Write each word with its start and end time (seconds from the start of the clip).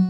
thank 0.00 0.09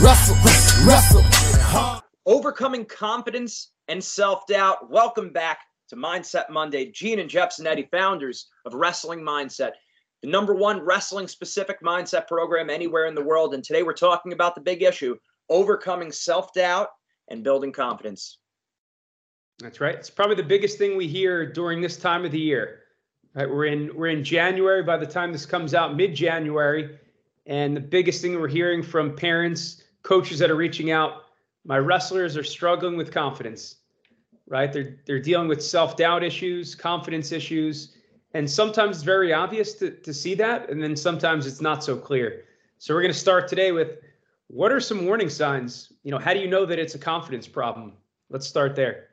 wrestle, 0.00 0.36
wrestle, 0.86 1.22
hard. 1.62 2.02
Overcoming 2.26 2.84
confidence 2.84 3.72
and 3.88 4.02
self 4.02 4.46
doubt. 4.46 4.90
Welcome 4.90 5.30
back 5.30 5.60
to 5.88 5.96
Mindset 5.96 6.50
Monday. 6.50 6.90
Gene 6.90 7.20
and 7.20 7.30
Jeff 7.30 7.56
Zannetti, 7.56 7.88
founders 7.90 8.48
of 8.64 8.74
Wrestling 8.74 9.20
Mindset, 9.20 9.72
the 10.22 10.28
number 10.28 10.54
one 10.54 10.80
wrestling 10.80 11.28
specific 11.28 11.80
mindset 11.82 12.26
program 12.26 12.68
anywhere 12.68 13.06
in 13.06 13.14
the 13.14 13.22
world. 13.22 13.54
And 13.54 13.62
today 13.62 13.82
we're 13.82 13.94
talking 13.94 14.32
about 14.32 14.54
the 14.54 14.60
big 14.60 14.82
issue 14.82 15.16
overcoming 15.48 16.12
self 16.12 16.52
doubt 16.52 16.88
and 17.28 17.42
building 17.42 17.72
confidence. 17.72 18.38
That's 19.58 19.80
right. 19.80 19.94
It's 19.94 20.10
probably 20.10 20.36
the 20.36 20.42
biggest 20.42 20.76
thing 20.76 20.96
we 20.96 21.06
hear 21.06 21.50
during 21.50 21.80
this 21.80 21.96
time 21.96 22.24
of 22.24 22.32
the 22.32 22.40
year. 22.40 22.80
Right? 23.34 23.48
We're 23.48 23.66
in 23.66 23.96
we're 23.96 24.08
in 24.08 24.24
January 24.24 24.82
by 24.82 24.96
the 24.98 25.06
time 25.06 25.32
this 25.32 25.46
comes 25.46 25.74
out, 25.74 25.96
mid-January, 25.96 26.98
and 27.46 27.76
the 27.76 27.80
biggest 27.80 28.20
thing 28.20 28.38
we're 28.38 28.48
hearing 28.48 28.82
from 28.82 29.14
parents, 29.14 29.82
coaches 30.06 30.38
that 30.38 30.50
are 30.50 30.56
reaching 30.56 30.90
out, 30.92 31.24
my 31.64 31.78
wrestlers 31.78 32.36
are 32.36 32.44
struggling 32.44 32.96
with 32.96 33.10
confidence. 33.10 33.76
Right? 34.48 34.72
They're 34.72 34.96
they're 35.04 35.26
dealing 35.30 35.48
with 35.48 35.60
self-doubt 35.60 36.22
issues, 36.22 36.76
confidence 36.76 37.32
issues, 37.32 37.96
and 38.32 38.48
sometimes 38.48 38.98
it's 38.98 39.04
very 39.04 39.32
obvious 39.32 39.74
to, 39.80 39.90
to 39.90 40.14
see 40.14 40.34
that, 40.36 40.70
and 40.70 40.80
then 40.80 40.94
sometimes 40.94 41.46
it's 41.46 41.60
not 41.60 41.82
so 41.82 41.96
clear. 41.96 42.44
So 42.78 42.94
we're 42.94 43.02
going 43.02 43.12
to 43.12 43.18
start 43.18 43.48
today 43.48 43.72
with 43.72 43.98
what 44.46 44.70
are 44.70 44.80
some 44.80 45.04
warning 45.04 45.30
signs? 45.30 45.92
You 46.04 46.12
know, 46.12 46.18
how 46.18 46.32
do 46.32 46.38
you 46.38 46.46
know 46.46 46.64
that 46.66 46.78
it's 46.78 46.94
a 46.94 46.98
confidence 46.98 47.48
problem? 47.48 47.94
Let's 48.30 48.46
start 48.46 48.76
there. 48.76 49.08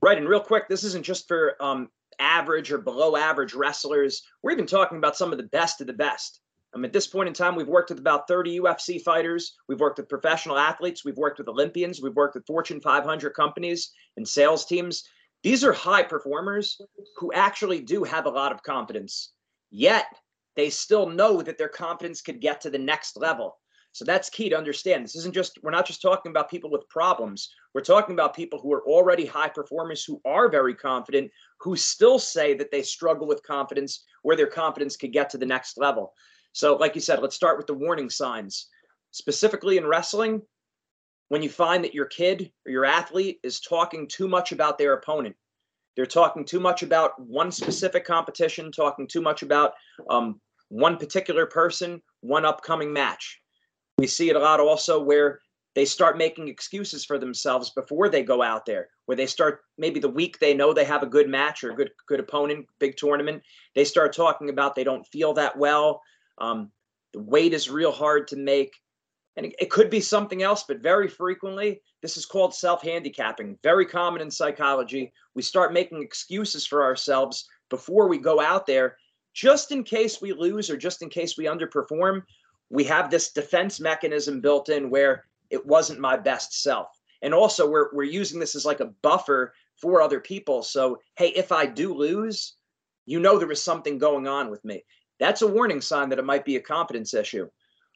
Right. 0.00 0.18
And 0.18 0.28
real 0.28 0.40
quick, 0.40 0.68
this 0.68 0.82
isn't 0.82 1.04
just 1.04 1.28
for 1.28 1.54
um, 1.60 1.88
average 2.18 2.72
or 2.72 2.78
below 2.78 3.16
average 3.16 3.54
wrestlers. 3.54 4.22
We're 4.42 4.50
even 4.50 4.66
talking 4.66 4.98
about 4.98 5.16
some 5.16 5.30
of 5.30 5.38
the 5.38 5.44
best 5.44 5.80
of 5.80 5.86
the 5.86 5.92
best. 5.92 6.40
Um, 6.74 6.84
at 6.84 6.92
this 6.92 7.06
point 7.06 7.28
in 7.28 7.34
time, 7.34 7.54
we've 7.54 7.68
worked 7.68 7.90
with 7.90 7.98
about 7.98 8.26
30 8.28 8.60
UFC 8.60 9.00
fighters. 9.02 9.56
We've 9.68 9.80
worked 9.80 9.98
with 9.98 10.08
professional 10.08 10.58
athletes. 10.58 11.04
We've 11.04 11.16
worked 11.16 11.38
with 11.38 11.48
Olympians. 11.48 12.00
We've 12.00 12.14
worked 12.14 12.34
with 12.34 12.46
Fortune 12.46 12.80
500 12.80 13.30
companies 13.34 13.90
and 14.16 14.26
sales 14.26 14.64
teams. 14.64 15.04
These 15.42 15.64
are 15.64 15.72
high 15.72 16.04
performers 16.04 16.80
who 17.16 17.32
actually 17.32 17.80
do 17.80 18.04
have 18.04 18.26
a 18.26 18.30
lot 18.30 18.52
of 18.52 18.62
confidence, 18.62 19.32
yet 19.70 20.06
they 20.54 20.70
still 20.70 21.08
know 21.08 21.42
that 21.42 21.58
their 21.58 21.68
confidence 21.68 22.22
could 22.22 22.40
get 22.40 22.60
to 22.60 22.70
the 22.70 22.78
next 22.78 23.16
level. 23.16 23.58
So 23.92 24.06
that's 24.06 24.30
key 24.30 24.48
to 24.48 24.56
understand. 24.56 25.04
This 25.04 25.16
isn't 25.16 25.34
just, 25.34 25.58
we're 25.62 25.70
not 25.70 25.86
just 25.86 26.00
talking 26.00 26.30
about 26.30 26.50
people 26.50 26.70
with 26.70 26.88
problems. 26.88 27.50
We're 27.74 27.82
talking 27.82 28.14
about 28.14 28.34
people 28.34 28.58
who 28.58 28.72
are 28.72 28.86
already 28.86 29.26
high 29.26 29.50
performers, 29.50 30.02
who 30.02 30.20
are 30.24 30.48
very 30.48 30.74
confident, 30.74 31.30
who 31.60 31.76
still 31.76 32.18
say 32.18 32.54
that 32.54 32.70
they 32.70 32.82
struggle 32.82 33.26
with 33.26 33.42
confidence, 33.42 34.04
where 34.22 34.36
their 34.36 34.46
confidence 34.46 34.96
could 34.96 35.12
get 35.12 35.28
to 35.30 35.38
the 35.38 35.46
next 35.46 35.76
level. 35.76 36.14
So, 36.52 36.76
like 36.76 36.94
you 36.94 37.00
said, 37.00 37.20
let's 37.20 37.36
start 37.36 37.56
with 37.56 37.66
the 37.66 37.74
warning 37.74 38.10
signs. 38.10 38.68
Specifically 39.10 39.76
in 39.76 39.86
wrestling, 39.86 40.42
when 41.28 41.42
you 41.42 41.48
find 41.48 41.84
that 41.84 41.94
your 41.94 42.06
kid 42.06 42.50
or 42.66 42.72
your 42.72 42.84
athlete 42.84 43.38
is 43.42 43.60
talking 43.60 44.06
too 44.06 44.28
much 44.28 44.52
about 44.52 44.78
their 44.78 44.94
opponent, 44.94 45.36
they're 45.96 46.06
talking 46.06 46.44
too 46.44 46.60
much 46.60 46.82
about 46.82 47.20
one 47.20 47.50
specific 47.50 48.04
competition, 48.04 48.72
talking 48.72 49.06
too 49.06 49.20
much 49.20 49.42
about 49.42 49.72
um, 50.08 50.40
one 50.68 50.96
particular 50.96 51.46
person, 51.46 52.00
one 52.20 52.44
upcoming 52.44 52.92
match 52.92 53.42
we 53.98 54.06
see 54.06 54.30
it 54.30 54.36
a 54.36 54.38
lot 54.40 54.60
also 54.60 55.00
where 55.00 55.40
they 55.74 55.84
start 55.84 56.18
making 56.18 56.48
excuses 56.48 57.04
for 57.04 57.18
themselves 57.18 57.70
before 57.70 58.08
they 58.08 58.22
go 58.22 58.42
out 58.42 58.66
there, 58.66 58.88
where 59.06 59.16
they 59.16 59.26
start 59.26 59.60
maybe 59.78 60.00
the 60.00 60.08
week 60.08 60.38
they 60.38 60.54
know 60.54 60.72
they 60.72 60.84
have 60.84 61.02
a 61.02 61.06
good 61.06 61.28
match 61.28 61.64
or 61.64 61.70
a 61.70 61.74
good 61.74 61.90
good 62.06 62.20
opponent, 62.20 62.66
big 62.78 62.96
tournament, 62.96 63.42
they 63.74 63.84
start 63.84 64.14
talking 64.14 64.50
about 64.50 64.74
they 64.74 64.84
don't 64.84 65.06
feel 65.06 65.32
that 65.34 65.56
well. 65.56 66.02
Um, 66.42 66.70
the 67.14 67.20
weight 67.20 67.54
is 67.54 67.70
real 67.70 67.92
hard 67.92 68.28
to 68.28 68.36
make. 68.36 68.74
And 69.36 69.46
it, 69.46 69.54
it 69.58 69.70
could 69.70 69.88
be 69.88 70.00
something 70.00 70.42
else, 70.42 70.64
but 70.68 70.82
very 70.82 71.08
frequently, 71.08 71.80
this 72.02 72.18
is 72.18 72.26
called 72.26 72.54
self 72.54 72.82
handicapping, 72.82 73.58
very 73.62 73.86
common 73.86 74.20
in 74.20 74.30
psychology. 74.30 75.10
We 75.34 75.40
start 75.40 75.72
making 75.72 76.02
excuses 76.02 76.66
for 76.66 76.84
ourselves 76.84 77.46
before 77.70 78.08
we 78.08 78.18
go 78.18 78.38
out 78.42 78.66
there, 78.66 78.98
just 79.32 79.72
in 79.72 79.84
case 79.84 80.20
we 80.20 80.34
lose 80.34 80.68
or 80.68 80.76
just 80.76 81.00
in 81.00 81.08
case 81.08 81.38
we 81.38 81.46
underperform 81.46 82.24
we 82.72 82.84
have 82.84 83.10
this 83.10 83.32
defense 83.32 83.78
mechanism 83.78 84.40
built 84.40 84.70
in 84.70 84.88
where 84.88 85.26
it 85.50 85.64
wasn't 85.64 86.00
my 86.00 86.16
best 86.16 86.62
self. 86.62 86.88
And 87.20 87.34
also 87.34 87.70
we're 87.70 87.90
we're 87.92 88.02
using 88.04 88.40
this 88.40 88.56
as 88.56 88.64
like 88.64 88.80
a 88.80 88.92
buffer 89.02 89.52
for 89.76 90.00
other 90.00 90.18
people. 90.18 90.62
So, 90.62 90.98
hey, 91.16 91.28
if 91.28 91.52
I 91.52 91.66
do 91.66 91.94
lose, 91.94 92.54
you 93.04 93.20
know 93.20 93.38
there 93.38 93.46
was 93.46 93.62
something 93.62 93.98
going 93.98 94.26
on 94.26 94.50
with 94.50 94.64
me. 94.64 94.82
That's 95.22 95.42
a 95.42 95.46
warning 95.46 95.80
sign 95.80 96.08
that 96.08 96.18
it 96.18 96.24
might 96.24 96.44
be 96.44 96.56
a 96.56 96.60
confidence 96.60 97.14
issue. 97.14 97.48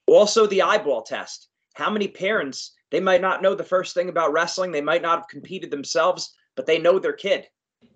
Also 0.06 0.46
the 0.46 0.62
eyeball 0.62 1.02
test. 1.02 1.48
How 1.74 1.90
many 1.90 2.06
parents 2.06 2.76
they 2.92 3.00
might 3.00 3.20
not 3.20 3.42
know 3.42 3.56
the 3.56 3.64
first 3.64 3.94
thing 3.94 4.08
about 4.08 4.32
wrestling, 4.32 4.70
they 4.70 4.80
might 4.80 5.02
not 5.02 5.18
have 5.18 5.28
competed 5.28 5.72
themselves, 5.72 6.36
but 6.54 6.66
they 6.66 6.78
know 6.78 7.00
their 7.00 7.12
kid. 7.12 7.48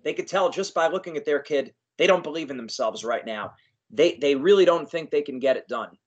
They 0.03 0.13
could 0.13 0.27
tell 0.27 0.49
just 0.49 0.73
by 0.73 0.87
looking 0.87 1.15
at 1.15 1.23
their 1.23 1.39
kid, 1.39 1.73
they 1.97 2.07
don't 2.07 2.25
believe 2.25 2.51
in 2.51 2.57
themselves 2.57 3.05
right 3.05 3.25
now. 3.25 3.53
They 3.89 4.17
they 4.17 4.35
really 4.35 4.65
don't 4.65 4.91
think 4.91 5.09
they 5.09 5.21
can 5.21 5.39
get 5.39 5.55
it 5.55 5.69
done. 5.69 5.97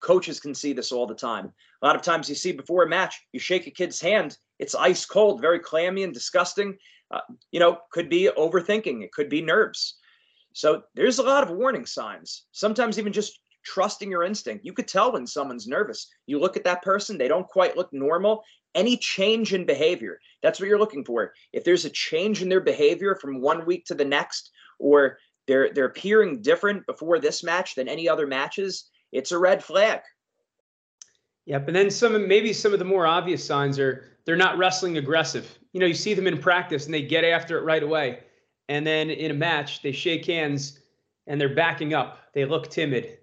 Coaches 0.00 0.38
can 0.38 0.54
see 0.54 0.74
this 0.74 0.92
all 0.92 1.06
the 1.06 1.14
time. 1.14 1.50
A 1.80 1.86
lot 1.86 1.96
of 1.96 2.02
times 2.02 2.28
you 2.28 2.34
see 2.34 2.52
before 2.52 2.82
a 2.82 2.88
match, 2.88 3.18
you 3.32 3.40
shake 3.40 3.66
a 3.66 3.70
kid's 3.70 3.98
hand, 3.98 4.36
it's 4.58 4.74
ice 4.74 5.06
cold, 5.06 5.40
very 5.40 5.58
clammy 5.58 6.02
and 6.02 6.12
disgusting. 6.12 6.76
Uh, 7.10 7.20
you 7.50 7.60
know, 7.60 7.78
could 7.92 8.10
be 8.10 8.28
overthinking, 8.36 9.02
it 9.02 9.12
could 9.12 9.30
be 9.30 9.40
nerves. 9.40 9.97
So 10.58 10.82
there's 10.96 11.20
a 11.20 11.22
lot 11.22 11.44
of 11.44 11.56
warning 11.56 11.86
signs. 11.86 12.46
Sometimes 12.50 12.98
even 12.98 13.12
just 13.12 13.38
trusting 13.64 14.10
your 14.10 14.24
instinct. 14.24 14.64
You 14.64 14.72
could 14.72 14.88
tell 14.88 15.12
when 15.12 15.24
someone's 15.24 15.68
nervous. 15.68 16.08
You 16.26 16.40
look 16.40 16.56
at 16.56 16.64
that 16.64 16.82
person, 16.82 17.16
they 17.16 17.28
don't 17.28 17.46
quite 17.46 17.76
look 17.76 17.92
normal. 17.92 18.42
Any 18.74 18.96
change 18.96 19.54
in 19.54 19.64
behavior, 19.64 20.18
that's 20.42 20.58
what 20.58 20.68
you're 20.68 20.80
looking 20.80 21.04
for. 21.04 21.32
If 21.52 21.62
there's 21.62 21.84
a 21.84 21.90
change 21.90 22.42
in 22.42 22.48
their 22.48 22.60
behavior 22.60 23.14
from 23.14 23.40
one 23.40 23.66
week 23.66 23.84
to 23.84 23.94
the 23.94 24.04
next, 24.04 24.50
or 24.80 25.18
they're 25.46 25.72
they're 25.72 25.84
appearing 25.84 26.42
different 26.42 26.84
before 26.86 27.20
this 27.20 27.44
match 27.44 27.76
than 27.76 27.86
any 27.86 28.08
other 28.08 28.26
matches, 28.26 28.90
it's 29.12 29.30
a 29.30 29.38
red 29.38 29.62
flag. 29.62 30.00
Yep, 31.46 31.68
and 31.68 31.76
then 31.76 31.88
some 31.88 32.26
maybe 32.26 32.52
some 32.52 32.72
of 32.72 32.80
the 32.80 32.84
more 32.84 33.06
obvious 33.06 33.44
signs 33.44 33.78
are 33.78 34.18
they're 34.24 34.34
not 34.34 34.58
wrestling 34.58 34.98
aggressive. 34.98 35.56
You 35.72 35.78
know, 35.78 35.86
you 35.86 35.94
see 35.94 36.14
them 36.14 36.26
in 36.26 36.36
practice 36.36 36.86
and 36.86 36.92
they 36.92 37.02
get 37.02 37.22
after 37.22 37.58
it 37.58 37.62
right 37.62 37.84
away, 37.84 38.24
and 38.68 38.86
then 38.86 39.10
in 39.10 39.30
a 39.30 39.34
match 39.34 39.82
they 39.82 39.92
shake 39.92 40.26
hands 40.26 40.78
and 41.26 41.40
they're 41.40 41.54
backing 41.54 41.94
up. 41.94 42.18
They 42.34 42.44
look 42.44 42.70
timid. 42.70 43.18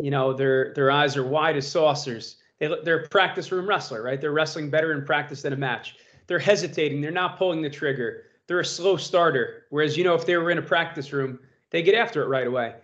You 0.00 0.10
know, 0.10 0.32
their 0.32 0.72
their 0.74 0.90
eyes 0.90 1.16
are 1.16 1.26
wide 1.26 1.56
as 1.56 1.70
saucers. 1.70 2.36
They 2.58 2.68
they're 2.84 3.00
a 3.00 3.08
practice 3.08 3.50
room 3.52 3.66
wrestler, 3.66 4.02
right? 4.02 4.20
They're 4.20 4.32
wrestling 4.32 4.70
better 4.70 4.92
in 4.92 5.04
practice 5.04 5.42
than 5.42 5.52
a 5.52 5.56
match. 5.56 5.96
They're 6.26 6.38
hesitating. 6.38 7.00
They're 7.00 7.10
not 7.10 7.38
pulling 7.38 7.62
the 7.62 7.70
trigger. 7.70 8.24
They're 8.46 8.60
a 8.60 8.64
slow 8.64 8.96
starter. 8.96 9.64
Whereas 9.70 9.96
you 9.96 10.04
know, 10.04 10.14
if 10.14 10.26
they 10.26 10.36
were 10.36 10.50
in 10.50 10.58
a 10.58 10.62
practice 10.62 11.12
room, 11.12 11.38
they 11.70 11.82
get 11.82 11.94
after 11.94 12.22
it 12.22 12.26
right 12.26 12.46
away 12.46 12.74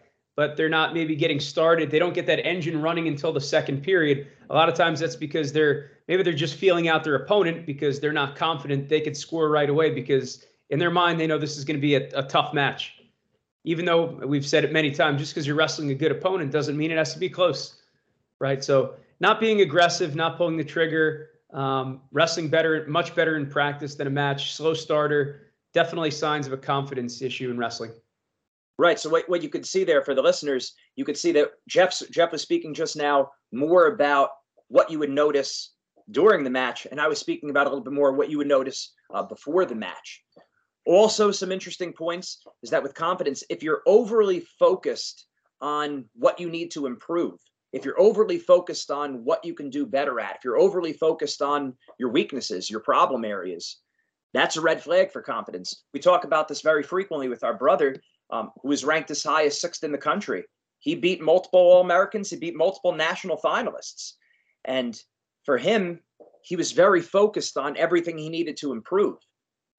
but 0.40 0.56
they're 0.56 0.70
not 0.70 0.94
maybe 0.94 1.14
getting 1.14 1.38
started. 1.38 1.90
They 1.90 1.98
don't 1.98 2.14
get 2.14 2.24
that 2.24 2.46
engine 2.46 2.80
running 2.80 3.08
until 3.08 3.30
the 3.30 3.42
second 3.42 3.82
period. 3.82 4.26
A 4.48 4.54
lot 4.54 4.70
of 4.70 4.74
times 4.74 5.00
that's 5.00 5.14
because 5.14 5.52
they're 5.52 5.90
maybe 6.08 6.22
they're 6.22 6.32
just 6.32 6.54
feeling 6.54 6.88
out 6.88 7.04
their 7.04 7.16
opponent 7.16 7.66
because 7.66 8.00
they're 8.00 8.10
not 8.10 8.36
confident 8.36 8.88
they 8.88 9.02
could 9.02 9.14
score 9.14 9.50
right 9.50 9.68
away 9.68 9.90
because 9.90 10.46
in 10.70 10.78
their 10.78 10.90
mind 10.90 11.20
they 11.20 11.26
know 11.26 11.38
this 11.38 11.56
is 11.56 11.64
going 11.64 11.76
to 11.76 11.80
be 11.80 11.94
a, 11.96 12.08
a 12.14 12.22
tough 12.22 12.54
match. 12.54 12.94
Even 13.64 13.84
though 13.84 14.06
we've 14.26 14.46
said 14.46 14.64
it 14.64 14.72
many 14.72 14.90
times, 14.90 15.20
just 15.20 15.34
because 15.34 15.46
you're 15.46 15.56
wrestling 15.56 15.90
a 15.90 15.94
good 15.94 16.12
opponent 16.12 16.50
doesn't 16.50 16.76
mean 16.76 16.90
it 16.90 16.96
has 16.96 17.12
to 17.12 17.18
be 17.18 17.28
close, 17.28 17.82
right? 18.38 18.64
So 18.64 18.94
not 19.20 19.38
being 19.38 19.60
aggressive, 19.60 20.14
not 20.14 20.38
pulling 20.38 20.56
the 20.56 20.64
trigger, 20.64 21.30
um, 21.52 22.00
wrestling 22.10 22.48
better, 22.48 22.86
much 22.88 23.14
better 23.14 23.36
in 23.36 23.46
practice 23.46 23.94
than 23.96 24.06
a 24.06 24.10
match, 24.10 24.54
slow 24.54 24.72
starter, 24.72 25.52
definitely 25.74 26.10
signs 26.10 26.46
of 26.46 26.54
a 26.54 26.56
confidence 26.56 27.20
issue 27.20 27.50
in 27.50 27.58
wrestling. 27.58 27.92
Right. 28.78 28.98
So 28.98 29.10
what, 29.10 29.28
what 29.28 29.42
you 29.42 29.50
could 29.50 29.66
see 29.66 29.84
there 29.84 30.02
for 30.02 30.14
the 30.14 30.22
listeners, 30.22 30.72
you 30.96 31.04
could 31.04 31.18
see 31.18 31.32
that 31.32 31.50
Jeff's 31.68 32.02
Jeff 32.10 32.32
was 32.32 32.40
speaking 32.40 32.72
just 32.72 32.96
now 32.96 33.30
more 33.52 33.88
about 33.88 34.30
what 34.68 34.90
you 34.90 34.98
would 35.00 35.10
notice 35.10 35.74
during 36.10 36.44
the 36.44 36.50
match, 36.50 36.86
and 36.90 37.00
I 37.00 37.06
was 37.06 37.18
speaking 37.18 37.50
about 37.50 37.66
a 37.66 37.68
little 37.68 37.84
bit 37.84 37.92
more 37.92 38.12
what 38.12 38.30
you 38.30 38.38
would 38.38 38.48
notice 38.48 38.94
uh, 39.14 39.22
before 39.22 39.64
the 39.64 39.74
match. 39.74 40.24
Also, 40.90 41.30
some 41.30 41.52
interesting 41.52 41.92
points 41.92 42.42
is 42.64 42.70
that 42.70 42.82
with 42.82 42.94
confidence, 42.94 43.44
if 43.48 43.62
you're 43.62 43.82
overly 43.86 44.40
focused 44.40 45.26
on 45.60 46.04
what 46.14 46.40
you 46.40 46.50
need 46.50 46.72
to 46.72 46.86
improve, 46.86 47.38
if 47.72 47.84
you're 47.84 48.00
overly 48.00 48.38
focused 48.38 48.90
on 48.90 49.24
what 49.24 49.44
you 49.44 49.54
can 49.54 49.70
do 49.70 49.86
better 49.86 50.18
at, 50.18 50.34
if 50.34 50.44
you're 50.44 50.58
overly 50.58 50.92
focused 50.92 51.42
on 51.42 51.74
your 52.00 52.08
weaknesses, 52.08 52.68
your 52.68 52.80
problem 52.80 53.24
areas, 53.24 53.78
that's 54.34 54.56
a 54.56 54.60
red 54.60 54.82
flag 54.82 55.12
for 55.12 55.22
confidence. 55.22 55.84
We 55.94 56.00
talk 56.00 56.24
about 56.24 56.48
this 56.48 56.60
very 56.60 56.82
frequently 56.82 57.28
with 57.28 57.44
our 57.44 57.54
brother 57.54 57.94
um, 58.30 58.50
who 58.60 58.70
was 58.70 58.84
ranked 58.84 59.12
as 59.12 59.22
high 59.22 59.44
as 59.44 59.60
sixth 59.60 59.84
in 59.84 59.92
the 59.92 59.98
country. 59.98 60.42
He 60.80 60.96
beat 60.96 61.22
multiple 61.22 61.60
All 61.60 61.82
Americans, 61.82 62.30
he 62.30 62.36
beat 62.36 62.56
multiple 62.56 62.96
national 62.96 63.36
finalists. 63.36 64.14
And 64.64 65.00
for 65.44 65.56
him, 65.56 66.00
he 66.42 66.56
was 66.56 66.72
very 66.72 67.00
focused 67.00 67.56
on 67.56 67.76
everything 67.76 68.18
he 68.18 68.28
needed 68.28 68.56
to 68.56 68.72
improve. 68.72 69.18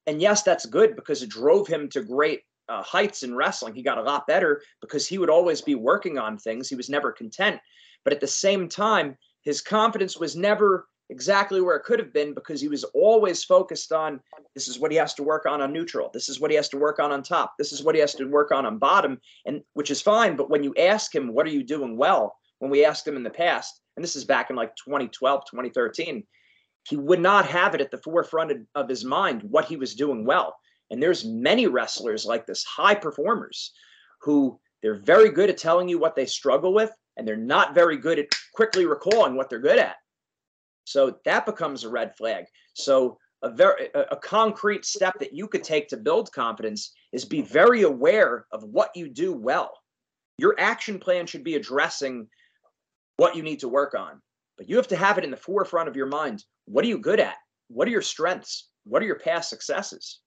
And 0.06 0.20
yes, 0.20 0.42
that's 0.42 0.66
good 0.66 0.96
because 0.96 1.22
it 1.22 1.30
drove 1.30 1.66
him 1.66 1.88
to 1.90 2.02
great 2.02 2.42
uh, 2.68 2.82
heights 2.82 3.22
in 3.22 3.34
wrestling. 3.34 3.74
He 3.74 3.82
got 3.82 3.98
a 3.98 4.02
lot 4.02 4.26
better 4.26 4.62
because 4.80 5.06
he 5.06 5.18
would 5.18 5.30
always 5.30 5.60
be 5.60 5.74
working 5.74 6.18
on 6.18 6.38
things. 6.38 6.68
He 6.68 6.74
was 6.74 6.88
never 6.88 7.12
content. 7.12 7.60
But 8.04 8.12
at 8.12 8.20
the 8.20 8.26
same 8.26 8.68
time, 8.68 9.16
his 9.42 9.60
confidence 9.60 10.18
was 10.18 10.36
never 10.36 10.86
exactly 11.10 11.60
where 11.60 11.76
it 11.76 11.84
could 11.84 11.98
have 11.98 12.12
been 12.12 12.32
because 12.32 12.60
he 12.60 12.68
was 12.68 12.84
always 12.94 13.44
focused 13.44 13.92
on 13.92 14.18
this 14.54 14.66
is 14.66 14.78
what 14.78 14.90
he 14.90 14.96
has 14.96 15.12
to 15.12 15.22
work 15.22 15.44
on 15.46 15.60
on 15.60 15.72
neutral 15.72 16.10
this 16.14 16.28
is 16.28 16.40
what 16.40 16.50
he 16.50 16.56
has 16.56 16.70
to 16.70 16.78
work 16.78 16.98
on 16.98 17.12
on 17.12 17.22
top 17.22 17.52
this 17.58 17.70
is 17.70 17.82
what 17.82 17.94
he 17.94 18.00
has 18.00 18.14
to 18.14 18.24
work 18.24 18.50
on 18.50 18.64
on 18.64 18.78
bottom 18.78 19.20
and 19.44 19.60
which 19.74 19.90
is 19.90 20.00
fine 20.00 20.36
but 20.36 20.48
when 20.48 20.64
you 20.64 20.74
ask 20.78 21.14
him 21.14 21.34
what 21.34 21.46
are 21.46 21.50
you 21.50 21.62
doing 21.62 21.98
well 21.98 22.34
when 22.60 22.70
we 22.70 22.84
asked 22.84 23.06
him 23.06 23.16
in 23.16 23.22
the 23.22 23.28
past 23.30 23.82
and 23.96 24.02
this 24.02 24.16
is 24.16 24.24
back 24.24 24.48
in 24.48 24.56
like 24.56 24.74
2012 24.76 25.44
2013 25.44 26.24
he 26.88 26.96
would 26.96 27.20
not 27.20 27.46
have 27.46 27.74
it 27.74 27.80
at 27.80 27.90
the 27.90 27.98
forefront 27.98 28.66
of 28.74 28.88
his 28.88 29.04
mind 29.04 29.42
what 29.42 29.64
he 29.64 29.76
was 29.76 29.94
doing 29.94 30.24
well 30.24 30.54
and 30.90 31.02
there's 31.02 31.24
many 31.24 31.66
wrestlers 31.66 32.24
like 32.24 32.46
this 32.46 32.64
high 32.64 32.94
performers 32.94 33.72
who 34.20 34.58
they're 34.82 35.00
very 35.00 35.30
good 35.30 35.50
at 35.50 35.58
telling 35.58 35.88
you 35.88 35.98
what 35.98 36.16
they 36.16 36.26
struggle 36.26 36.74
with 36.74 36.90
and 37.16 37.26
they're 37.26 37.36
not 37.36 37.74
very 37.74 37.96
good 37.96 38.18
at 38.18 38.26
quickly 38.54 38.86
recalling 38.86 39.36
what 39.36 39.48
they're 39.48 39.58
good 39.58 39.78
at 39.78 39.96
so 40.84 41.18
that 41.24 41.46
becomes 41.46 41.84
a 41.84 41.90
red 41.90 42.16
flag. 42.16 42.46
So 42.74 43.18
a 43.42 43.50
very 43.50 43.88
a, 43.94 44.16
concrete 44.16 44.84
step 44.84 45.14
that 45.18 45.32
you 45.32 45.48
could 45.48 45.64
take 45.64 45.88
to 45.88 45.96
build 45.96 46.32
confidence 46.32 46.92
is 47.12 47.24
be 47.24 47.42
very 47.42 47.82
aware 47.82 48.46
of 48.52 48.62
what 48.64 48.90
you 48.94 49.08
do 49.08 49.32
well. 49.32 49.72
Your 50.38 50.54
action 50.58 50.98
plan 50.98 51.26
should 51.26 51.44
be 51.44 51.56
addressing 51.56 52.28
what 53.16 53.36
you 53.36 53.42
need 53.42 53.60
to 53.60 53.68
work 53.68 53.94
on, 53.94 54.20
but 54.56 54.68
you 54.68 54.76
have 54.76 54.88
to 54.88 54.96
have 54.96 55.18
it 55.18 55.24
in 55.24 55.30
the 55.30 55.36
forefront 55.36 55.88
of 55.88 55.96
your 55.96 56.06
mind. 56.06 56.44
What 56.72 56.86
are 56.86 56.88
you 56.88 56.98
good 56.98 57.20
at? 57.20 57.36
What 57.68 57.86
are 57.86 57.90
your 57.90 58.00
strengths? 58.00 58.70
What 58.84 59.02
are 59.02 59.04
your 59.04 59.18
past 59.18 59.50
successes? 59.50 60.20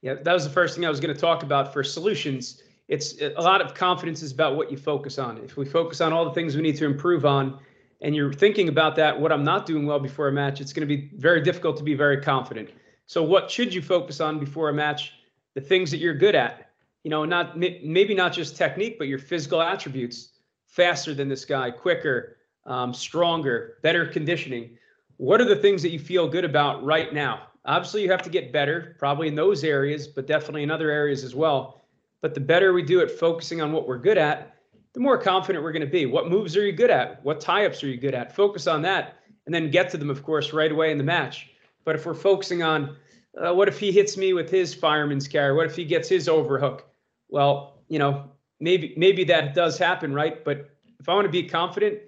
Yeah, 0.00 0.14
that 0.14 0.32
was 0.32 0.44
the 0.44 0.50
first 0.50 0.76
thing 0.76 0.86
I 0.86 0.88
was 0.88 1.00
going 1.00 1.12
to 1.12 1.20
talk 1.20 1.42
about 1.42 1.72
for 1.72 1.82
solutions. 1.82 2.62
It's 2.86 3.20
a 3.20 3.40
lot 3.40 3.60
of 3.60 3.74
confidence 3.74 4.22
is 4.22 4.30
about 4.30 4.56
what 4.56 4.70
you 4.70 4.76
focus 4.76 5.18
on. 5.18 5.38
If 5.38 5.56
we 5.56 5.64
focus 5.64 6.00
on 6.00 6.12
all 6.12 6.24
the 6.24 6.30
things 6.30 6.54
we 6.54 6.62
need 6.62 6.76
to 6.76 6.84
improve 6.84 7.24
on, 7.26 7.58
and 8.02 8.14
you're 8.14 8.32
thinking 8.32 8.68
about 8.68 8.94
that, 8.96 9.20
what 9.20 9.32
I'm 9.32 9.42
not 9.42 9.66
doing 9.66 9.84
well 9.84 9.98
before 9.98 10.28
a 10.28 10.32
match, 10.32 10.60
it's 10.60 10.72
going 10.72 10.86
to 10.86 10.96
be 10.96 11.10
very 11.16 11.40
difficult 11.40 11.76
to 11.76 11.82
be 11.82 11.94
very 11.94 12.20
confident. 12.20 12.70
So, 13.06 13.22
what 13.24 13.50
should 13.50 13.74
you 13.74 13.82
focus 13.82 14.20
on 14.20 14.38
before 14.38 14.68
a 14.68 14.72
match? 14.72 15.12
The 15.54 15.60
things 15.60 15.90
that 15.90 15.98
you're 15.98 16.14
good 16.14 16.36
at. 16.36 16.70
You 17.02 17.10
know, 17.10 17.24
not 17.24 17.58
maybe 17.58 18.14
not 18.14 18.32
just 18.32 18.56
technique, 18.56 18.96
but 18.96 19.08
your 19.08 19.18
physical 19.18 19.60
attributes. 19.60 20.30
Faster 20.66 21.14
than 21.14 21.28
this 21.28 21.44
guy, 21.44 21.70
quicker, 21.70 22.38
um, 22.64 22.94
stronger, 22.94 23.78
better 23.82 24.06
conditioning. 24.06 24.78
What 25.16 25.40
are 25.40 25.44
the 25.44 25.56
things 25.56 25.82
that 25.82 25.90
you 25.90 25.98
feel 25.98 26.28
good 26.28 26.44
about 26.44 26.84
right 26.84 27.12
now? 27.12 27.48
Obviously, 27.64 28.02
you 28.02 28.10
have 28.10 28.22
to 28.22 28.30
get 28.30 28.52
better, 28.52 28.96
probably 28.98 29.28
in 29.28 29.34
those 29.34 29.62
areas, 29.62 30.08
but 30.08 30.26
definitely 30.26 30.62
in 30.62 30.70
other 30.70 30.90
areas 30.90 31.22
as 31.22 31.34
well. 31.34 31.84
But 32.20 32.34
the 32.34 32.40
better 32.40 32.72
we 32.72 32.82
do 32.82 33.00
at 33.00 33.10
focusing 33.10 33.60
on 33.60 33.72
what 33.72 33.86
we're 33.86 33.98
good 33.98 34.18
at, 34.18 34.56
the 34.94 35.00
more 35.00 35.16
confident 35.16 35.64
we're 35.64 35.72
going 35.72 35.80
to 35.80 35.86
be. 35.86 36.06
What 36.06 36.28
moves 36.28 36.56
are 36.56 36.64
you 36.64 36.72
good 36.72 36.90
at? 36.90 37.24
What 37.24 37.40
tie 37.40 37.66
ups 37.66 37.82
are 37.82 37.88
you 37.88 37.96
good 37.96 38.14
at? 38.14 38.34
Focus 38.34 38.66
on 38.66 38.82
that 38.82 39.16
and 39.46 39.54
then 39.54 39.70
get 39.70 39.90
to 39.90 39.96
them, 39.96 40.10
of 40.10 40.22
course, 40.22 40.52
right 40.52 40.70
away 40.70 40.90
in 40.90 40.98
the 40.98 41.04
match. 41.04 41.50
But 41.84 41.96
if 41.96 42.06
we're 42.06 42.14
focusing 42.14 42.62
on 42.62 42.96
uh, 43.36 43.54
what 43.54 43.68
if 43.68 43.78
he 43.78 43.90
hits 43.90 44.16
me 44.16 44.32
with 44.32 44.50
his 44.50 44.74
fireman's 44.74 45.26
carry? 45.26 45.54
What 45.54 45.66
if 45.66 45.74
he 45.74 45.84
gets 45.84 46.08
his 46.08 46.28
overhook? 46.28 46.86
Well, 47.28 47.78
you 47.88 47.98
know, 47.98 48.30
maybe 48.60 48.94
maybe 48.96 49.24
that 49.24 49.54
does 49.54 49.78
happen, 49.78 50.12
right? 50.12 50.44
But 50.44 50.70
if 51.00 51.08
I 51.08 51.14
want 51.14 51.24
to 51.24 51.32
be 51.32 51.44
confident, 51.44 51.98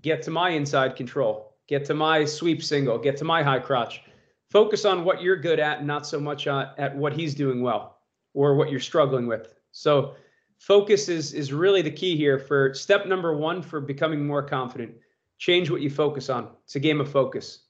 get 0.00 0.22
to 0.22 0.30
my 0.30 0.50
inside 0.50 0.96
control, 0.96 1.51
get 1.72 1.86
to 1.86 1.94
my 1.94 2.22
sweep 2.22 2.62
single, 2.62 2.98
get 2.98 3.16
to 3.16 3.24
my 3.24 3.42
high 3.42 3.58
crotch. 3.58 4.02
Focus 4.50 4.84
on 4.84 5.04
what 5.04 5.22
you're 5.22 5.38
good 5.38 5.58
at, 5.58 5.86
not 5.86 6.06
so 6.06 6.20
much 6.20 6.46
on, 6.46 6.68
at 6.76 6.94
what 6.94 7.14
he's 7.14 7.34
doing 7.34 7.62
well 7.62 7.96
or 8.34 8.56
what 8.56 8.70
you're 8.70 8.78
struggling 8.78 9.26
with. 9.26 9.54
So 9.70 10.14
focus 10.58 11.08
is 11.08 11.32
is 11.32 11.50
really 11.50 11.80
the 11.80 11.90
key 11.90 12.14
here 12.14 12.38
for 12.38 12.74
step 12.74 13.06
number 13.06 13.34
one 13.34 13.62
for 13.62 13.80
becoming 13.80 14.26
more 14.26 14.42
confident. 14.42 14.92
Change 15.38 15.70
what 15.70 15.80
you 15.80 15.88
focus 15.88 16.28
on. 16.28 16.50
It's 16.64 16.76
a 16.76 16.80
game 16.80 17.00
of 17.00 17.10
focus. 17.10 17.62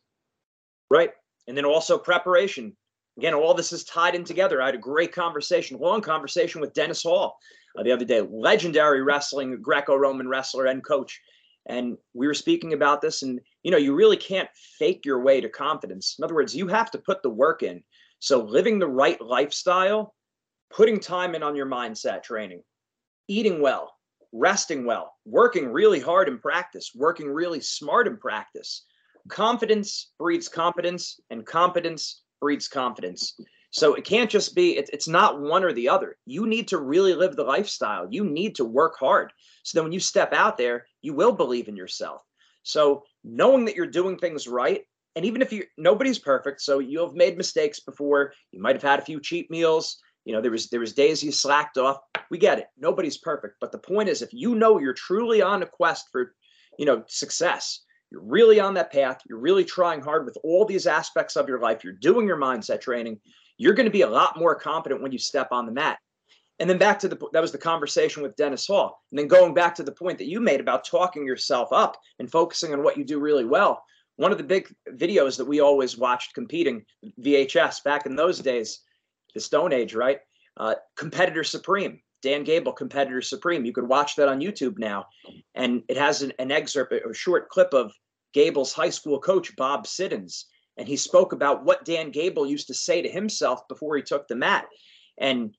Right. 0.91 1.11
And 1.47 1.57
then 1.57 1.65
also 1.65 1.97
preparation. 1.97 2.77
Again 3.19 3.35
all 3.35 3.55
this 3.55 3.73
is 3.73 3.85
tied 3.85 4.17
in 4.17 4.25
together. 4.25 4.61
I 4.61 4.67
had 4.67 4.75
a 4.75 4.89
great 4.91 5.13
conversation 5.13 5.79
long 5.79 6.01
conversation 6.01 6.61
with 6.61 6.75
dennis 6.75 7.05
hall 7.05 7.37
uh, 7.79 7.85
the 7.85 7.93
other 7.93 8.05
day. 8.05 8.21
Legendary 8.21 9.03
wrestling 9.03 9.63
greco-roman 9.63 10.27
wrestler 10.27 10.67
and 10.67 10.85
coach. 10.85 11.21
And 11.67 11.97
we 12.15 12.27
were 12.27 12.35
speaking 12.35 12.73
about 12.73 13.01
this 13.01 13.23
and 13.23 13.41
you 13.63 13.71
know 13.71 13.77
you 13.77 13.95
really 13.95 14.17
can't 14.17 14.49
fake 14.79 15.05
your 15.05 15.21
way 15.21 15.41
to 15.41 15.49
confidence 15.49 16.17
in 16.19 16.25
other 16.25 16.35
words 16.35 16.55
you 16.55 16.67
have 16.67 16.91
to 16.91 16.99
put 16.99 17.23
the 17.23 17.31
work 17.31 17.63
in 17.63 17.83
so 18.19 18.43
living 18.43 18.79
the 18.79 18.87
right 18.87 19.21
lifestyle 19.21 20.15
putting 20.71 20.99
time 20.99 21.35
in 21.35 21.43
on 21.43 21.57
your 21.57 21.67
mindset 21.67 22.23
training 22.23 22.63
eating 23.29 23.61
well, 23.61 23.93
resting 24.33 24.85
well, 24.85 25.15
working 25.25 25.69
really 25.69 26.01
hard 26.01 26.29
in 26.29 26.39
practice, 26.39 26.93
working 26.95 27.29
really 27.29 27.61
smart 27.61 28.07
in 28.07 28.17
practice. 28.17 28.85
Confidence 29.29 30.11
breeds 30.19 30.49
competence, 30.49 31.21
and 31.31 31.47
competence 31.47 32.23
breeds 32.41 32.69
confidence. 32.69 33.39
So 33.71 33.95
it 33.95 34.05
can't 34.05 34.29
just 34.29 34.55
be, 34.55 34.77
it, 34.77 34.91
it's 34.93 35.09
not 35.09 35.41
one 35.41 35.65
or 35.65 35.73
the 35.73 35.89
other. 35.89 36.17
You 36.27 36.47
need 36.47 36.69
to 36.69 36.79
really 36.79 37.15
live 37.15 37.37
the 37.37 37.45
lifestyle. 37.45 38.07
You 38.11 38.25
need 38.25 38.57
to 38.57 38.65
work 38.65 38.97
hard. 38.99 39.33
So 39.63 39.79
then 39.79 39.85
when 39.85 39.93
you 39.93 40.01
step 40.01 40.33
out 40.33 40.59
there, 40.59 40.87
you 41.01 41.15
will 41.15 41.33
believe 41.33 41.69
in 41.69 41.77
yourself. 41.77 42.23
So 42.63 43.05
knowing 43.25 43.65
that 43.67 43.77
you're 43.77 43.87
doing 43.87 44.17
things 44.17 44.47
right, 44.47 44.83
and 45.15 45.25
even 45.25 45.43
if 45.43 45.53
you, 45.53 45.65
nobody's 45.77 46.19
perfect, 46.19 46.61
so 46.61 46.79
you 46.79 47.01
have 47.01 47.15
made 47.15 47.37
mistakes 47.37 47.81
before, 47.81 48.33
you 48.51 48.61
might 48.61 48.77
have 48.77 48.83
had 48.83 48.99
a 48.99 49.05
few 49.05 49.21
cheat 49.21 49.51
meals, 49.51 49.99
you 50.25 50.33
know, 50.33 50.41
there 50.41 50.51
was 50.51 50.69
there 50.69 50.81
was 50.81 50.93
days 50.93 51.23
you 51.23 51.33
slacked 51.33 51.79
off. 51.79 51.99
We 52.31 52.39
get 52.39 52.59
it. 52.59 52.67
Nobody's 52.79 53.19
perfect. 53.19 53.57
But 53.61 53.73
the 53.73 53.79
point 53.79 54.09
is 54.09 54.23
if 54.23 54.33
you 54.33 54.55
know 54.55 54.79
you're 54.79 54.95
truly 54.95 55.43
on 55.43 55.63
a 55.63 55.67
quest 55.67 56.07
for, 56.13 56.35
you 56.79 56.87
know, 56.87 57.03
success, 57.09 57.81
you're 58.11 58.23
really 58.23 58.61
on 58.61 58.75
that 58.75 58.93
path, 58.93 59.21
you're 59.29 59.39
really 59.39 59.65
trying 59.65 60.01
hard 60.01 60.25
with 60.25 60.37
all 60.45 60.65
these 60.65 60.87
aspects 60.87 61.37
of 61.37 61.49
your 61.49 61.59
life, 61.59 61.83
you're 61.83 61.93
doing 61.95 62.27
your 62.27 62.37
mindset 62.37 62.81
training, 62.81 63.21
you're 63.59 63.75
going 63.75 63.87
to 63.87 63.91
be 63.91 64.03
a 64.03 64.11
lot 64.11 64.39
more 64.39 64.55
confident 64.55 65.03
when 65.03 65.13
you 65.13 65.19
step 65.19 65.49
on 65.51 65.67
the 65.67 65.73
mat. 65.73 65.99
And 66.63 66.71
then 66.71 66.79
back 66.79 67.01
to 67.01 67.09
the 67.09 67.19
that 67.33 67.43
was 67.43 67.51
the 67.51 67.59
conversation 67.59 68.23
with 68.23 68.37
Dennis 68.37 68.69
Hall. 68.69 69.03
And 69.11 69.19
then 69.19 69.27
going 69.27 69.53
back 69.53 69.75
to 69.75 69.83
the 69.83 69.91
point 69.91 70.17
that 70.19 70.29
you 70.29 70.39
made 70.39 70.61
about 70.61 70.85
talking 70.85 71.27
yourself 71.27 71.73
up 71.73 71.97
and 72.21 72.31
focusing 72.31 72.73
on 72.73 72.85
what 72.85 72.97
you 72.97 73.05
do 73.05 73.19
really 73.19 73.45
well. 73.45 73.83
One 74.15 74.31
of 74.31 74.39
the 74.39 74.45
big 74.45 74.73
videos 74.91 75.37
that 75.39 75.45
we 75.45 75.59
always 75.59 75.99
watched 75.99 76.35
competing 76.35 76.85
VHS 77.21 77.83
back 77.83 78.07
in 78.07 78.15
those 78.15 78.39
days, 78.39 78.79
the 79.35 79.41
Stone 79.41 79.73
Age, 79.73 79.97
right? 79.97 80.21
Uh, 80.57 80.77
Competitor 80.97 81.43
Supreme, 81.43 82.01
Dan 82.23 82.45
Gable, 82.45 82.73
Competitor 82.73 83.23
Supreme. 83.23 83.65
You 83.65 83.73
could 83.73 83.89
watch 83.89 84.15
that 84.15 84.29
on 84.29 84.39
YouTube 84.39 84.79
now, 84.79 85.07
and 85.57 85.83
it 85.89 85.97
has 85.97 86.23
an, 86.23 86.33
an 86.39 86.53
excerpt, 86.53 86.93
a 86.93 87.13
short 87.13 87.49
clip 87.49 87.75
of 87.75 87.93
Gable's 88.35 88.73
high 88.73 88.91
school 88.91 89.19
coach 89.19 89.57
Bob 89.57 89.85
Siddens, 89.85 90.45
and 90.77 90.87
he 90.87 90.97
spoke 90.97 91.33
about 91.33 91.65
what 91.65 91.85
Dan 91.85 92.13
Gable 92.13 92.47
used 92.47 92.69
to 92.69 92.75
say 92.75 93.03
to 93.03 93.09
himself 93.09 93.67
before 93.67 93.97
he 93.97 94.03
took 94.05 94.29
the 94.29 94.37
mat, 94.37 94.69
and 95.19 95.57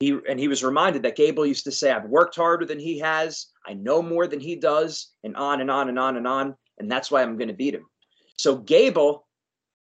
he 0.00 0.18
and 0.28 0.38
he 0.38 0.48
was 0.48 0.62
reminded 0.62 1.02
that 1.02 1.16
Gable 1.16 1.46
used 1.46 1.64
to 1.64 1.72
say, 1.72 1.90
"I've 1.90 2.08
worked 2.08 2.36
harder 2.36 2.64
than 2.64 2.78
he 2.78 2.98
has, 3.00 3.46
I 3.66 3.74
know 3.74 4.00
more 4.02 4.26
than 4.26 4.40
he 4.40 4.56
does," 4.56 5.12
and 5.24 5.36
on 5.36 5.60
and 5.60 5.70
on 5.70 5.88
and 5.88 5.98
on 5.98 6.16
and 6.16 6.26
on, 6.26 6.56
and 6.78 6.90
that's 6.90 7.10
why 7.10 7.22
I'm 7.22 7.36
going 7.36 7.48
to 7.48 7.54
beat 7.54 7.74
him. 7.74 7.86
So 8.36 8.56
Gable, 8.56 9.26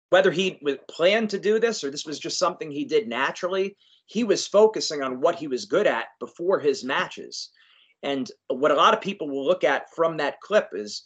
whether 0.10 0.32
he 0.32 0.60
planned 0.90 1.30
to 1.32 1.40
do 1.40 1.60
this 1.60 1.84
or 1.84 1.90
this 1.90 2.06
was 2.06 2.20
just 2.20 2.38
something 2.38 2.70
he 2.70 2.86
did 2.86 3.08
naturally, 3.08 3.78
he 4.06 4.24
was 4.24 4.46
focusing 4.46 5.02
on 5.02 5.22
what 5.22 5.36
he 5.36 5.48
was 5.48 5.66
good 5.66 5.88
at 5.88 6.08
before 6.20 6.60
his 6.60 6.84
matches. 6.84 7.50
And 8.04 8.30
what 8.50 8.72
a 8.72 8.76
lot 8.76 8.94
of 8.94 9.00
people 9.00 9.30
will 9.30 9.46
look 9.46 9.64
at 9.64 9.94
from 9.96 10.18
that 10.18 10.42
clip 10.42 10.70
is 10.74 11.06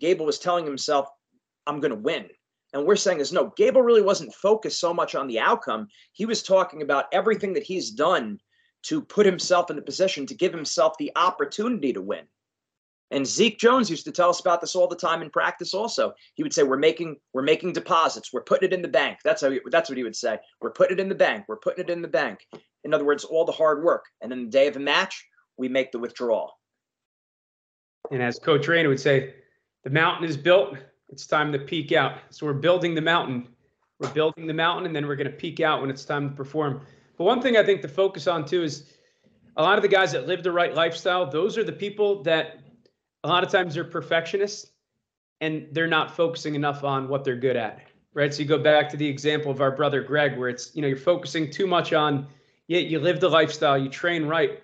Gable 0.00 0.24
was 0.24 0.38
telling 0.38 0.64
himself, 0.64 1.06
I'm 1.66 1.80
going 1.80 1.90
to 1.90 1.96
win. 1.96 2.30
And 2.72 2.84
we're 2.84 2.96
saying 2.96 3.20
is 3.20 3.32
no, 3.32 3.52
Gable 3.56 3.82
really 3.82 4.02
wasn't 4.02 4.34
focused 4.34 4.80
so 4.80 4.92
much 4.92 5.14
on 5.14 5.26
the 5.26 5.38
outcome. 5.38 5.88
He 6.12 6.26
was 6.26 6.42
talking 6.42 6.82
about 6.82 7.06
everything 7.12 7.54
that 7.54 7.62
he's 7.62 7.90
done 7.90 8.38
to 8.84 9.02
put 9.02 9.26
himself 9.26 9.70
in 9.70 9.76
the 9.76 9.82
position 9.82 10.26
to 10.26 10.34
give 10.34 10.52
himself 10.52 10.94
the 10.98 11.10
opportunity 11.16 11.92
to 11.92 12.02
win. 12.02 12.24
And 13.10 13.26
Zeke 13.26 13.58
Jones 13.58 13.88
used 13.88 14.04
to 14.04 14.12
tell 14.12 14.28
us 14.28 14.40
about 14.40 14.60
this 14.60 14.76
all 14.76 14.86
the 14.86 14.94
time 14.94 15.22
in 15.22 15.30
practice. 15.30 15.72
Also, 15.72 16.12
he 16.34 16.42
would 16.42 16.52
say, 16.52 16.62
"We're 16.62 16.76
making 16.76 17.16
we're 17.32 17.42
making 17.42 17.72
deposits. 17.72 18.32
We're 18.32 18.42
putting 18.42 18.68
it 18.68 18.74
in 18.74 18.82
the 18.82 18.88
bank." 18.88 19.20
That's 19.24 19.40
how 19.40 19.50
he, 19.50 19.60
that's 19.70 19.88
what 19.88 19.96
he 19.96 20.04
would 20.04 20.14
say. 20.14 20.38
We're 20.60 20.72
putting 20.72 20.98
it 20.98 21.00
in 21.00 21.08
the 21.08 21.14
bank. 21.14 21.46
We're 21.48 21.56
putting 21.56 21.84
it 21.84 21.90
in 21.90 22.02
the 22.02 22.08
bank. 22.08 22.40
In 22.84 22.92
other 22.92 23.06
words, 23.06 23.24
all 23.24 23.46
the 23.46 23.52
hard 23.52 23.82
work, 23.82 24.04
and 24.20 24.30
then 24.30 24.44
the 24.44 24.50
day 24.50 24.66
of 24.66 24.74
the 24.74 24.80
match, 24.80 25.26
we 25.56 25.68
make 25.68 25.90
the 25.90 25.98
withdrawal. 25.98 26.52
And 28.10 28.22
as 28.22 28.38
Coach 28.38 28.68
Reina 28.68 28.88
would 28.88 29.00
say, 29.00 29.34
the 29.84 29.90
mountain 29.90 30.28
is 30.28 30.36
built. 30.36 30.76
It's 31.08 31.26
time 31.26 31.52
to 31.52 31.58
peak 31.58 31.92
out. 31.92 32.18
So 32.30 32.46
we're 32.46 32.52
building 32.52 32.94
the 32.94 33.00
mountain. 33.00 33.48
We're 33.98 34.12
building 34.12 34.46
the 34.46 34.54
mountain, 34.54 34.86
and 34.86 34.94
then 34.94 35.06
we're 35.06 35.16
going 35.16 35.30
to 35.30 35.36
peak 35.36 35.60
out 35.60 35.80
when 35.80 35.90
it's 35.90 36.04
time 36.04 36.30
to 36.30 36.36
perform. 36.36 36.82
But 37.16 37.24
one 37.24 37.42
thing 37.42 37.56
I 37.56 37.64
think 37.64 37.82
to 37.82 37.88
focus 37.88 38.26
on 38.26 38.44
too 38.44 38.62
is 38.62 38.92
a 39.56 39.62
lot 39.62 39.76
of 39.76 39.82
the 39.82 39.88
guys 39.88 40.12
that 40.12 40.26
live 40.26 40.42
the 40.42 40.52
right 40.52 40.74
lifestyle. 40.74 41.28
Those 41.28 41.58
are 41.58 41.64
the 41.64 41.72
people 41.72 42.22
that 42.22 42.60
a 43.24 43.28
lot 43.28 43.42
of 43.42 43.50
times 43.50 43.74
they're 43.74 43.84
perfectionists 43.84 44.70
and 45.40 45.68
they're 45.72 45.86
not 45.86 46.14
focusing 46.14 46.54
enough 46.54 46.84
on 46.84 47.08
what 47.08 47.24
they're 47.24 47.36
good 47.36 47.56
at 47.56 47.80
right 48.14 48.32
so 48.32 48.42
you 48.42 48.48
go 48.48 48.58
back 48.58 48.88
to 48.88 48.96
the 48.96 49.06
example 49.06 49.50
of 49.50 49.60
our 49.60 49.70
brother 49.70 50.02
greg 50.02 50.38
where 50.38 50.48
it's 50.48 50.74
you 50.74 50.82
know 50.82 50.88
you're 50.88 50.96
focusing 50.96 51.50
too 51.50 51.66
much 51.66 51.92
on 51.92 52.26
yeah 52.66 52.78
you 52.78 52.98
live 52.98 53.20
the 53.20 53.28
lifestyle 53.28 53.78
you 53.78 53.88
train 53.88 54.26
right 54.26 54.62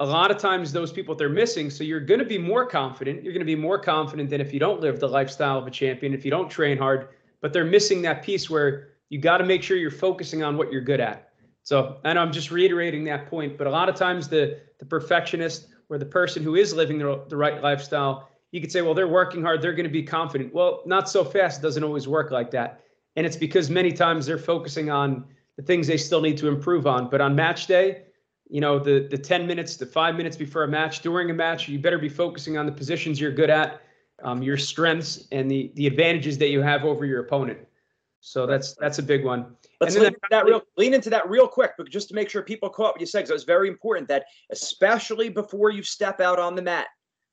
a 0.00 0.06
lot 0.06 0.30
of 0.30 0.38
times 0.38 0.72
those 0.72 0.92
people 0.92 1.14
they're 1.14 1.28
missing 1.28 1.70
so 1.70 1.84
you're 1.84 2.00
going 2.00 2.20
to 2.20 2.26
be 2.26 2.38
more 2.38 2.66
confident 2.66 3.22
you're 3.22 3.32
going 3.32 3.40
to 3.40 3.46
be 3.46 3.56
more 3.56 3.78
confident 3.78 4.28
than 4.28 4.40
if 4.40 4.52
you 4.52 4.58
don't 4.58 4.80
live 4.80 4.98
the 4.98 5.08
lifestyle 5.08 5.58
of 5.58 5.66
a 5.66 5.70
champion 5.70 6.12
if 6.12 6.24
you 6.24 6.30
don't 6.30 6.50
train 6.50 6.76
hard 6.76 7.08
but 7.40 7.52
they're 7.52 7.64
missing 7.64 8.02
that 8.02 8.22
piece 8.22 8.50
where 8.50 8.88
you 9.08 9.18
got 9.18 9.38
to 9.38 9.44
make 9.44 9.62
sure 9.62 9.76
you're 9.76 9.90
focusing 9.90 10.42
on 10.42 10.56
what 10.56 10.72
you're 10.72 10.80
good 10.80 11.00
at 11.00 11.30
so 11.62 11.98
i 12.04 12.12
know 12.12 12.20
i'm 12.20 12.32
just 12.32 12.50
reiterating 12.50 13.04
that 13.04 13.26
point 13.28 13.56
but 13.56 13.66
a 13.66 13.70
lot 13.70 13.88
of 13.88 13.94
times 13.94 14.28
the 14.28 14.58
the 14.78 14.84
perfectionist 14.84 15.68
where 15.88 15.98
the 15.98 16.04
person 16.04 16.42
who 16.42 16.54
is 16.56 16.74
living 16.74 16.98
the, 16.98 17.22
the 17.28 17.36
right 17.36 17.62
lifestyle, 17.62 18.28
you 18.50 18.60
could 18.60 18.72
say, 18.72 18.82
well, 18.82 18.94
they're 18.94 19.08
working 19.08 19.42
hard, 19.42 19.60
they're 19.60 19.72
going 19.72 19.84
to 19.84 19.90
be 19.90 20.02
confident. 20.02 20.54
Well, 20.54 20.82
not 20.86 21.08
so 21.08 21.24
fast. 21.24 21.60
It 21.60 21.62
doesn't 21.62 21.84
always 21.84 22.08
work 22.08 22.30
like 22.30 22.50
that. 22.52 22.80
And 23.16 23.26
it's 23.26 23.36
because 23.36 23.70
many 23.70 23.92
times 23.92 24.26
they're 24.26 24.38
focusing 24.38 24.90
on 24.90 25.24
the 25.56 25.62
things 25.62 25.86
they 25.86 25.96
still 25.96 26.20
need 26.20 26.36
to 26.38 26.48
improve 26.48 26.86
on. 26.86 27.08
But 27.10 27.20
on 27.20 27.34
match 27.34 27.66
day, 27.66 28.02
you 28.48 28.60
know, 28.60 28.78
the 28.78 29.08
the 29.10 29.18
10 29.18 29.46
minutes 29.46 29.76
to 29.76 29.86
five 29.86 30.16
minutes 30.16 30.36
before 30.36 30.64
a 30.64 30.68
match, 30.68 31.00
during 31.00 31.30
a 31.30 31.34
match, 31.34 31.68
you 31.68 31.78
better 31.78 31.98
be 31.98 32.08
focusing 32.08 32.58
on 32.58 32.66
the 32.66 32.72
positions 32.72 33.20
you're 33.20 33.32
good 33.32 33.50
at, 33.50 33.82
um, 34.22 34.42
your 34.42 34.56
strengths, 34.56 35.26
and 35.32 35.50
the 35.50 35.72
the 35.74 35.86
advantages 35.86 36.38
that 36.38 36.48
you 36.48 36.60
have 36.60 36.84
over 36.84 37.04
your 37.04 37.20
opponent. 37.20 37.58
So 38.20 38.46
that's 38.46 38.74
that's 38.74 38.98
a 38.98 39.02
big 39.02 39.24
one. 39.24 39.54
Let's 39.80 39.96
lean 39.96 40.06
into 40.06 40.20
that 40.30 40.44
real 40.46 40.62
lean 40.76 40.94
into 40.94 41.10
that 41.10 41.28
real 41.28 41.46
quick, 41.46 41.72
but 41.76 41.90
just 41.90 42.08
to 42.08 42.14
make 42.14 42.30
sure 42.30 42.42
people 42.42 42.70
caught 42.70 42.94
what 42.94 43.00
you 43.00 43.06
said, 43.06 43.20
because 43.24 43.34
it's 43.34 43.44
very 43.44 43.68
important 43.68 44.08
that 44.08 44.24
especially 44.50 45.28
before 45.28 45.70
you 45.70 45.82
step 45.82 46.20
out 46.20 46.38
on 46.38 46.54
the 46.54 46.62
mat, 46.62 46.86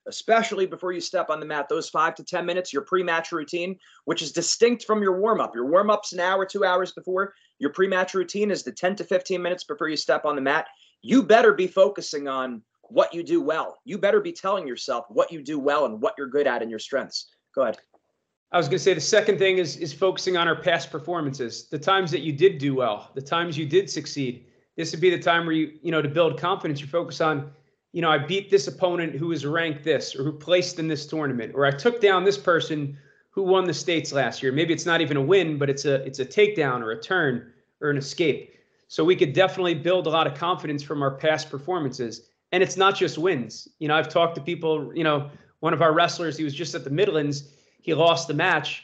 especially 0.08 0.66
before 0.66 0.92
you 0.92 1.00
step 1.00 1.30
on 1.30 1.40
the 1.40 1.46
mat, 1.46 1.68
those 1.70 1.90
five 1.90 2.14
to 2.16 2.26
ten 2.26 2.46
minutes, 2.46 2.74
your 2.74 2.82
pre-match 2.82 3.32
routine, 3.32 3.78
which 4.04 4.22
is 4.22 4.34
distinct 4.34 4.84
from 4.84 5.02
your 5.02 5.18
warm-up. 5.18 5.56
Your 5.56 5.66
warm-up's 5.66 6.12
an 6.12 6.20
hour, 6.20 6.46
two 6.46 6.66
hours 6.66 6.92
before. 6.92 7.34
Your 7.60 7.70
pre-match 7.70 8.14
routine 8.14 8.52
is 8.52 8.64
the 8.64 8.72
10 8.72 8.96
to 8.98 9.04
15 9.04 9.42
minutes 9.42 9.64
before 9.64 9.88
you 9.88 9.96
step 9.96 10.26
on 10.26 10.36
the 10.36 10.42
mat. 10.42 10.68
You 11.02 11.24
better 11.24 11.54
be 11.54 11.68
focusing 11.68 12.28
on 12.28 12.62
what 12.84 13.14
you 13.14 13.24
do 13.24 13.42
well. 13.42 13.80
You 13.86 13.98
better 13.98 14.20
be 14.20 14.32
telling 14.32 14.68
yourself 14.68 15.06
what 15.10 15.32
you 15.32 15.42
do 15.42 15.60
well 15.60 15.86
and 15.86 16.02
what 16.02 16.14
you're 16.18 16.28
good 16.28 16.48
at 16.48 16.62
and 16.62 16.70
your 16.70 16.80
strengths. 16.80 17.28
Go 17.56 17.64
ahead. 17.64 17.78
I 18.52 18.58
was 18.58 18.68
going 18.68 18.78
to 18.78 18.84
say 18.84 18.94
the 18.94 19.02
second 19.02 19.38
thing 19.38 19.60
is 19.60 19.78
is 19.78 19.94
focusing 19.94 20.36
on 20.36 20.48
our 20.48 20.62
past 20.62 20.92
performances, 20.92 21.70
the 21.70 21.80
times 21.80 22.12
that 22.12 22.20
you 22.20 22.34
did 22.34 22.58
do 22.58 22.76
well, 22.76 23.10
the 23.16 23.22
times 23.22 23.58
you 23.58 23.66
did 23.66 23.90
succeed. 23.90 24.46
This 24.76 24.92
would 24.92 25.00
be 25.00 25.10
the 25.10 25.20
time 25.20 25.46
where 25.46 25.56
you, 25.56 25.80
you 25.82 25.92
know, 25.92 26.02
to 26.02 26.10
build 26.10 26.38
confidence, 26.38 26.82
you 26.82 26.88
focus 26.88 27.22
on, 27.22 27.52
you 27.94 28.02
know, 28.02 28.10
I 28.10 28.18
beat 28.18 28.50
this 28.50 28.68
opponent 28.68 29.16
who 29.16 29.28
was 29.28 29.46
ranked 29.46 29.84
this 29.84 30.16
or 30.16 30.24
who 30.24 30.34
placed 30.34 30.80
in 30.80 30.88
this 30.88 31.06
tournament, 31.06 31.54
or 31.56 31.66
I 31.66 31.72
took 31.72 32.02
down 32.02 32.24
this 32.26 32.38
person 32.38 32.98
who 33.30 33.44
won 33.44 33.66
the 33.66 33.74
states 33.74 34.12
last 34.12 34.44
year. 34.44 34.52
Maybe 34.52 34.74
it's 34.74 34.86
not 34.86 35.00
even 35.00 35.16
a 35.16 35.22
win, 35.22 35.58
but 35.58 35.70
it's 35.70 35.86
a 35.86 35.96
it's 36.04 36.20
a 36.20 36.26
takedown 36.26 36.82
or 36.82 36.92
a 36.92 37.02
turn 37.02 37.54
or 37.80 37.90
an 37.90 37.98
escape. 37.98 38.54
So 38.92 39.06
we 39.06 39.16
could 39.16 39.32
definitely 39.32 39.76
build 39.76 40.06
a 40.06 40.10
lot 40.10 40.28
of 40.28 40.34
confidence 40.34 40.84
from 40.84 41.02
our 41.02 41.12
past 41.12 41.50
performances. 41.50 42.24
And 42.52 42.62
it's 42.62 42.76
not 42.76 42.94
just 42.94 43.18
wins. 43.18 43.70
You 43.80 43.88
know, 43.88 43.96
I've 43.96 44.10
talked 44.10 44.36
to 44.36 44.42
people, 44.42 44.92
you 44.94 45.06
know, 45.06 45.30
one 45.62 45.74
of 45.74 45.82
our 45.82 45.94
wrestlers, 45.94 46.36
he 46.36 46.44
was 46.44 46.54
just 46.54 46.76
at 46.76 46.84
the 46.84 46.90
Midlands 46.90 47.54
he 47.80 47.94
lost 47.94 48.28
the 48.28 48.34
match, 48.34 48.84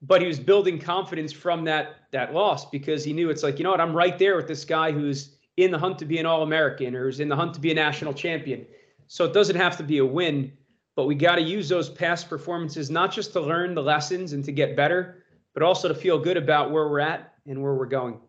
but 0.00 0.20
he 0.20 0.28
was 0.28 0.38
building 0.38 0.78
confidence 0.78 1.32
from 1.32 1.64
that 1.64 1.96
that 2.12 2.32
loss 2.32 2.70
because 2.70 3.02
he 3.02 3.12
knew 3.12 3.30
it's 3.30 3.42
like, 3.42 3.58
you 3.58 3.64
know 3.64 3.72
what, 3.72 3.80
I'm 3.80 3.96
right 3.96 4.16
there 4.16 4.36
with 4.36 4.46
this 4.46 4.64
guy 4.64 4.92
who's 4.92 5.36
in 5.56 5.72
the 5.72 5.78
hunt 5.78 5.98
to 5.98 6.04
be 6.04 6.18
an 6.18 6.26
All-American 6.26 6.94
or 6.94 7.06
who's 7.06 7.18
in 7.18 7.28
the 7.28 7.34
hunt 7.34 7.52
to 7.54 7.60
be 7.60 7.72
a 7.72 7.74
national 7.74 8.14
champion. 8.14 8.64
So 9.08 9.24
it 9.24 9.32
doesn't 9.32 9.56
have 9.56 9.76
to 9.78 9.82
be 9.82 9.98
a 9.98 10.06
win, 10.06 10.52
but 10.94 11.06
we 11.06 11.16
got 11.16 11.34
to 11.34 11.42
use 11.42 11.68
those 11.68 11.90
past 11.90 12.28
performances 12.28 12.90
not 12.92 13.10
just 13.10 13.32
to 13.32 13.40
learn 13.40 13.74
the 13.74 13.82
lessons 13.82 14.34
and 14.34 14.44
to 14.44 14.52
get 14.52 14.76
better, 14.76 15.24
but 15.52 15.64
also 15.64 15.88
to 15.88 15.96
feel 15.96 16.16
good 16.16 16.36
about 16.36 16.70
where 16.70 16.88
we're 16.88 17.00
at 17.00 17.34
and 17.44 17.60
where 17.60 17.74
we're 17.74 17.86
going. 17.86 18.20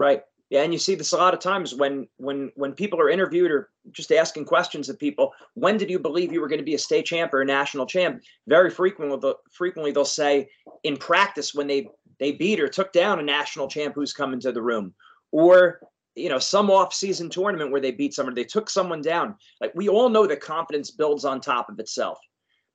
Right. 0.00 0.22
Yeah, 0.50 0.62
and 0.62 0.72
you 0.72 0.78
see 0.78 0.94
this 0.94 1.12
a 1.12 1.16
lot 1.16 1.34
of 1.34 1.40
times 1.40 1.74
when 1.74 2.06
when 2.18 2.52
when 2.54 2.74
people 2.74 3.00
are 3.00 3.08
interviewed 3.08 3.50
or 3.50 3.70
just 3.90 4.12
asking 4.12 4.44
questions 4.44 4.88
of 4.88 4.98
people. 4.98 5.32
When 5.54 5.78
did 5.78 5.90
you 5.90 5.98
believe 5.98 6.32
you 6.32 6.40
were 6.40 6.48
going 6.48 6.60
to 6.60 6.64
be 6.64 6.74
a 6.74 6.78
state 6.78 7.06
champ 7.06 7.32
or 7.32 7.40
a 7.40 7.46
national 7.46 7.86
champ? 7.86 8.22
Very 8.46 8.70
frequently, 8.70 9.32
frequently 9.50 9.90
they'll 9.90 10.04
say 10.04 10.48
in 10.84 10.96
practice 10.96 11.54
when 11.54 11.66
they 11.66 11.88
they 12.20 12.32
beat 12.32 12.60
or 12.60 12.68
took 12.68 12.92
down 12.92 13.18
a 13.18 13.22
national 13.22 13.68
champ 13.68 13.94
who's 13.94 14.12
come 14.12 14.32
into 14.32 14.52
the 14.52 14.62
room, 14.62 14.94
or 15.32 15.80
you 16.14 16.28
know 16.28 16.38
some 16.38 16.70
off-season 16.70 17.30
tournament 17.30 17.72
where 17.72 17.80
they 17.80 17.90
beat 17.90 18.14
someone, 18.14 18.34
they 18.34 18.44
took 18.44 18.70
someone 18.70 19.00
down. 19.00 19.34
Like 19.60 19.72
we 19.74 19.88
all 19.88 20.08
know 20.08 20.26
that 20.26 20.40
confidence 20.40 20.90
builds 20.90 21.24
on 21.24 21.40
top 21.40 21.68
of 21.68 21.80
itself, 21.80 22.18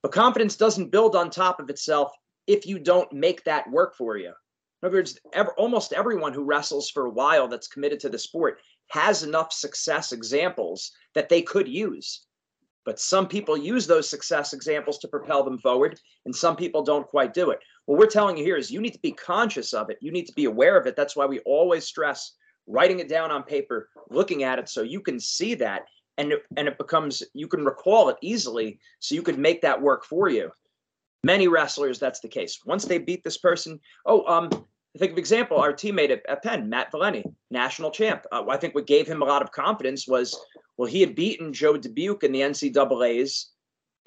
but 0.01 0.11
confidence 0.11 0.57
doesn't 0.57 0.91
build 0.91 1.15
on 1.15 1.29
top 1.29 1.59
of 1.59 1.69
itself 1.69 2.11
if 2.47 2.65
you 2.65 2.79
don't 2.79 3.13
make 3.13 3.43
that 3.45 3.69
work 3.69 3.95
for 3.95 4.17
you. 4.17 4.33
In 4.81 4.87
other 4.87 4.97
words, 4.97 5.19
ever, 5.33 5.51
almost 5.57 5.93
everyone 5.93 6.33
who 6.33 6.43
wrestles 6.43 6.89
for 6.89 7.05
a 7.05 7.09
while 7.09 7.47
that's 7.47 7.67
committed 7.67 7.99
to 8.01 8.09
the 8.09 8.19
sport 8.19 8.59
has 8.87 9.23
enough 9.23 9.51
success 9.51 10.11
examples 10.11 10.91
that 11.15 11.29
they 11.29 11.41
could 11.41 11.67
use. 11.67 12.25
But 12.85 12.99
some 12.99 13.27
people 13.27 13.57
use 13.57 13.85
those 13.85 14.09
success 14.09 14.53
examples 14.53 14.97
to 14.99 15.07
propel 15.07 15.43
them 15.43 15.59
forward, 15.59 15.99
and 16.25 16.35
some 16.35 16.55
people 16.55 16.81
don't 16.81 17.07
quite 17.07 17.33
do 17.33 17.51
it. 17.51 17.59
What 17.85 17.99
we're 17.99 18.07
telling 18.07 18.37
you 18.37 18.43
here 18.43 18.55
is 18.55 18.71
you 18.71 18.81
need 18.81 18.93
to 18.93 18.99
be 18.99 19.11
conscious 19.11 19.73
of 19.73 19.89
it. 19.89 19.97
You 20.01 20.11
need 20.11 20.25
to 20.27 20.33
be 20.33 20.45
aware 20.45 20.77
of 20.77 20.87
it. 20.87 20.95
That's 20.95 21.15
why 21.15 21.25
we 21.25 21.39
always 21.39 21.85
stress 21.85 22.35
writing 22.67 22.99
it 22.99 23.09
down 23.09 23.31
on 23.31 23.43
paper, 23.43 23.89
looking 24.09 24.43
at 24.43 24.59
it 24.59 24.69
so 24.69 24.81
you 24.81 25.01
can 25.01 25.19
see 25.19 25.55
that 25.55 25.85
and 26.17 26.33
it, 26.33 26.43
and 26.57 26.67
it 26.67 26.77
becomes 26.77 27.23
you 27.33 27.47
can 27.47 27.65
recall 27.65 28.09
it 28.09 28.17
easily 28.21 28.79
so 28.99 29.15
you 29.15 29.23
can 29.23 29.41
make 29.41 29.61
that 29.61 29.81
work 29.81 30.05
for 30.05 30.29
you. 30.29 30.51
Many 31.23 31.47
wrestlers, 31.47 31.99
that's 31.99 32.21
the 32.21 32.27
case. 32.27 32.59
Once 32.65 32.85
they 32.85 32.97
beat 32.97 33.23
this 33.23 33.37
person, 33.37 33.79
oh, 34.05 34.25
um, 34.25 34.49
think 34.97 35.11
of 35.11 35.17
example, 35.17 35.57
our 35.57 35.73
teammate 35.73 36.09
at, 36.09 36.25
at 36.27 36.43
Penn, 36.43 36.69
Matt 36.69 36.91
Valenti, 36.91 37.23
national 37.51 37.91
champ. 37.91 38.25
Uh, 38.31 38.45
I 38.49 38.57
think 38.57 38.73
what 38.75 38.87
gave 38.87 39.07
him 39.07 39.21
a 39.21 39.25
lot 39.25 39.41
of 39.41 39.51
confidence 39.51 40.07
was, 40.07 40.37
well, 40.77 40.87
he 40.87 41.01
had 41.01 41.15
beaten 41.15 41.53
Joe 41.53 41.77
Dubuque 41.77 42.23
in 42.23 42.31
the 42.31 42.41
NCAA's, 42.41 43.51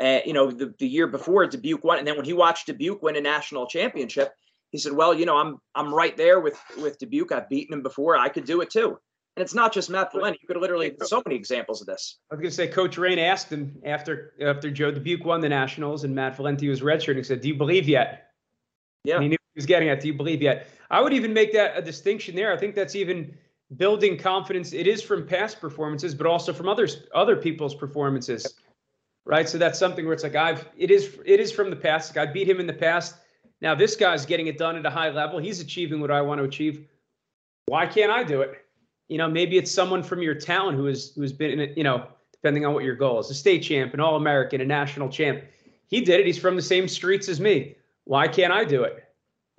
uh, 0.00 0.20
you 0.26 0.32
know, 0.32 0.50
the, 0.50 0.74
the 0.78 0.88
year 0.88 1.06
before 1.06 1.46
Dubuque 1.46 1.84
won. 1.84 1.98
And 1.98 2.06
then 2.06 2.16
when 2.16 2.24
he 2.24 2.32
watched 2.32 2.66
Dubuque 2.66 3.02
win 3.02 3.16
a 3.16 3.20
national 3.20 3.66
championship, 3.66 4.32
he 4.70 4.78
said, 4.78 4.92
well, 4.92 5.14
you 5.14 5.26
know, 5.26 5.36
I'm 5.36 5.58
I'm 5.74 5.94
right 5.94 6.16
there 6.16 6.40
with 6.40 6.58
with 6.78 6.98
Dubuque. 6.98 7.30
I've 7.30 7.48
beaten 7.48 7.74
him 7.74 7.82
before. 7.82 8.16
I 8.16 8.28
could 8.28 8.46
do 8.46 8.62
it 8.62 8.70
too. 8.70 8.98
And 9.36 9.42
it's 9.42 9.54
not 9.54 9.72
just 9.72 9.88
Matt 9.88 10.12
Valenti. 10.12 10.38
You 10.42 10.48
could 10.48 10.58
literally 10.58 10.94
so 11.02 11.22
many 11.24 11.36
examples 11.36 11.80
of 11.80 11.86
this. 11.86 12.18
I 12.30 12.34
was 12.34 12.40
going 12.40 12.50
to 12.50 12.56
say, 12.56 12.68
Coach 12.68 12.98
Reina 12.98 13.22
asked 13.22 13.50
him 13.50 13.74
after 13.84 14.32
after 14.40 14.70
Joe 14.70 14.90
Dubuque 14.90 15.24
won 15.24 15.40
the 15.40 15.48
Nationals 15.48 16.04
and 16.04 16.14
Matt 16.14 16.36
Valenti 16.36 16.68
was 16.68 16.80
redshirt. 16.80 17.16
He 17.16 17.22
said, 17.22 17.42
"Do 17.42 17.48
you 17.48 17.54
believe 17.54 17.88
yet?" 17.88 18.30
Yeah, 19.04 19.20
he 19.20 19.28
knew 19.28 19.36
was 19.54 19.66
getting 19.66 19.88
at. 19.88 20.00
Do 20.00 20.08
you 20.08 20.14
believe 20.14 20.42
yet? 20.42 20.68
I 20.90 21.00
would 21.00 21.12
even 21.12 21.32
make 21.32 21.52
that 21.52 21.76
a 21.76 21.82
distinction 21.82 22.34
there. 22.34 22.52
I 22.52 22.56
think 22.56 22.74
that's 22.74 22.94
even 22.94 23.36
building 23.76 24.18
confidence. 24.18 24.72
It 24.72 24.86
is 24.86 25.02
from 25.02 25.26
past 25.26 25.60
performances, 25.60 26.14
but 26.14 26.26
also 26.26 26.52
from 26.52 26.68
others 26.68 27.04
other 27.14 27.36
people's 27.36 27.74
performances, 27.74 28.54
right? 29.24 29.48
So 29.48 29.58
that's 29.58 29.78
something 29.78 30.04
where 30.04 30.14
it's 30.14 30.22
like 30.22 30.36
I've 30.36 30.66
it 30.76 30.90
is 30.90 31.18
it 31.24 31.40
is 31.40 31.52
from 31.52 31.70
the 31.70 31.76
past. 31.76 32.14
Like 32.14 32.28
I 32.28 32.32
beat 32.32 32.48
him 32.48 32.60
in 32.60 32.66
the 32.66 32.72
past. 32.72 33.16
Now 33.60 33.74
this 33.74 33.96
guy's 33.96 34.26
getting 34.26 34.46
it 34.46 34.58
done 34.58 34.76
at 34.76 34.84
a 34.84 34.90
high 34.90 35.10
level. 35.10 35.38
He's 35.38 35.60
achieving 35.60 36.00
what 36.00 36.10
I 36.10 36.20
want 36.20 36.38
to 36.38 36.44
achieve. 36.44 36.86
Why 37.66 37.86
can't 37.86 38.10
I 38.10 38.24
do 38.24 38.42
it? 38.42 38.64
You 39.08 39.18
know, 39.18 39.28
maybe 39.28 39.56
it's 39.58 39.70
someone 39.70 40.02
from 40.02 40.22
your 40.22 40.34
town 40.34 40.74
who 40.74 40.86
has 40.86 41.12
who's 41.14 41.32
been 41.32 41.50
in 41.50 41.60
it, 41.60 41.76
you 41.76 41.84
know, 41.84 42.06
depending 42.32 42.66
on 42.66 42.74
what 42.74 42.84
your 42.84 42.96
goal 42.96 43.20
is, 43.20 43.30
a 43.30 43.34
state 43.34 43.60
champ, 43.62 43.94
an 43.94 44.00
all 44.00 44.16
American, 44.16 44.60
a 44.60 44.64
national 44.64 45.08
champ. 45.08 45.44
He 45.86 46.00
did 46.00 46.20
it. 46.20 46.26
He's 46.26 46.38
from 46.38 46.56
the 46.56 46.62
same 46.62 46.88
streets 46.88 47.28
as 47.28 47.40
me. 47.40 47.76
Why 48.04 48.26
can't 48.26 48.52
I 48.52 48.64
do 48.64 48.82
it? 48.82 49.04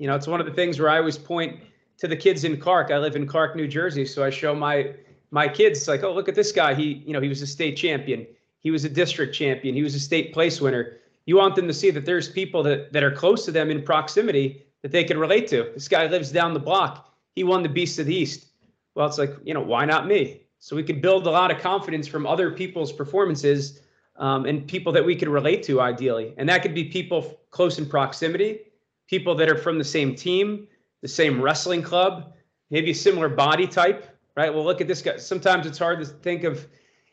You 0.03 0.09
know, 0.09 0.15
it's 0.15 0.27
one 0.27 0.41
of 0.41 0.45
the 0.45 0.51
things 0.51 0.81
where 0.81 0.89
I 0.89 0.97
always 0.97 1.17
point 1.17 1.61
to 1.99 2.09
the 2.09 2.17
kids 2.17 2.43
in 2.43 2.59
Clark. 2.59 2.91
I 2.91 2.97
live 2.97 3.15
in 3.15 3.25
Clark, 3.25 3.55
New 3.55 3.69
Jersey, 3.69 4.05
so 4.05 4.21
I 4.21 4.31
show 4.31 4.53
my 4.53 4.95
my 5.31 5.47
kids 5.47 5.79
it's 5.79 5.87
like, 5.87 6.03
oh, 6.03 6.13
look 6.13 6.27
at 6.27 6.35
this 6.35 6.51
guy. 6.51 6.73
He, 6.73 7.01
you 7.07 7.13
know, 7.13 7.21
he 7.21 7.29
was 7.29 7.41
a 7.41 7.47
state 7.47 7.77
champion. 7.77 8.27
He 8.59 8.69
was 8.69 8.83
a 8.83 8.89
district 8.89 9.33
champion. 9.33 9.73
He 9.73 9.81
was 9.81 9.95
a 9.95 10.01
state 10.01 10.33
place 10.33 10.59
winner. 10.59 10.97
You 11.25 11.37
want 11.37 11.55
them 11.55 11.67
to 11.67 11.73
see 11.73 11.89
that 11.89 12.03
there's 12.03 12.27
people 12.27 12.63
that 12.63 12.91
that 12.91 13.01
are 13.01 13.11
close 13.11 13.45
to 13.45 13.51
them 13.53 13.71
in 13.71 13.81
proximity 13.81 14.65
that 14.81 14.91
they 14.91 15.05
can 15.05 15.17
relate 15.17 15.47
to. 15.47 15.71
This 15.73 15.87
guy 15.87 16.05
lives 16.07 16.33
down 16.33 16.53
the 16.53 16.59
block. 16.59 17.09
He 17.33 17.45
won 17.45 17.63
the 17.63 17.69
Beast 17.69 17.97
of 17.97 18.05
the 18.05 18.13
East. 18.13 18.47
Well, 18.95 19.07
it's 19.07 19.17
like, 19.17 19.33
you 19.45 19.53
know, 19.53 19.61
why 19.61 19.85
not 19.85 20.05
me? 20.05 20.41
So 20.59 20.75
we 20.75 20.83
could 20.83 21.01
build 21.01 21.27
a 21.27 21.31
lot 21.31 21.49
of 21.49 21.59
confidence 21.59 22.09
from 22.09 22.27
other 22.27 22.51
people's 22.51 22.91
performances 22.91 23.79
um, 24.17 24.45
and 24.47 24.67
people 24.67 24.91
that 24.91 25.05
we 25.05 25.15
could 25.15 25.29
relate 25.29 25.63
to 25.63 25.79
ideally. 25.79 26.33
And 26.35 26.49
that 26.49 26.61
could 26.61 26.75
be 26.75 26.83
people 26.83 27.39
close 27.51 27.79
in 27.79 27.85
proximity, 27.85 28.59
people 29.07 29.35
that 29.35 29.49
are 29.49 29.57
from 29.57 29.77
the 29.77 29.83
same 29.83 30.15
team, 30.15 30.67
the 31.01 31.07
same 31.07 31.41
wrestling 31.41 31.81
club, 31.81 32.33
maybe 32.69 32.91
a 32.91 32.95
similar 32.95 33.29
body 33.29 33.67
type, 33.67 34.07
right? 34.35 34.53
Well, 34.53 34.63
look 34.63 34.81
at 34.81 34.87
this 34.87 35.01
guy. 35.01 35.17
Sometimes 35.17 35.65
it's 35.65 35.77
hard 35.77 35.99
to 35.99 36.05
think 36.05 36.43
of, 36.43 36.67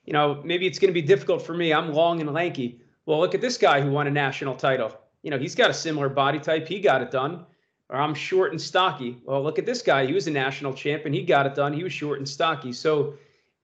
you 0.04 0.12
know, 0.12 0.40
maybe 0.44 0.66
it's 0.66 0.78
going 0.78 0.88
to 0.88 0.94
be 0.94 1.06
difficult 1.06 1.42
for 1.42 1.54
me. 1.54 1.72
I'm 1.72 1.92
long 1.92 2.20
and 2.20 2.32
lanky. 2.32 2.80
Well, 3.06 3.18
look 3.18 3.34
at 3.34 3.40
this 3.40 3.58
guy 3.58 3.80
who 3.80 3.90
won 3.90 4.06
a 4.06 4.10
national 4.10 4.54
title. 4.54 4.96
You 5.22 5.30
know, 5.30 5.38
he's 5.38 5.54
got 5.54 5.70
a 5.70 5.74
similar 5.74 6.08
body 6.08 6.38
type. 6.38 6.66
He 6.66 6.80
got 6.80 7.02
it 7.02 7.10
done. 7.10 7.44
Or 7.88 7.96
I'm 7.96 8.14
short 8.14 8.52
and 8.52 8.60
stocky. 8.60 9.20
Well, 9.24 9.42
look 9.42 9.58
at 9.58 9.66
this 9.66 9.82
guy. 9.82 10.06
He 10.06 10.12
was 10.12 10.28
a 10.28 10.30
national 10.30 10.72
champion. 10.72 11.12
He 11.12 11.22
got 11.22 11.44
it 11.44 11.56
done. 11.56 11.72
He 11.72 11.82
was 11.82 11.92
short 11.92 12.18
and 12.18 12.28
stocky. 12.28 12.72
So 12.72 13.14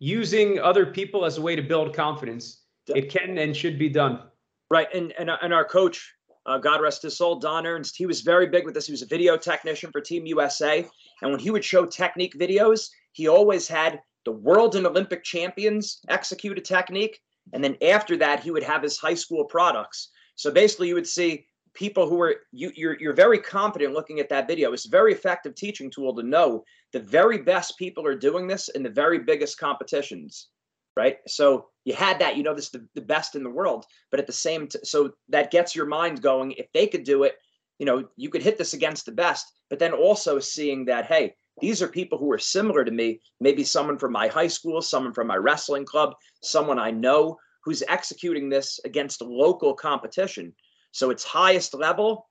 using 0.00 0.58
other 0.58 0.84
people 0.84 1.24
as 1.24 1.38
a 1.38 1.40
way 1.40 1.54
to 1.54 1.62
build 1.62 1.94
confidence, 1.94 2.62
it 2.88 3.08
can 3.08 3.38
and 3.38 3.56
should 3.56 3.78
be 3.78 3.88
done. 3.88 4.22
Right. 4.68 4.92
And 4.92 5.12
and, 5.12 5.30
and 5.30 5.54
our 5.54 5.64
coach, 5.64 6.15
uh, 6.46 6.58
God 6.58 6.80
rest 6.80 7.02
his 7.02 7.16
soul, 7.16 7.36
Don 7.36 7.66
Ernst, 7.66 7.96
he 7.96 8.06
was 8.06 8.20
very 8.20 8.46
big 8.46 8.64
with 8.64 8.74
this. 8.74 8.86
He 8.86 8.92
was 8.92 9.02
a 9.02 9.06
video 9.06 9.36
technician 9.36 9.90
for 9.90 10.00
Team 10.00 10.26
USA. 10.26 10.86
And 11.22 11.30
when 11.30 11.40
he 11.40 11.50
would 11.50 11.64
show 11.64 11.84
technique 11.84 12.38
videos, 12.38 12.88
he 13.12 13.28
always 13.28 13.66
had 13.66 14.00
the 14.24 14.32
world 14.32 14.76
and 14.76 14.86
Olympic 14.86 15.24
champions 15.24 16.00
execute 16.08 16.58
a 16.58 16.60
technique. 16.60 17.20
And 17.52 17.62
then 17.62 17.76
after 17.82 18.16
that, 18.18 18.42
he 18.42 18.50
would 18.50 18.62
have 18.62 18.82
his 18.82 18.98
high 18.98 19.14
school 19.14 19.44
products. 19.44 20.10
So 20.36 20.50
basically, 20.50 20.88
you 20.88 20.94
would 20.94 21.06
see 21.06 21.46
people 21.74 22.08
who 22.08 22.20
are 22.22 22.36
you 22.52 22.72
you're 22.74 22.96
you're 22.98 23.12
very 23.12 23.38
confident 23.38 23.92
looking 23.92 24.18
at 24.18 24.28
that 24.30 24.48
video. 24.48 24.72
It's 24.72 24.86
a 24.86 24.90
very 24.90 25.12
effective 25.12 25.54
teaching 25.54 25.90
tool 25.90 26.14
to 26.16 26.22
know 26.22 26.64
the 26.92 27.00
very 27.00 27.38
best 27.38 27.78
people 27.78 28.04
are 28.06 28.16
doing 28.16 28.46
this 28.46 28.68
in 28.68 28.82
the 28.82 28.90
very 28.90 29.18
biggest 29.18 29.58
competitions, 29.58 30.48
right? 30.96 31.18
So 31.26 31.68
you 31.86 31.94
had 31.94 32.18
that, 32.18 32.36
you 32.36 32.42
know, 32.42 32.52
this 32.52 32.66
is 32.66 32.70
the, 32.72 32.86
the 32.94 33.00
best 33.00 33.34
in 33.34 33.42
the 33.42 33.48
world, 33.50 33.86
but 34.10 34.20
at 34.20 34.26
the 34.26 34.32
same 34.34 34.66
t- 34.66 34.78
so 34.84 35.12
that 35.30 35.50
gets 35.50 35.74
your 35.74 35.86
mind 35.86 36.20
going. 36.20 36.52
If 36.52 36.70
they 36.74 36.86
could 36.86 37.04
do 37.04 37.22
it, 37.22 37.36
you 37.78 37.86
know, 37.86 38.06
you 38.16 38.28
could 38.28 38.42
hit 38.42 38.58
this 38.58 38.74
against 38.74 39.06
the 39.06 39.12
best, 39.12 39.50
but 39.70 39.78
then 39.78 39.92
also 39.94 40.38
seeing 40.38 40.84
that, 40.86 41.06
hey, 41.06 41.34
these 41.62 41.80
are 41.80 41.88
people 41.88 42.18
who 42.18 42.30
are 42.30 42.38
similar 42.38 42.84
to 42.84 42.90
me, 42.90 43.22
maybe 43.40 43.64
someone 43.64 43.96
from 43.96 44.12
my 44.12 44.28
high 44.28 44.46
school, 44.46 44.82
someone 44.82 45.14
from 45.14 45.26
my 45.26 45.36
wrestling 45.36 45.86
club, 45.86 46.12
someone 46.42 46.78
I 46.78 46.90
know 46.90 47.38
who's 47.64 47.82
executing 47.88 48.50
this 48.50 48.78
against 48.84 49.22
local 49.22 49.72
competition 49.72 50.52
so 50.96 51.10
it's 51.10 51.24
highest 51.24 51.74
level, 51.74 52.26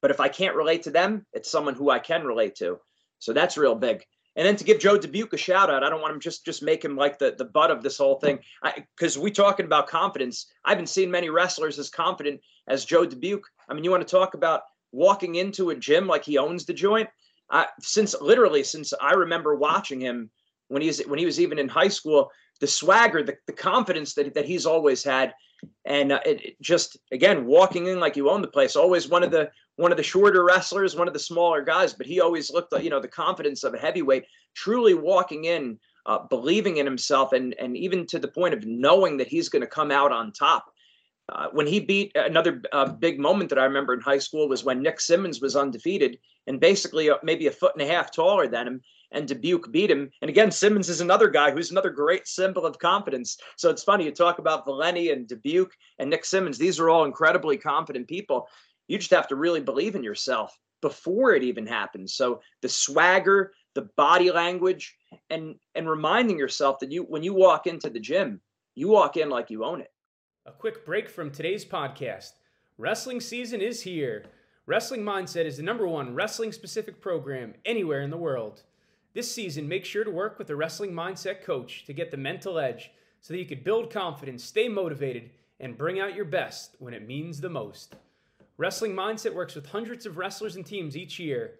but 0.00 0.10
if 0.10 0.20
I 0.20 0.28
can't 0.28 0.56
relate 0.56 0.84
to 0.84 0.90
them, 0.90 1.26
it's 1.34 1.50
someone 1.50 1.74
who 1.74 1.90
I 1.90 1.98
can 1.98 2.24
relate 2.24 2.54
to. 2.54 2.78
So 3.18 3.34
that's 3.34 3.58
real 3.58 3.74
big. 3.74 4.06
And 4.40 4.46
then 4.46 4.56
to 4.56 4.64
give 4.64 4.78
Joe 4.78 4.96
Dubuque 4.96 5.34
a 5.34 5.36
shout 5.36 5.68
out, 5.68 5.84
I 5.84 5.90
don't 5.90 6.00
want 6.00 6.14
him 6.14 6.20
just 6.20 6.46
just 6.46 6.62
make 6.62 6.82
him 6.82 6.96
like 6.96 7.18
the 7.18 7.34
the 7.36 7.44
butt 7.44 7.70
of 7.70 7.82
this 7.82 7.98
whole 7.98 8.14
thing. 8.14 8.38
Because 8.96 9.18
we 9.18 9.30
talking 9.30 9.66
about 9.66 9.86
confidence. 9.86 10.46
I 10.64 10.70
haven't 10.70 10.88
seen 10.88 11.10
many 11.10 11.28
wrestlers 11.28 11.78
as 11.78 11.90
confident 11.90 12.40
as 12.66 12.86
Joe 12.86 13.04
Dubuque. 13.04 13.46
I 13.68 13.74
mean, 13.74 13.84
you 13.84 13.90
want 13.90 14.08
to 14.08 14.10
talk 14.10 14.32
about 14.32 14.62
walking 14.92 15.34
into 15.34 15.68
a 15.68 15.76
gym 15.76 16.06
like 16.06 16.24
he 16.24 16.38
owns 16.38 16.64
the 16.64 16.72
joint? 16.72 17.10
Uh, 17.50 17.66
since 17.82 18.18
literally 18.18 18.64
since 18.64 18.94
I 18.98 19.12
remember 19.12 19.56
watching 19.56 20.00
him 20.00 20.30
when 20.68 20.80
he's 20.80 21.06
when 21.06 21.18
he 21.18 21.26
was 21.26 21.38
even 21.38 21.58
in 21.58 21.68
high 21.68 21.88
school, 21.88 22.30
the 22.60 22.66
swagger, 22.66 23.22
the, 23.22 23.36
the 23.46 23.52
confidence 23.52 24.14
that 24.14 24.32
that 24.32 24.46
he's 24.46 24.64
always 24.64 25.04
had 25.04 25.34
and 25.84 26.12
uh, 26.12 26.20
it, 26.24 26.44
it 26.44 26.62
just 26.62 26.96
again 27.12 27.44
walking 27.44 27.88
in 27.88 28.00
like 28.00 28.16
you 28.16 28.30
own 28.30 28.40
the 28.42 28.48
place 28.48 28.76
always 28.76 29.08
one 29.08 29.22
of 29.22 29.30
the 29.30 29.50
one 29.80 29.90
of 29.90 29.96
the 29.96 30.02
shorter 30.02 30.44
wrestlers 30.44 30.96
one 30.96 31.08
of 31.08 31.14
the 31.14 31.20
smaller 31.20 31.62
guys 31.62 31.92
but 31.92 32.06
he 32.06 32.20
always 32.20 32.50
looked 32.50 32.72
like 32.72 32.84
you 32.84 32.90
know 32.90 33.00
the 33.00 33.08
confidence 33.08 33.64
of 33.64 33.74
a 33.74 33.78
heavyweight 33.78 34.24
truly 34.54 34.94
walking 34.94 35.44
in 35.44 35.78
uh, 36.06 36.18
believing 36.18 36.76
in 36.76 36.86
himself 36.86 37.32
and 37.32 37.54
and 37.58 37.76
even 37.76 38.06
to 38.06 38.18
the 38.18 38.28
point 38.28 38.54
of 38.54 38.64
knowing 38.66 39.16
that 39.16 39.28
he's 39.28 39.48
going 39.48 39.62
to 39.62 39.66
come 39.66 39.90
out 39.90 40.12
on 40.12 40.32
top 40.32 40.66
uh, 41.30 41.48
when 41.52 41.66
he 41.66 41.80
beat 41.80 42.12
another 42.16 42.60
uh, 42.72 42.86
big 42.86 43.20
moment 43.20 43.50
that 43.50 43.58
I 43.58 43.64
remember 43.64 43.94
in 43.94 44.00
high 44.00 44.18
school 44.18 44.48
was 44.48 44.64
when 44.64 44.82
Nick 44.82 45.00
Simmons 45.00 45.40
was 45.40 45.54
undefeated 45.54 46.18
and 46.46 46.58
basically 46.58 47.08
uh, 47.08 47.16
maybe 47.22 47.46
a 47.46 47.52
foot 47.52 47.74
and 47.74 47.82
a 47.82 47.92
half 47.92 48.12
taller 48.12 48.48
than 48.48 48.66
him 48.66 48.80
and 49.12 49.26
Dubuque 49.26 49.70
beat 49.72 49.90
him. 49.90 50.10
And 50.22 50.28
again, 50.28 50.50
Simmons 50.50 50.88
is 50.88 51.00
another 51.00 51.28
guy 51.28 51.50
who's 51.50 51.70
another 51.70 51.90
great 51.90 52.26
symbol 52.26 52.64
of 52.64 52.78
confidence. 52.78 53.38
So 53.56 53.70
it's 53.70 53.82
funny 53.82 54.04
you 54.04 54.12
talk 54.12 54.38
about 54.38 54.64
Valenti 54.64 55.10
and 55.10 55.26
Dubuque 55.26 55.74
and 55.98 56.10
Nick 56.10 56.24
Simmons. 56.24 56.58
These 56.58 56.78
are 56.78 56.90
all 56.90 57.04
incredibly 57.04 57.56
confident 57.56 58.08
people. 58.08 58.48
You 58.90 58.98
just 58.98 59.12
have 59.12 59.28
to 59.28 59.36
really 59.36 59.60
believe 59.60 59.94
in 59.94 60.02
yourself 60.02 60.58
before 60.80 61.32
it 61.32 61.44
even 61.44 61.64
happens. 61.64 62.14
So 62.14 62.40
the 62.60 62.68
swagger, 62.68 63.52
the 63.74 63.88
body 63.96 64.32
language, 64.32 64.96
and 65.30 65.54
and 65.76 65.88
reminding 65.88 66.40
yourself 66.40 66.80
that 66.80 66.90
you 66.90 67.04
when 67.04 67.22
you 67.22 67.32
walk 67.32 67.68
into 67.68 67.88
the 67.88 68.00
gym, 68.00 68.40
you 68.74 68.88
walk 68.88 69.16
in 69.16 69.30
like 69.30 69.48
you 69.48 69.64
own 69.64 69.80
it. 69.80 69.92
A 70.44 70.50
quick 70.50 70.84
break 70.84 71.08
from 71.08 71.30
today's 71.30 71.64
podcast. 71.64 72.32
Wrestling 72.78 73.20
season 73.20 73.60
is 73.60 73.82
here. 73.82 74.24
Wrestling 74.66 75.02
Mindset 75.02 75.44
is 75.44 75.58
the 75.58 75.62
number 75.62 75.86
one 75.86 76.16
wrestling 76.16 76.50
specific 76.50 77.00
program 77.00 77.54
anywhere 77.64 78.02
in 78.02 78.10
the 78.10 78.16
world. 78.16 78.64
This 79.14 79.32
season, 79.32 79.68
make 79.68 79.84
sure 79.84 80.02
to 80.02 80.10
work 80.10 80.36
with 80.36 80.50
a 80.50 80.56
wrestling 80.56 80.90
mindset 80.90 81.44
coach 81.44 81.84
to 81.84 81.92
get 81.92 82.10
the 82.10 82.16
mental 82.16 82.58
edge 82.58 82.90
so 83.20 83.32
that 83.32 83.38
you 83.38 83.46
can 83.46 83.62
build 83.62 83.92
confidence, 83.92 84.42
stay 84.42 84.68
motivated, 84.68 85.30
and 85.60 85.78
bring 85.78 86.00
out 86.00 86.16
your 86.16 86.24
best 86.24 86.74
when 86.80 86.92
it 86.92 87.06
means 87.06 87.40
the 87.40 87.48
most. 87.48 87.94
Wrestling 88.60 88.92
Mindset 88.92 89.32
works 89.32 89.54
with 89.54 89.70
hundreds 89.70 90.04
of 90.04 90.18
wrestlers 90.18 90.54
and 90.54 90.66
teams 90.66 90.94
each 90.94 91.18
year. 91.18 91.52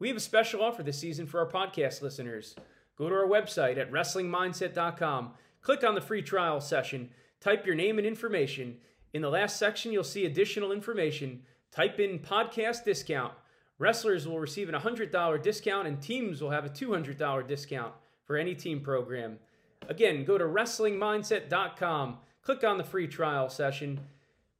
We 0.00 0.08
have 0.08 0.16
a 0.16 0.20
special 0.20 0.60
offer 0.60 0.82
this 0.82 0.98
season 0.98 1.24
for 1.24 1.38
our 1.38 1.46
podcast 1.46 2.02
listeners. 2.02 2.56
Go 2.98 3.08
to 3.08 3.14
our 3.14 3.28
website 3.28 3.78
at 3.78 3.92
wrestlingmindset.com, 3.92 5.34
click 5.60 5.84
on 5.84 5.94
the 5.94 6.00
free 6.00 6.20
trial 6.20 6.60
session, 6.60 7.10
type 7.40 7.64
your 7.64 7.76
name 7.76 7.96
and 7.96 8.06
information. 8.08 8.78
In 9.12 9.22
the 9.22 9.30
last 9.30 9.56
section, 9.56 9.92
you'll 9.92 10.02
see 10.02 10.26
additional 10.26 10.72
information. 10.72 11.42
Type 11.70 12.00
in 12.00 12.18
podcast 12.18 12.82
discount 12.84 13.34
Wrestlers 13.78 14.26
will 14.26 14.40
receive 14.40 14.68
a 14.68 14.72
$100 14.72 15.42
discount 15.44 15.86
and 15.86 16.02
teams 16.02 16.42
will 16.42 16.50
have 16.50 16.64
a 16.64 16.70
$200 16.70 17.46
discount 17.46 17.94
for 18.24 18.36
any 18.36 18.56
team 18.56 18.80
program. 18.80 19.38
Again, 19.88 20.24
go 20.24 20.38
to 20.38 20.44
WrestlingMindset.com, 20.44 22.18
click 22.42 22.64
on 22.64 22.78
the 22.78 22.84
free 22.84 23.06
trial 23.06 23.48
session, 23.48 24.00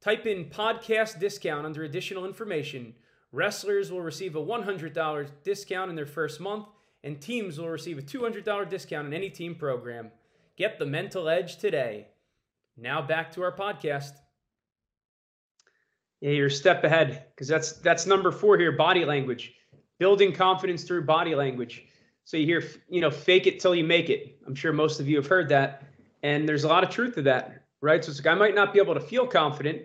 type 0.03 0.25
in 0.25 0.45
podcast 0.45 1.19
discount 1.19 1.65
under 1.65 1.83
additional 1.83 2.25
information. 2.25 2.93
Wrestlers 3.31 3.91
will 3.91 4.01
receive 4.01 4.35
a 4.35 4.43
$100 4.43 5.27
discount 5.43 5.89
in 5.89 5.95
their 5.95 6.05
first 6.05 6.39
month, 6.39 6.67
and 7.03 7.21
teams 7.21 7.57
will 7.57 7.69
receive 7.69 7.97
a 7.97 8.01
$200 8.01 8.69
discount 8.69 9.07
in 9.07 9.13
any 9.13 9.29
team 9.29 9.55
program. 9.55 10.11
Get 10.57 10.77
the 10.77 10.85
mental 10.85 11.29
edge 11.29 11.57
today. 11.57 12.07
Now 12.75 13.01
back 13.01 13.31
to 13.33 13.43
our 13.43 13.55
podcast 13.55 14.13
yeah, 16.23 16.31
you're 16.31 16.49
step 16.49 16.85
ahead 16.85 17.25
because 17.35 17.49
that's 17.49 17.73
that's 17.73 18.05
number 18.05 18.31
four 18.31 18.57
here. 18.57 18.71
Body 18.71 19.03
language, 19.03 19.53
building 19.99 20.31
confidence 20.31 20.85
through 20.85 21.03
body 21.03 21.35
language. 21.35 21.85
So 22.23 22.37
you 22.37 22.45
hear, 22.45 22.63
you 22.87 23.01
know, 23.01 23.11
fake 23.11 23.45
it 23.45 23.59
till 23.59 23.75
you 23.75 23.83
make 23.83 24.09
it. 24.09 24.39
I'm 24.47 24.55
sure 24.55 24.71
most 24.71 25.01
of 25.01 25.09
you 25.09 25.17
have 25.17 25.27
heard 25.27 25.49
that, 25.49 25.83
and 26.23 26.47
there's 26.47 26.63
a 26.63 26.69
lot 26.69 26.81
of 26.81 26.89
truth 26.89 27.15
to 27.15 27.23
that, 27.23 27.65
right? 27.81 28.01
So 28.05 28.09
it's 28.09 28.23
like 28.23 28.33
I 28.33 28.39
might 28.39 28.55
not 28.55 28.71
be 28.71 28.79
able 28.79 28.93
to 28.93 29.01
feel 29.01 29.27
confident, 29.27 29.81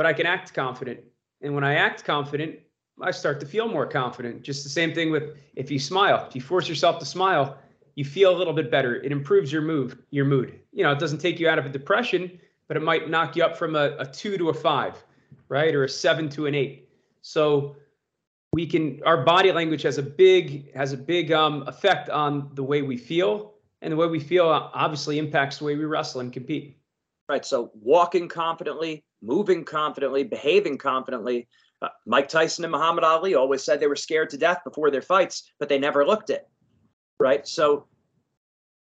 but 0.00 0.06
I 0.06 0.14
can 0.14 0.24
act 0.24 0.54
confident, 0.54 1.00
and 1.42 1.54
when 1.54 1.62
I 1.62 1.74
act 1.74 2.04
confident, 2.04 2.58
I 3.02 3.10
start 3.10 3.38
to 3.40 3.44
feel 3.44 3.68
more 3.68 3.84
confident. 3.84 4.40
Just 4.40 4.64
the 4.64 4.70
same 4.70 4.94
thing 4.94 5.10
with 5.10 5.36
if 5.56 5.70
you 5.70 5.78
smile. 5.78 6.24
If 6.26 6.34
you 6.34 6.40
force 6.40 6.70
yourself 6.70 6.98
to 7.00 7.04
smile, 7.04 7.58
you 7.96 8.06
feel 8.06 8.34
a 8.34 8.38
little 8.38 8.54
bit 8.54 8.70
better. 8.70 8.94
It 9.02 9.12
improves 9.12 9.52
your 9.52 9.60
mood. 9.60 9.98
Your 10.08 10.24
mood. 10.24 10.58
You 10.72 10.84
know, 10.84 10.92
it 10.92 10.98
doesn't 10.98 11.18
take 11.18 11.38
you 11.38 11.50
out 11.50 11.58
of 11.58 11.66
a 11.66 11.68
depression, 11.68 12.40
but 12.66 12.78
it 12.78 12.82
might 12.82 13.10
knock 13.10 13.36
you 13.36 13.44
up 13.44 13.58
from 13.58 13.76
a, 13.76 13.94
a 13.98 14.06
two 14.06 14.38
to 14.38 14.48
a 14.48 14.54
five, 14.54 15.04
right, 15.50 15.74
or 15.74 15.84
a 15.84 15.88
seven 15.90 16.30
to 16.30 16.46
an 16.46 16.54
eight. 16.54 16.88
So 17.20 17.76
we 18.54 18.66
can. 18.66 19.02
Our 19.04 19.22
body 19.22 19.52
language 19.52 19.82
has 19.82 19.98
a 19.98 20.02
big 20.02 20.74
has 20.74 20.94
a 20.94 20.96
big 20.96 21.30
um, 21.30 21.64
effect 21.66 22.08
on 22.08 22.48
the 22.54 22.64
way 22.64 22.80
we 22.80 22.96
feel, 22.96 23.52
and 23.82 23.92
the 23.92 23.98
way 23.98 24.06
we 24.06 24.18
feel 24.18 24.48
obviously 24.48 25.18
impacts 25.18 25.58
the 25.58 25.66
way 25.66 25.76
we 25.76 25.84
wrestle 25.84 26.22
and 26.22 26.32
compete. 26.32 26.78
Right. 27.28 27.44
So 27.44 27.70
walking 27.74 28.28
confidently, 28.28 29.04
moving 29.22 29.64
confidently, 29.64 30.24
behaving 30.24 30.78
confidently. 30.78 31.48
Uh, 31.82 31.88
Mike 32.06 32.28
Tyson 32.28 32.64
and 32.64 32.72
Muhammad 32.72 33.04
Ali 33.04 33.34
always 33.34 33.62
said 33.62 33.80
they 33.80 33.86
were 33.86 33.96
scared 33.96 34.30
to 34.30 34.38
death 34.38 34.62
before 34.64 34.90
their 34.90 35.02
fights, 35.02 35.50
but 35.58 35.68
they 35.68 35.78
never 35.78 36.06
looked 36.06 36.30
it 36.30 36.46
right? 37.20 37.46
So 37.46 37.86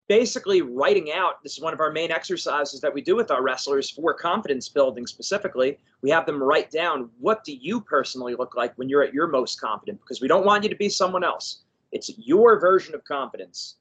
basically 0.09 0.61
writing 0.61 1.11
out 1.13 1.41
this 1.43 1.53
is 1.53 1.63
one 1.63 1.73
of 1.73 1.79
our 1.79 1.91
main 1.91 2.11
exercises 2.11 2.81
that 2.81 2.93
we 2.93 3.01
do 3.01 3.15
with 3.15 3.31
our 3.31 3.41
wrestlers 3.41 3.89
for 3.89 4.13
confidence 4.13 4.67
building 4.67 5.07
specifically. 5.07 5.77
We 6.01 6.09
have 6.09 6.25
them 6.25 6.43
write 6.43 6.71
down 6.71 7.09
what 7.19 7.43
do 7.45 7.55
you 7.55 7.79
personally 7.79 8.35
look 8.35 8.55
like 8.55 8.77
when 8.77 8.89
you're 8.89 9.03
at 9.03 9.13
your 9.13 9.27
most 9.27 9.61
confident? 9.61 10.01
Because 10.01 10.21
we 10.21 10.27
don't 10.27 10.45
want 10.45 10.63
you 10.63 10.69
to 10.69 10.75
be 10.75 10.89
someone 10.89 11.23
else. 11.23 11.63
It's 11.91 12.11
your 12.17 12.59
version 12.59 12.93
of 12.93 13.03
confidence. 13.05 13.77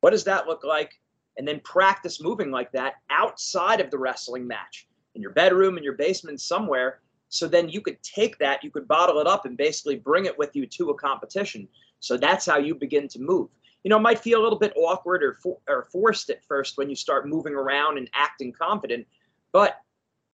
What 0.00 0.10
does 0.10 0.24
that 0.24 0.46
look 0.46 0.64
like? 0.64 0.92
And 1.36 1.46
then 1.46 1.60
practice 1.60 2.20
moving 2.20 2.50
like 2.50 2.72
that 2.72 2.94
outside 3.10 3.80
of 3.80 3.90
the 3.90 3.98
wrestling 3.98 4.46
match 4.46 4.87
in 5.18 5.22
your 5.22 5.32
bedroom 5.32 5.76
in 5.76 5.84
your 5.84 5.92
basement 5.94 6.40
somewhere 6.40 7.00
so 7.28 7.46
then 7.46 7.68
you 7.68 7.82
could 7.82 8.02
take 8.02 8.38
that 8.38 8.64
you 8.64 8.70
could 8.70 8.88
bottle 8.88 9.18
it 9.18 9.26
up 9.26 9.44
and 9.44 9.56
basically 9.56 9.96
bring 9.96 10.24
it 10.24 10.38
with 10.38 10.56
you 10.56 10.64
to 10.66 10.90
a 10.90 10.94
competition 10.94 11.68
so 12.00 12.16
that's 12.16 12.46
how 12.46 12.56
you 12.56 12.74
begin 12.74 13.06
to 13.08 13.20
move 13.20 13.48
you 13.84 13.90
know, 13.90 13.96
it 13.96 14.02
might 14.02 14.18
feel 14.18 14.40
a 14.40 14.44
little 14.44 14.58
bit 14.58 14.72
awkward 14.76 15.22
or, 15.22 15.34
for, 15.34 15.58
or 15.68 15.84
forced 15.84 16.30
at 16.30 16.44
first 16.44 16.76
when 16.76 16.90
you 16.90 16.96
start 16.96 17.28
moving 17.28 17.54
around 17.54 17.98
and 17.98 18.10
acting 18.12 18.52
confident, 18.52 19.06
but 19.52 19.80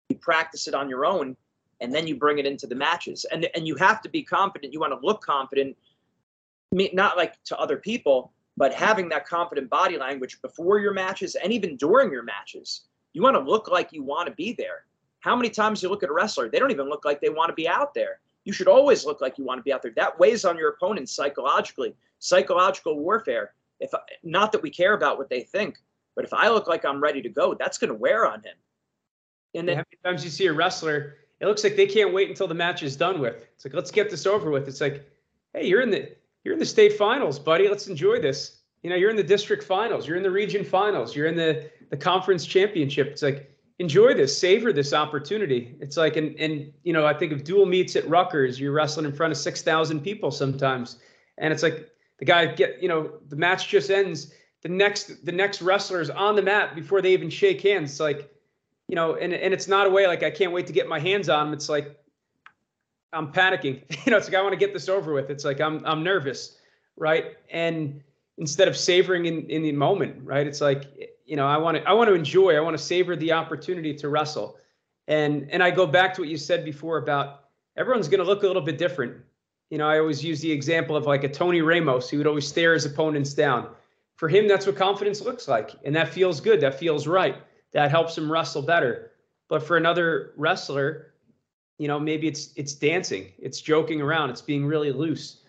you 0.09 0.17
practice 0.17 0.67
it 0.67 0.75
on 0.75 0.89
your 0.89 1.07
own 1.07 1.37
and 1.81 1.95
then 1.95 2.07
you 2.07 2.17
bring 2.17 2.39
it 2.39 2.47
into 2.47 2.67
the 2.67 2.75
matches. 2.75 3.25
And, 3.31 3.49
and 3.55 3.67
you 3.67 3.77
have 3.77 4.03
to 4.03 4.09
be 4.09 4.23
confident. 4.23 4.73
You 4.73 4.81
want 4.81 4.93
to 4.93 5.07
look 5.07 5.23
confident, 5.23 5.77
not 6.73 7.17
like 7.17 7.43
to 7.45 7.57
other 7.59 7.77
people, 7.77 8.33
but 8.57 8.75
having 8.75 9.09
that 9.11 9.27
confident 9.27 9.71
body 9.71 9.97
language 9.97 10.43
before 10.43 10.81
your 10.81 10.93
matches 10.93 11.37
and 11.37 11.53
even 11.53 11.77
during 11.77 12.11
your 12.11 12.25
matches. 12.25 12.83
You 13.19 13.25
want 13.25 13.35
to 13.35 13.41
look 13.41 13.67
like 13.67 13.93
you 13.93 14.05
want 14.05 14.29
to 14.29 14.33
be 14.33 14.53
there. 14.53 14.85
How 15.19 15.35
many 15.35 15.51
times 15.51 15.83
you 15.83 15.89
look 15.89 16.05
at 16.05 16.09
a 16.09 16.13
wrestler, 16.13 16.49
they 16.49 16.61
don't 16.61 16.71
even 16.71 16.89
look 16.89 17.05
like 17.05 17.21
they 17.21 17.31
want 17.31 17.49
to 17.49 17.53
be 17.53 17.67
out 17.67 17.93
there. 17.93 18.21
You 18.45 18.53
should 18.53 18.69
always 18.69 19.05
look 19.05 19.21
like 19.21 19.39
you 19.39 19.45
want 19.45 19.59
to 19.59 19.65
be 19.65 19.73
out 19.73 19.83
there. 19.83 19.91
That 19.97 20.21
weighs 20.21 20.45
on 20.45 20.57
your 20.57 20.69
opponent 20.69 21.09
psychologically 21.09 21.97
psychological 22.21 22.97
warfare. 22.97 23.55
If 23.81 23.91
not 24.23 24.53
that 24.53 24.63
we 24.63 24.71
care 24.71 24.93
about 24.93 25.19
what 25.19 25.29
they 25.29 25.41
think, 25.41 25.79
but 26.15 26.25
if 26.27 26.33
I 26.33 26.49
look 26.49 26.69
like 26.69 26.85
I'm 26.85 27.03
ready 27.03 27.21
to 27.23 27.29
go, 27.29 27.55
that's 27.55 27.77
going 27.77 27.89
to 27.89 27.99
wear 27.99 28.25
on 28.25 28.41
him. 28.45 28.55
And 29.53 29.69
then, 29.69 29.79
how 29.79 29.85
many 29.91 29.99
times 30.05 30.23
you 30.23 30.31
see 30.31 30.47
a 30.47 30.53
wrestler, 30.53 31.17
it 31.41 31.47
looks 31.47 31.65
like 31.65 31.75
they 31.75 31.89
can't 31.89 32.15
wait 32.15 32.29
until 32.29 32.47
the 32.47 32.55
match 32.55 32.85
is 32.85 32.95
done 32.95 33.19
with. 33.19 33.49
It's 33.57 33.65
like 33.65 33.75
let's 33.75 33.91
get 33.91 34.11
this 34.11 34.27
over 34.27 34.49
with. 34.49 34.69
It's 34.69 34.81
like, 34.81 35.11
hey, 35.55 35.67
you're 35.67 35.83
in 35.83 35.91
the 35.91 36.13
you're 36.45 36.55
in 36.55 36.61
the 36.61 36.67
state 36.67 36.93
finals, 36.93 37.41
buddy. 37.41 37.69
Let's 37.69 37.89
enjoy 37.89 38.21
this. 38.21 38.58
You 38.83 38.91
know, 38.91 38.97
you're 38.97 39.11
in 39.11 39.17
the 39.17 39.23
district 39.25 39.65
finals, 39.65 40.07
you're 40.07 40.17
in 40.17 40.23
the 40.23 40.31
region 40.31 40.65
finals, 40.65 41.15
you're 41.15 41.27
in 41.27 41.37
the 41.37 41.71
the 41.91 41.97
conference 41.97 42.47
championship. 42.47 43.09
It's 43.09 43.23
like 43.23 43.51
enjoy 43.79 44.15
this, 44.15 44.37
savor 44.37 44.73
this 44.73 44.93
opportunity. 44.93 45.77
It's 45.81 45.97
like, 45.97 46.17
and 46.17 46.39
and 46.39 46.73
you 46.85 46.93
know, 46.93 47.07
I 47.07 47.15
think 47.15 47.33
of 47.33 47.45
dual 47.45 47.67
meets 47.67 47.97
at 47.97 48.09
Rutgers. 48.09 48.61
You're 48.61 48.73
wrestling 48.73 49.07
in 49.07 49.13
front 49.13 49.33
of 49.33 49.39
six 49.39 49.63
thousand 49.63 50.01
people 50.01 50.31
sometimes, 50.31 50.99
and 51.39 51.53
it's 51.53 51.63
like 51.63 51.91
the 52.19 52.25
guy 52.25 52.47
get 52.47 52.83
you 52.83 52.89
know 52.89 53.13
the 53.29 53.37
match 53.37 53.69
just 53.69 53.91
ends 53.91 54.33
the 54.63 54.69
next 54.69 55.25
the 55.25 55.33
next 55.33 55.63
wrestler 55.63 56.01
is 56.01 56.11
on 56.11 56.37
the 56.37 56.43
mat 56.43 56.75
before 56.75 57.01
they 57.01 57.13
even 57.13 57.31
shake 57.31 57.63
hands 57.63 57.93
it's 57.93 58.01
like 58.01 58.33
you 58.89 58.97
know 58.97 59.15
and, 59.15 59.33
and 59.33 59.55
it's 59.55 59.69
not 59.69 59.87
a 59.87 59.91
way 59.91 60.07
like 60.07 60.23
i 60.23 60.31
can't 60.31 60.53
wait 60.53 60.67
to 60.67 60.73
get 60.73 60.89
my 60.89 60.99
hands 60.99 61.29
on 61.29 61.49
him 61.49 61.53
it's 61.53 61.69
like 61.69 61.97
i'm 63.13 63.33
panicking 63.33 63.83
you 64.07 64.11
know 64.11 64.17
it's 64.17 64.27
like 64.27 64.37
i 64.37 64.43
want 64.43 64.53
to 64.53 64.59
get 64.59 64.73
this 64.73 64.89
over 64.89 65.13
with 65.13 65.31
it's 65.31 65.45
like 65.45 65.61
i'm 65.61 65.85
i'm 65.85 66.03
nervous 66.03 66.57
right 66.97 67.37
and 67.51 68.03
instead 68.39 68.69
of 68.69 68.77
savoring 68.77 69.27
in 69.27 69.47
in 69.51 69.63
the 69.63 69.73
moment 69.73 70.17
right 70.25 70.47
it's 70.47 70.61
like 70.61 70.85
you 71.27 71.37
know 71.37 71.47
i 71.47 71.57
want 71.57 71.77
to 71.77 71.89
i 71.89 71.93
want 71.93 72.09
to 72.09 72.15
enjoy 72.15 72.57
i 72.57 72.61
want 72.61 72.77
to 72.77 72.83
savor 72.83 73.15
the 73.17 73.33
opportunity 73.33 73.93
to 73.93 74.09
wrestle 74.09 74.57
and 75.07 75.51
and 75.51 75.63
i 75.63 75.71
go 75.71 75.87
back 75.87 76.15
to 76.15 76.23
what 76.23 76.29
you 76.29 76.37
said 76.37 76.65
before 76.65 76.99
about 76.99 77.45
everyone's 77.77 78.09
going 78.09 78.21
to 78.21 78.27
look 78.27 78.43
a 78.43 78.47
little 78.47 78.63
bit 78.63 78.79
different 78.79 79.17
you 79.71 79.77
know, 79.77 79.89
I 79.89 79.99
always 79.99 80.25
use 80.25 80.41
the 80.41 80.51
example 80.51 80.97
of 80.97 81.07
like 81.07 81.25
a 81.25 81.29
Tony 81.29 81.61
Ramos 81.61 82.09
who 82.09 82.19
would 82.19 82.27
always 82.27 82.49
stare 82.49 82.75
his 82.75 82.87
opponents 82.87 83.35
down. 83.35 83.69
For 84.17 84.29
him, 84.29 84.49
that's 84.49 84.67
what 84.67 84.77
confidence 84.77 85.21
looks 85.21 85.47
like. 85.47 85.73
And 85.85 85.95
that 85.95 86.09
feels 86.09 86.41
good. 86.41 86.61
That 86.61 86.79
feels 86.79 87.07
right. 87.07 87.37
That 87.73 87.91
helps 87.91 88.17
him 88.17 88.33
wrestle 88.33 88.63
better. 88.63 89.13
But 89.49 89.63
for 89.63 89.77
another 89.77 90.33
wrestler, 90.37 91.13
you 91.79 91.87
know, 91.87 92.01
maybe 92.01 92.27
it's 92.27 92.51
it's 92.57 92.75
dancing, 92.75 93.33
it's 93.39 93.61
joking 93.61 94.01
around, 94.01 94.31
it's 94.31 94.43
being 94.43 94.67
really 94.67 94.91
loose, 94.91 95.43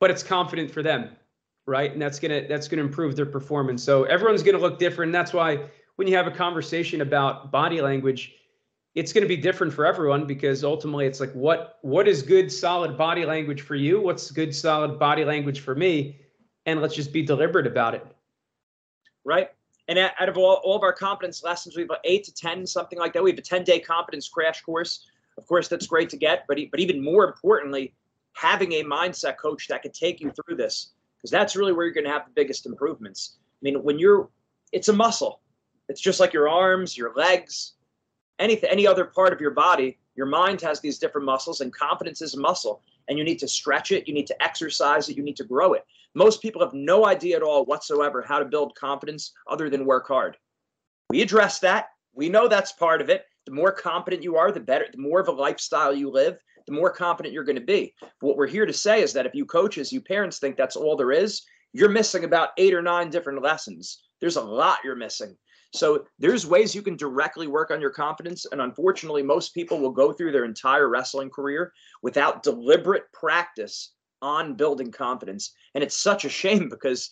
but 0.00 0.10
it's 0.10 0.22
confident 0.22 0.70
for 0.70 0.82
them, 0.82 1.16
right? 1.66 1.92
And 1.92 2.00
that's 2.00 2.18
gonna 2.18 2.46
that's 2.48 2.68
gonna 2.68 2.82
improve 2.82 3.16
their 3.16 3.26
performance. 3.26 3.82
So 3.82 4.04
everyone's 4.04 4.42
gonna 4.42 4.58
look 4.58 4.78
different. 4.78 5.12
That's 5.12 5.32
why 5.32 5.66
when 5.96 6.08
you 6.08 6.16
have 6.16 6.26
a 6.26 6.30
conversation 6.30 7.00
about 7.00 7.50
body 7.50 7.80
language, 7.80 8.34
it's 8.94 9.12
to 9.12 9.26
be 9.26 9.36
different 9.36 9.72
for 9.72 9.86
everyone 9.86 10.26
because 10.26 10.64
ultimately 10.64 11.06
it's 11.06 11.20
like 11.20 11.32
what 11.32 11.78
what 11.82 12.08
is 12.08 12.22
good 12.22 12.50
solid 12.50 12.98
body 12.98 13.24
language 13.24 13.62
for 13.62 13.74
you? 13.74 14.00
What's 14.00 14.30
good 14.30 14.54
solid 14.54 14.98
body 14.98 15.24
language 15.24 15.60
for 15.60 15.74
me? 15.74 16.18
And 16.66 16.80
let's 16.80 16.94
just 16.94 17.12
be 17.12 17.22
deliberate 17.22 17.66
about 17.66 17.94
it. 17.94 18.06
Right? 19.24 19.50
And 19.88 19.98
out 19.98 20.28
of 20.28 20.38
all, 20.38 20.60
all 20.64 20.76
of 20.76 20.82
our 20.82 20.92
competence 20.92 21.42
lessons 21.42 21.76
we 21.76 21.82
have 21.82 21.90
eight 22.04 22.24
to 22.24 22.34
ten 22.34 22.66
something 22.66 22.98
like 22.98 23.12
that. 23.12 23.22
We 23.22 23.30
have 23.30 23.38
a 23.38 23.42
10 23.42 23.64
day 23.64 23.78
competence 23.78 24.28
crash 24.28 24.62
course. 24.62 25.06
Of 25.38 25.46
course 25.46 25.68
that's 25.68 25.86
great 25.86 26.10
to 26.10 26.16
get 26.16 26.44
but 26.46 26.58
but 26.70 26.80
even 26.80 27.02
more 27.02 27.24
importantly 27.24 27.94
having 28.34 28.72
a 28.72 28.84
mindset 28.84 29.36
coach 29.36 29.68
that 29.68 29.82
could 29.82 29.94
take 29.94 30.20
you 30.20 30.30
through 30.30 30.56
this 30.56 30.92
because 31.22 31.30
that's 31.30 31.56
really 31.56 31.72
where 31.72 31.84
you're 31.84 31.94
going 31.94 32.04
to 32.04 32.10
have 32.10 32.26
the 32.26 32.32
biggest 32.34 32.66
improvements 32.66 33.36
i 33.38 33.62
mean 33.62 33.82
when 33.82 33.98
you're 33.98 34.28
it's 34.72 34.88
a 34.88 34.92
muscle 34.92 35.40
it's 35.88 36.00
just 36.00 36.20
like 36.20 36.32
your 36.32 36.48
arms 36.48 36.96
your 36.96 37.14
legs 37.14 37.74
any 38.42 38.62
any 38.64 38.86
other 38.86 39.04
part 39.04 39.32
of 39.32 39.40
your 39.40 39.52
body, 39.52 39.98
your 40.16 40.26
mind 40.26 40.60
has 40.60 40.80
these 40.80 40.98
different 40.98 41.24
muscles, 41.24 41.60
and 41.60 41.72
confidence 41.72 42.20
is 42.20 42.34
a 42.34 42.40
muscle. 42.40 42.82
And 43.08 43.18
you 43.18 43.24
need 43.24 43.40
to 43.40 43.48
stretch 43.48 43.90
it, 43.90 44.06
you 44.06 44.14
need 44.14 44.28
to 44.28 44.42
exercise 44.42 45.08
it, 45.08 45.16
you 45.16 45.24
need 45.24 45.36
to 45.36 45.44
grow 45.44 45.72
it. 45.72 45.84
Most 46.14 46.40
people 46.40 46.62
have 46.62 46.74
no 46.74 47.06
idea 47.06 47.36
at 47.36 47.42
all 47.42 47.64
whatsoever 47.64 48.22
how 48.22 48.38
to 48.38 48.44
build 48.44 48.76
confidence 48.76 49.32
other 49.48 49.68
than 49.68 49.86
work 49.86 50.06
hard. 50.06 50.36
We 51.10 51.20
address 51.20 51.58
that. 51.60 51.86
We 52.14 52.28
know 52.28 52.46
that's 52.46 52.72
part 52.72 53.00
of 53.00 53.10
it. 53.10 53.24
The 53.44 53.52
more 53.52 53.72
confident 53.72 54.22
you 54.22 54.36
are, 54.36 54.52
the 54.52 54.60
better, 54.60 54.86
the 54.92 54.98
more 54.98 55.18
of 55.18 55.26
a 55.26 55.32
lifestyle 55.32 55.92
you 55.92 56.10
live, 56.10 56.38
the 56.66 56.72
more 56.72 56.90
confident 56.90 57.32
you're 57.32 57.44
going 57.44 57.58
to 57.58 57.64
be. 57.64 57.94
What 58.20 58.36
we're 58.36 58.46
here 58.46 58.66
to 58.66 58.72
say 58.72 59.02
is 59.02 59.12
that 59.12 59.26
if 59.26 59.34
you 59.34 59.44
coaches, 59.44 59.92
you 59.92 60.00
parents 60.00 60.38
think 60.38 60.56
that's 60.56 60.76
all 60.76 60.96
there 60.96 61.12
is, 61.12 61.42
you're 61.72 61.88
missing 61.88 62.24
about 62.24 62.50
eight 62.58 62.74
or 62.74 62.82
nine 62.82 63.10
different 63.10 63.42
lessons. 63.42 64.02
There's 64.20 64.36
a 64.36 64.42
lot 64.42 64.78
you're 64.84 64.96
missing. 64.96 65.36
So 65.74 66.04
there's 66.18 66.46
ways 66.46 66.74
you 66.74 66.82
can 66.82 66.96
directly 66.96 67.46
work 67.46 67.70
on 67.70 67.80
your 67.80 67.90
confidence. 67.90 68.46
And 68.52 68.60
unfortunately, 68.60 69.22
most 69.22 69.54
people 69.54 69.80
will 69.80 69.90
go 69.90 70.12
through 70.12 70.32
their 70.32 70.44
entire 70.44 70.88
wrestling 70.88 71.30
career 71.30 71.72
without 72.02 72.42
deliberate 72.42 73.04
practice 73.12 73.92
on 74.20 74.54
building 74.54 74.92
confidence. 74.92 75.52
And 75.74 75.82
it's 75.82 75.98
such 75.98 76.24
a 76.24 76.28
shame 76.28 76.68
because 76.68 77.08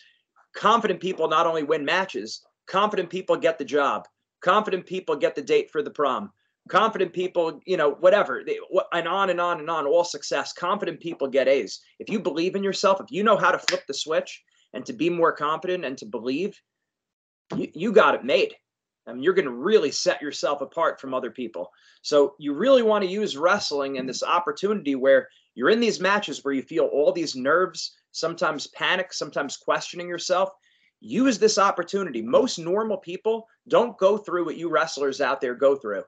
confident 0.55 1.01
people 1.01 1.27
not 1.27 1.47
only 1.47 1.63
win 1.63 1.85
matches, 1.85 2.43
confident 2.67 3.09
people 3.09 3.37
get 3.37 3.59
the 3.59 3.65
job, 3.65 4.07
confident 4.43 4.87
people 4.87 5.17
get 5.17 5.35
the 5.35 5.43
date 5.43 5.71
for 5.71 5.83
the 5.83 5.91
prom. 5.91 6.31
Confident 6.71 7.13
people, 7.13 7.61
you 7.67 7.77
know, 7.77 7.91
whatever, 7.91 8.43
they, 8.47 8.59
and 8.93 9.09
on 9.09 9.31
and 9.31 9.41
on 9.41 9.59
and 9.59 9.69
on, 9.69 9.87
all 9.87 10.05
success. 10.05 10.53
Confident 10.53 11.01
people 11.01 11.27
get 11.27 11.49
A's. 11.49 11.81
If 11.99 12.09
you 12.09 12.21
believe 12.21 12.55
in 12.55 12.63
yourself, 12.63 13.01
if 13.01 13.11
you 13.11 13.25
know 13.25 13.37
how 13.37 13.51
to 13.51 13.59
flip 13.59 13.83
the 13.89 13.95
switch 13.95 14.43
and 14.73 14.87
to 14.87 14.93
be 14.93 15.11
more 15.11 15.33
confident 15.33 15.85
and 15.85 15.99
to 15.99 16.07
believe, 16.07 16.57
you, 17.57 17.69
you 17.75 17.93
got 17.93 18.15
it 18.15 18.25
made. 18.25 18.55
I 19.07 19.13
mean, 19.13 19.23
you're 19.23 19.35
going 19.35 19.47
to 19.47 19.51
really 19.51 19.91
set 19.91 20.23
yourself 20.23 20.61
apart 20.61 21.01
from 21.01 21.13
other 21.13 21.31
people. 21.31 21.71
So 22.03 22.35
you 22.39 22.55
really 22.55 22.83
want 22.83 23.03
to 23.03 23.11
use 23.11 23.37
wrestling 23.37 23.99
and 23.99 24.09
this 24.09 24.23
opportunity 24.23 24.95
where 24.95 25.29
you're 25.57 25.71
in 25.71 25.81
these 25.81 26.01
matches 26.01 26.45
where 26.45 26.55
you 26.55 26.63
feel 26.63 26.85
all 26.85 27.11
these 27.11 27.35
nerves, 27.35 27.97
sometimes 28.13 28.69
panic, 28.69 29.13
sometimes 29.13 29.57
questioning 29.57 30.09
yourself. 30.09 30.51
Use 31.01 31.39
this 31.39 31.59
opportunity. 31.59 32.23
Most 32.23 32.59
normal 32.59 32.99
people 32.99 33.47
don't 33.67 33.99
go 33.99 34.17
through 34.17 34.45
what 34.45 34.57
you 34.57 34.69
wrestlers 34.69 35.21
out 35.21 35.41
there 35.41 35.55
go 35.55 35.75
through. 35.75 36.05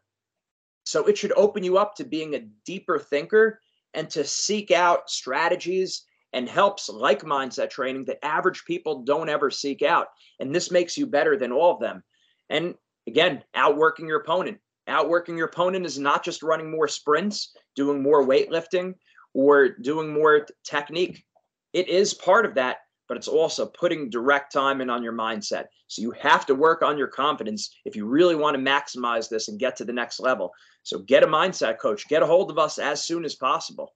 So 0.93 1.07
it 1.07 1.17
should 1.17 1.33
open 1.37 1.65
you 1.65 1.79
up 1.79 1.95
to 1.95 2.05
being 2.05 2.35
a 2.35 2.47
deeper 2.67 2.99
thinker 2.99 3.59
and 3.95 4.11
to 4.11 4.25
seek 4.25 4.71
out 4.71 5.09
strategies 5.09 6.05
and 6.35 6.47
helps 6.47 6.91
like 6.91 7.23
mindset 7.23 7.71
training 7.71 8.05
that 8.05 8.23
average 8.23 8.63
people 8.67 9.03
don't 9.03 9.31
ever 9.31 9.51
seek 9.51 9.81
out. 9.81 10.09
And 10.39 10.55
this 10.55 10.71
makes 10.71 10.99
you 10.99 11.07
better 11.07 11.39
than 11.39 11.51
all 11.51 11.73
of 11.73 11.81
them. 11.81 12.03
And 12.51 12.75
again, 13.07 13.43
outworking 13.55 14.07
your 14.07 14.21
opponent. 14.21 14.59
Outworking 14.87 15.39
your 15.39 15.47
opponent 15.47 15.87
is 15.87 15.99
not 15.99 16.23
just 16.23 16.43
running 16.43 16.71
more 16.71 16.89
sprints, 16.89 17.57
doing 17.75 18.03
more 18.03 18.27
weightlifting, 18.27 18.93
or 19.33 19.71
doing 19.71 20.13
more 20.13 20.47
technique. 20.63 21.25
It 21.73 21.89
is 21.89 22.13
part 22.13 22.45
of 22.45 22.55
that, 22.57 22.81
but 23.09 23.17
it's 23.17 23.29
also 23.29 23.65
putting 23.65 24.11
direct 24.11 24.53
time 24.53 24.83
in 24.83 24.91
on 24.91 25.03
your 25.03 25.15
mindset. 25.15 25.65
So 25.87 26.03
you 26.03 26.11
have 26.13 26.45
to 26.47 26.55
work 26.55 26.83
on 26.83 26.99
your 26.99 27.09
confidence 27.09 27.75
if 27.87 27.97
you 27.97 28.05
really 28.05 28.35
want 28.35 28.57
to 28.57 28.63
maximize 28.63 29.31
this 29.31 29.49
and 29.49 29.59
get 29.59 29.77
to 29.77 29.87
the 29.87 29.93
next 29.93 30.21
level. 30.21 30.53
So 30.83 30.99
get 30.99 31.23
a 31.23 31.27
mindset 31.27 31.79
coach, 31.79 32.09
get 32.09 32.23
a 32.23 32.27
hold 32.27 32.51
of 32.51 32.59
us 32.59 32.79
as 32.79 33.05
soon 33.05 33.25
as 33.25 33.35
possible. 33.35 33.95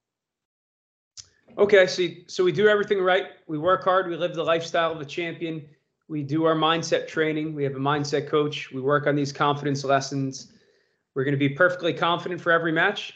Okay, 1.59 1.87
so 1.87 2.07
so 2.27 2.45
we 2.45 2.53
do 2.53 2.69
everything 2.69 3.01
right. 3.01 3.27
We 3.47 3.59
work 3.59 3.85
hard. 3.85 4.09
We 4.09 4.17
live 4.17 4.35
the 4.35 4.45
lifestyle 4.45 4.93
of 4.93 5.01
a 5.01 5.05
champion. 5.05 5.67
We 6.09 6.23
do 6.23 6.45
our 6.45 6.55
mindset 6.55 7.09
training. 7.09 7.55
We 7.55 7.65
have 7.65 7.75
a 7.75 7.81
mindset 7.81 8.29
coach. 8.29 8.71
We 8.73 8.81
work 8.81 9.07
on 9.07 9.17
these 9.17 9.33
confidence 9.33 9.83
lessons. 9.83 10.53
We're 11.15 11.25
going 11.25 11.33
to 11.33 11.39
be 11.39 11.49
perfectly 11.49 11.93
confident 11.93 12.41
for 12.41 12.53
every 12.53 12.73
match. 12.73 13.15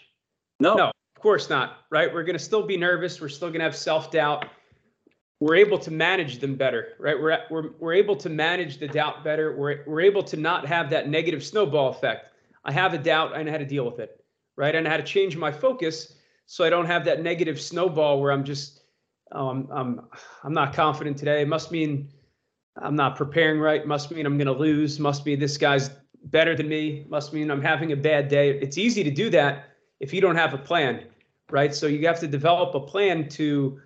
No, 0.59 0.75
no, 0.75 0.87
of 0.87 1.23
course 1.23 1.51
not. 1.51 1.81
Right? 1.91 2.13
We're 2.13 2.25
going 2.25 2.37
to 2.37 2.43
still 2.43 2.67
be 2.67 2.77
nervous. 2.77 3.21
We're 3.21 3.29
still 3.29 3.49
going 3.49 3.61
to 3.61 3.65
have 3.65 3.77
self 3.77 4.11
doubt. 4.11 4.47
We're 5.39 5.57
able 5.57 5.79
to 5.79 5.91
manage 5.91 6.39
them 6.39 6.55
better, 6.55 6.89
right? 6.99 7.19
We're, 7.19 7.39
we're, 7.51 7.71
we're 7.79 7.95
able 7.95 8.17
to 8.17 8.29
manage 8.29 8.79
the 8.79 8.89
doubt 8.89 9.25
better. 9.25 9.57
We're, 9.57 9.85
we're 9.87 10.03
able 10.03 10.23
to 10.25 10.37
not 10.37 10.67
have 10.67 10.91
that 10.91 11.09
negative 11.09 11.43
snowball 11.43 11.89
effect. 11.89 12.30
I 12.65 12.73
have 12.73 12.95
a 12.95 12.99
doubt. 12.99 13.35
I 13.35 13.43
know 13.43 13.53
how 13.53 13.59
to 13.59 13.65
deal 13.65 13.85
with 13.85 13.99
it, 13.99 14.23
right? 14.57 14.75
I 14.75 14.81
know 14.81 14.91
how 14.91 14.97
to 14.97 15.03
change 15.03 15.37
my 15.37 15.53
focus 15.53 16.15
so 16.47 16.65
I 16.65 16.71
don't 16.71 16.87
have 16.87 17.05
that 17.05 17.23
negative 17.23 17.61
snowball 17.61 18.21
where 18.21 18.33
I'm 18.33 18.45
just 18.45 18.83
um, 19.33 19.69
I'm 19.71 20.01
I'm 20.43 20.53
not 20.53 20.75
confident 20.75 21.17
today. 21.17 21.43
It 21.43 21.49
must 21.49 21.71
mean 21.71 22.09
I'm 22.77 22.97
not 22.97 23.17
preparing 23.17 23.61
right. 23.61 23.87
Must 23.87 24.11
mean 24.11 24.27
I'm 24.27 24.37
going 24.37 24.47
to 24.47 24.53
lose. 24.53 24.99
Must 24.99 25.25
be 25.25 25.37
this 25.37 25.57
guy's 25.57 25.91
better 26.25 26.57
than 26.57 26.69
me. 26.69 27.07
Must 27.09 27.33
mean 27.33 27.51
I'm 27.51 27.63
having 27.63 27.93
a 27.93 27.97
bad 27.97 28.29
day. 28.29 28.51
It's 28.51 28.79
easy 28.79 29.05
to 29.05 29.11
do 29.11 29.31
that 29.31 29.67
if 30.01 30.13
you 30.13 30.21
don't 30.21 30.37
have 30.37 30.55
a 30.55 30.59
plan, 30.59 31.05
right? 31.51 31.75
So 31.75 31.87
you 31.87 32.07
have 32.07 32.21
to 32.21 32.27
develop 32.27 32.75
a 32.75 32.81
plan 32.81 33.29
to 33.31 33.81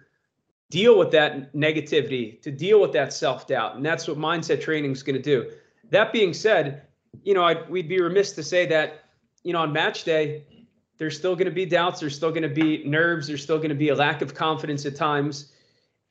deal 0.70 0.98
with 0.98 1.10
that 1.10 1.54
negativity, 1.54 2.40
to 2.42 2.50
deal 2.50 2.80
with 2.80 2.92
that 2.92 3.12
self 3.12 3.46
doubt, 3.46 3.76
and 3.76 3.84
that's 3.84 4.08
what 4.08 4.16
mindset 4.16 4.60
training 4.60 4.92
is 4.92 5.02
going 5.02 5.16
to 5.16 5.22
do. 5.22 5.50
That 5.90 6.12
being 6.12 6.32
said, 6.32 6.82
you 7.22 7.34
know, 7.34 7.44
I'd, 7.44 7.68
we'd 7.68 7.88
be 7.88 8.00
remiss 8.00 8.32
to 8.32 8.42
say 8.42 8.66
that 8.66 9.04
you 9.44 9.52
know 9.52 9.60
on 9.60 9.72
match 9.72 10.04
day 10.04 10.44
there's 10.98 11.16
still 11.16 11.34
going 11.34 11.46
to 11.46 11.52
be 11.52 11.66
doubts 11.66 12.00
there's 12.00 12.16
still 12.16 12.30
going 12.30 12.42
to 12.42 12.48
be 12.48 12.84
nerves 12.84 13.26
there's 13.26 13.42
still 13.42 13.58
going 13.58 13.68
to 13.68 13.74
be 13.74 13.90
a 13.90 13.94
lack 13.94 14.22
of 14.22 14.34
confidence 14.34 14.84
at 14.86 14.96
times. 14.96 15.52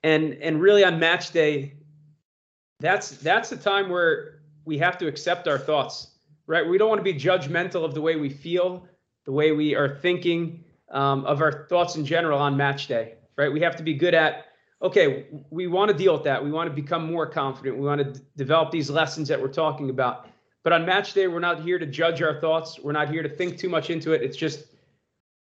And 0.03 0.33
and 0.35 0.61
really 0.61 0.83
on 0.83 0.99
match 0.99 1.31
day 1.31 1.73
that's 2.79 3.11
that's 3.11 3.49
the 3.49 3.57
time 3.57 3.89
where 3.89 4.41
we 4.65 4.77
have 4.77 4.97
to 4.99 5.07
accept 5.07 5.47
our 5.47 5.57
thoughts 5.57 6.07
right? 6.45 6.67
We 6.67 6.77
don't 6.77 6.89
want 6.89 6.99
to 6.99 7.03
be 7.03 7.13
judgmental 7.13 7.85
of 7.85 7.93
the 7.93 8.01
way 8.01 8.17
we 8.17 8.29
feel 8.29 8.85
the 9.25 9.31
way 9.31 9.53
we 9.53 9.75
are 9.75 9.87
thinking 9.87 10.65
um, 10.91 11.23
of 11.25 11.41
our 11.41 11.67
thoughts 11.69 11.95
in 11.95 12.05
general 12.05 12.39
on 12.39 12.55
match 12.57 12.87
day 12.87 13.15
right? 13.37 13.51
We 13.51 13.61
have 13.61 13.75
to 13.77 13.83
be 13.83 13.93
good 13.93 14.13
at 14.13 14.45
okay 14.81 15.27
we 15.49 15.67
want 15.67 15.89
to 15.89 15.97
deal 15.97 16.13
with 16.13 16.23
that. 16.23 16.43
We 16.43 16.51
want 16.51 16.69
to 16.69 16.75
become 16.75 17.09
more 17.09 17.25
confident. 17.25 17.77
We 17.77 17.85
want 17.85 17.99
to 17.99 18.19
d- 18.19 18.25
develop 18.35 18.71
these 18.71 18.89
lessons 18.89 19.29
that 19.29 19.41
we're 19.41 19.47
talking 19.47 19.89
about 19.89 20.27
but 20.63 20.73
on 20.73 20.85
match 20.85 21.13
day 21.13 21.27
we're 21.27 21.39
not 21.39 21.61
here 21.61 21.77
to 21.77 21.85
judge 21.85 22.21
our 22.21 22.39
thoughts 22.39 22.79
we're 22.79 22.91
not 22.91 23.09
here 23.09 23.23
to 23.23 23.29
think 23.29 23.57
too 23.57 23.69
much 23.69 23.89
into 23.89 24.13
it 24.13 24.21
it's 24.21 24.37
just 24.37 24.65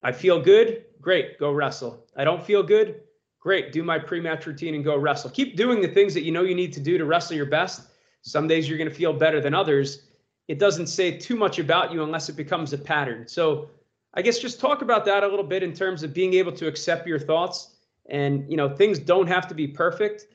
I 0.03 0.13
feel 0.13 0.41
good, 0.41 0.85
great, 1.01 1.39
go 1.39 1.51
wrestle. 1.53 2.07
I 2.17 2.25
don't 2.25 2.45
feel 2.45 2.63
good, 2.63 3.01
great, 3.41 3.73
do 3.73 3.83
my 3.83 3.99
pre-match 3.99 4.47
routine 4.47 4.75
and 4.75 4.85
go 4.85 4.97
wrestle. 4.97 5.31
Keep 5.31 5.57
doing 5.57 5.81
the 5.81 5.89
things 5.89 6.15
that 6.15 6.23
you 6.23 6.31
know 6.31 6.43
you 6.43 6.55
need 6.55 6.73
to 6.75 6.81
do 6.81 6.99
to 6.99 7.05
wrestle 7.05 7.37
your 7.37 7.47
best. 7.47 7.89
Some 8.23 8.47
days 8.47 8.69
you're 8.69 8.79
going 8.79 8.91
to 8.91 8.95
feel 8.95 9.13
better 9.13 9.41
than 9.41 9.55
others. 9.55 10.03
It 10.47 10.59
doesn't 10.59 10.87
say 10.87 11.17
too 11.17 11.37
much 11.37 11.59
about 11.59 11.93
you 11.93 12.03
unless 12.03 12.29
it 12.29 12.37
becomes 12.37 12.73
a 12.73 12.79
pattern. 12.79 13.27
So 13.27 13.71
I 14.15 14.23
guess 14.23 14.39
just 14.39 14.61
talk 14.61 14.83
about 14.83 15.05
that 15.07 15.25
a 15.25 15.29
little 15.29 15.45
bit 15.45 15.63
in 15.63 15.73
terms 15.73 16.03
of 16.03 16.15
being 16.15 16.35
able 16.35 16.53
to 16.53 16.67
accept 16.67 17.07
your 17.07 17.19
thoughts. 17.19 17.77
And 18.09 18.49
you 18.49 18.57
know, 18.57 18.69
things 18.69 18.99
don't 18.99 19.27
have 19.27 19.49
to 19.49 19.55
be 19.55 19.67
perfect, 19.67 20.29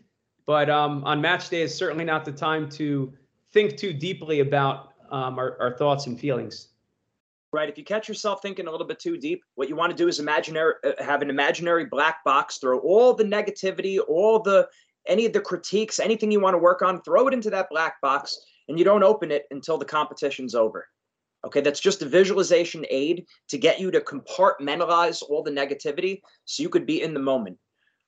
but 0.45 0.69
um, 0.69 1.03
on 1.05 1.21
match 1.21 1.49
day 1.49 1.61
is 1.61 1.75
certainly 1.75 2.05
not 2.05 2.25
the 2.25 2.31
time 2.31 2.69
to 2.71 3.13
think 3.53 3.77
too 3.77 3.93
deeply 3.93 4.39
about 4.39 4.89
um, 5.11 5.37
our, 5.37 5.57
our 5.61 5.77
thoughts 5.77 6.07
and 6.07 6.19
feelings 6.19 6.69
right? 7.53 7.69
If 7.69 7.77
you 7.77 7.83
catch 7.83 8.07
yourself 8.07 8.41
thinking 8.41 8.67
a 8.67 8.71
little 8.71 8.87
bit 8.87 8.99
too 8.99 9.15
deep, 9.15 9.43
what 9.55 9.69
you 9.69 9.75
want 9.75 9.91
to 9.91 9.95
do 9.95 10.07
is 10.07 10.19
imaginary 10.19 10.73
uh, 10.83 10.91
have 11.01 11.21
an 11.21 11.29
imaginary 11.29 11.85
black 11.85 12.23
box, 12.25 12.57
throw 12.57 12.79
all 12.79 13.13
the 13.13 13.23
negativity, 13.23 13.99
all 14.05 14.39
the 14.39 14.67
any 15.07 15.25
of 15.25 15.33
the 15.33 15.39
critiques, 15.39 15.99
anything 15.99 16.31
you 16.31 16.39
want 16.39 16.55
to 16.55 16.59
work 16.59 16.81
on, 16.81 17.01
throw 17.01 17.27
it 17.27 17.33
into 17.33 17.49
that 17.51 17.69
black 17.69 18.01
box 18.01 18.37
and 18.67 18.79
you 18.79 18.85
don't 18.85 19.03
open 19.03 19.31
it 19.31 19.45
until 19.51 19.77
the 19.77 19.85
competition's 19.85 20.55
over. 20.55 20.87
Okay, 21.45 21.61
that's 21.61 21.81
just 21.81 22.01
a 22.01 22.05
visualization 22.05 22.85
aid 22.89 23.25
to 23.49 23.57
get 23.57 23.79
you 23.79 23.91
to 23.91 23.99
compartmentalize 23.99 25.21
all 25.21 25.43
the 25.43 25.51
negativity 25.51 26.21
so 26.45 26.63
you 26.63 26.69
could 26.69 26.85
be 26.85 27.01
in 27.01 27.13
the 27.13 27.19
moment. 27.19 27.57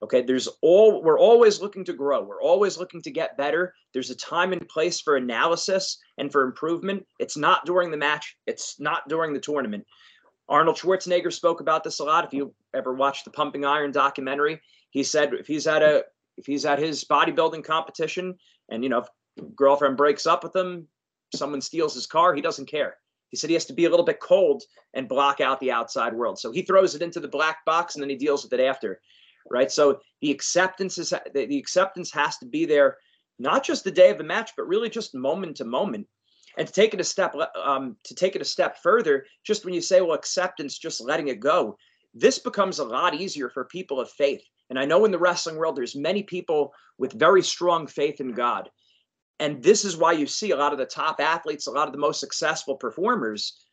Okay, 0.06 0.22
there's 0.22 0.48
all 0.62 1.02
we're 1.02 1.20
always 1.20 1.60
looking 1.60 1.84
to 1.84 1.92
grow. 1.92 2.22
We're 2.22 2.40
always 2.40 2.78
looking 2.78 3.02
to 3.02 3.10
get 3.10 3.38
better. 3.38 3.74
There's 3.92 4.12
a 4.12 4.16
time 4.16 4.54
and 4.54 4.68
place 4.68 5.02
for 5.02 5.16
analysis 5.16 5.98
and 6.20 6.32
for 6.32 6.44
improvement. 6.44 7.08
It's 7.18 7.36
not 7.36 7.66
during 7.66 7.90
the 7.90 7.98
match, 7.98 8.38
it's 8.46 8.80
not 8.80 9.02
during 9.10 9.34
the 9.34 9.40
tournament. 9.40 9.84
Arnold 10.48 10.78
Schwarzenegger 10.78 11.34
spoke 11.34 11.60
about 11.60 11.84
this 11.84 12.02
a 12.02 12.04
lot. 12.04 12.24
If 12.24 12.34
you 12.34 12.54
ever 12.76 12.94
watched 12.94 13.26
the 13.26 13.32
Pumping 13.32 13.66
Iron 13.66 13.92
documentary, 13.92 14.62
he 14.92 15.02
said 15.02 15.34
if 15.34 15.48
he's 15.48 15.66
at 15.66 15.82
a 15.82 16.04
if 16.38 16.46
he's 16.46 16.66
at 16.66 16.78
his 16.78 17.04
bodybuilding 17.06 17.64
competition 17.64 18.36
and 18.70 18.84
you 18.84 18.92
know 18.92 19.06
girlfriend 19.56 19.98
breaks 19.98 20.28
up 20.28 20.44
with 20.44 20.56
him, 20.56 20.88
someone 21.34 21.62
steals 21.62 21.96
his 21.96 22.06
car, 22.06 22.36
he 22.36 22.42
doesn't 22.42 22.70
care. 22.70 22.98
He 23.32 23.38
said 23.38 23.50
he 23.50 23.56
has 23.56 23.66
to 23.66 23.74
be 23.74 23.86
a 23.86 23.90
little 23.90 24.06
bit 24.06 24.20
cold 24.20 24.62
and 24.94 25.10
block 25.10 25.42
out 25.42 25.60
the 25.60 25.72
outside 25.72 26.14
world. 26.14 26.38
So 26.38 26.52
he 26.52 26.62
throws 26.62 26.94
it 26.94 27.02
into 27.02 27.20
the 27.20 27.28
black 27.28 27.66
box 27.66 27.96
and 27.96 28.04
then 28.04 28.12
he 28.12 28.16
deals 28.16 28.44
with 28.44 28.54
it 28.54 28.60
after 28.64 29.02
right? 29.50 29.72
So 29.72 30.00
the 30.22 30.32
acceptance 30.32 30.98
is 30.98 31.14
the, 31.34 31.58
acceptance 31.58 32.12
has 32.12 32.38
to 32.38 32.46
be 32.46 32.66
there, 32.66 32.98
not 33.40 33.64
just 33.64 33.84
the 33.84 33.92
day 33.92 34.10
of 34.10 34.18
the 34.18 34.24
match, 34.24 34.52
but 34.56 34.68
really 34.68 34.90
just 34.90 35.16
moment 35.16 35.58
to 35.58 35.66
moment. 35.66 36.08
And 36.58 36.68
to 36.68 36.74
take 36.74 36.94
it 36.94 37.02
a 37.02 37.04
step 37.04 37.36
um, 37.62 37.98
to 38.06 38.16
take 38.16 38.36
it 38.36 38.42
a 38.42 38.46
step 38.46 38.78
further, 38.82 39.26
just 39.46 39.66
when 39.66 39.74
you 39.74 39.82
say, 39.82 40.02
well, 40.02 40.14
acceptance, 40.14 40.78
just 40.78 41.02
letting 41.02 41.28
it 41.28 41.40
go, 41.40 41.78
this 42.14 42.40
becomes 42.40 42.80
a 42.80 42.86
lot 42.86 43.14
easier 43.14 43.50
for 43.50 43.66
people 43.66 44.00
of 44.00 44.10
faith. 44.12 44.42
And 44.70 44.80
I 44.80 44.86
know 44.86 45.06
in 45.06 45.12
the 45.12 45.20
wrestling 45.20 45.58
world, 45.58 45.76
there's 45.76 45.96
many 45.96 46.24
people 46.24 46.74
with 46.98 47.12
very 47.14 47.44
strong 47.44 47.88
faith 47.88 48.22
in 48.22 48.32
God. 48.32 48.70
And 49.40 49.62
this 49.62 49.84
is 49.84 49.98
why 49.98 50.14
you 50.14 50.26
see 50.26 50.52
a 50.52 50.56
lot 50.56 50.72
of 50.72 50.80
the 50.80 50.86
top 50.86 51.20
athletes, 51.20 51.68
a 51.68 51.72
lot 51.72 51.88
of 51.88 51.92
the 51.92 52.00
most 52.00 52.22
successful 52.22 52.78
performers 52.78 53.65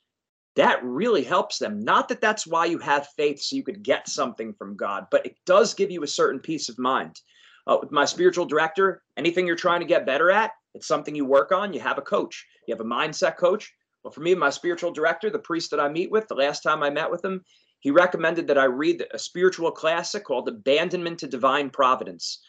that 0.56 0.84
really 0.84 1.24
helps 1.24 1.58
them. 1.58 1.80
Not 1.80 2.08
that 2.08 2.20
that's 2.20 2.46
why 2.46 2.66
you 2.66 2.78
have 2.78 3.08
faith 3.16 3.40
so 3.40 3.56
you 3.56 3.62
could 3.62 3.82
get 3.82 4.08
something 4.08 4.52
from 4.52 4.76
God, 4.76 5.06
but 5.10 5.24
it 5.24 5.36
does 5.46 5.74
give 5.74 5.90
you 5.90 6.02
a 6.02 6.08
certain 6.08 6.40
peace 6.40 6.68
of 6.68 6.78
mind. 6.78 7.20
Uh, 7.66 7.78
with 7.80 7.92
my 7.92 8.04
spiritual 8.04 8.44
director, 8.44 9.02
anything 9.16 9.46
you're 9.46 9.56
trying 9.56 9.80
to 9.80 9.86
get 9.86 10.04
better 10.04 10.30
at, 10.30 10.50
it's 10.74 10.86
something 10.88 11.14
you 11.14 11.24
work 11.24 11.52
on. 11.52 11.72
You 11.72 11.80
have 11.80 11.98
a 11.98 12.02
coach, 12.02 12.46
you 12.66 12.74
have 12.74 12.80
a 12.80 12.88
mindset 12.88 13.36
coach. 13.36 13.72
Well, 14.02 14.12
for 14.12 14.20
me, 14.20 14.34
my 14.34 14.50
spiritual 14.50 14.90
director, 14.90 15.30
the 15.30 15.38
priest 15.38 15.70
that 15.70 15.80
I 15.80 15.88
meet 15.88 16.10
with, 16.10 16.26
the 16.26 16.34
last 16.34 16.62
time 16.62 16.82
I 16.82 16.90
met 16.90 17.10
with 17.10 17.24
him, 17.24 17.44
he 17.78 17.90
recommended 17.90 18.48
that 18.48 18.58
I 18.58 18.64
read 18.64 19.04
a 19.12 19.18
spiritual 19.18 19.70
classic 19.70 20.24
called 20.24 20.48
Abandonment 20.48 21.20
to 21.20 21.28
Divine 21.28 21.70
Providence 21.70 22.40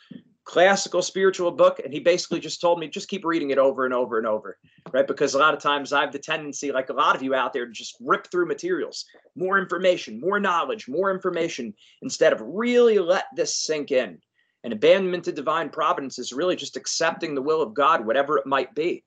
classical 0.46 1.02
spiritual 1.02 1.52
book 1.52 1.80
and 1.84 1.94
he 1.94 2.00
basically 2.00 2.40
just 2.40 2.60
told 2.60 2.80
me 2.80 2.88
just 2.88 3.08
keep 3.08 3.24
reading 3.24 3.52
it 3.52 3.58
over 3.58 3.86
and 3.86 3.94
over 3.94 4.18
and 4.18 4.28
over 4.28 4.58
right? 4.92 5.08
Because 5.08 5.34
a 5.34 5.40
lot 5.40 5.54
of 5.54 5.62
times 5.62 5.94
i 5.94 6.02
have 6.02 6.12
the 6.12 6.20
tendency 6.20 6.72
like 6.72 6.90
a 6.90 6.94
lot 6.94 7.16
of 7.16 7.24
you 7.24 7.34
out 7.34 7.54
there 7.54 7.66
to 7.66 7.72
just 7.72 7.96
rip 8.02 8.30
through 8.30 8.46
materials 8.46 9.06
more 9.36 9.58
information 9.58 10.20
more 10.20 10.40
knowledge 10.40 10.88
more 10.90 11.12
information 11.12 11.74
instead 12.02 12.34
of 12.34 12.42
really 12.42 13.00
let 13.00 13.26
this 13.36 13.58
sink 13.58 13.92
in. 13.92 14.20
And 14.66 14.72
abandonment 14.72 15.26
to 15.26 15.34
divine 15.34 15.70
providence 15.70 16.18
is 16.20 16.32
really 16.32 16.56
just 16.56 16.78
accepting 16.78 17.36
the 17.36 17.42
will 17.42 17.62
of 17.62 17.74
god 17.74 18.06
whatever 18.06 18.38
it 18.38 18.46
might 18.46 18.76
be. 18.76 19.04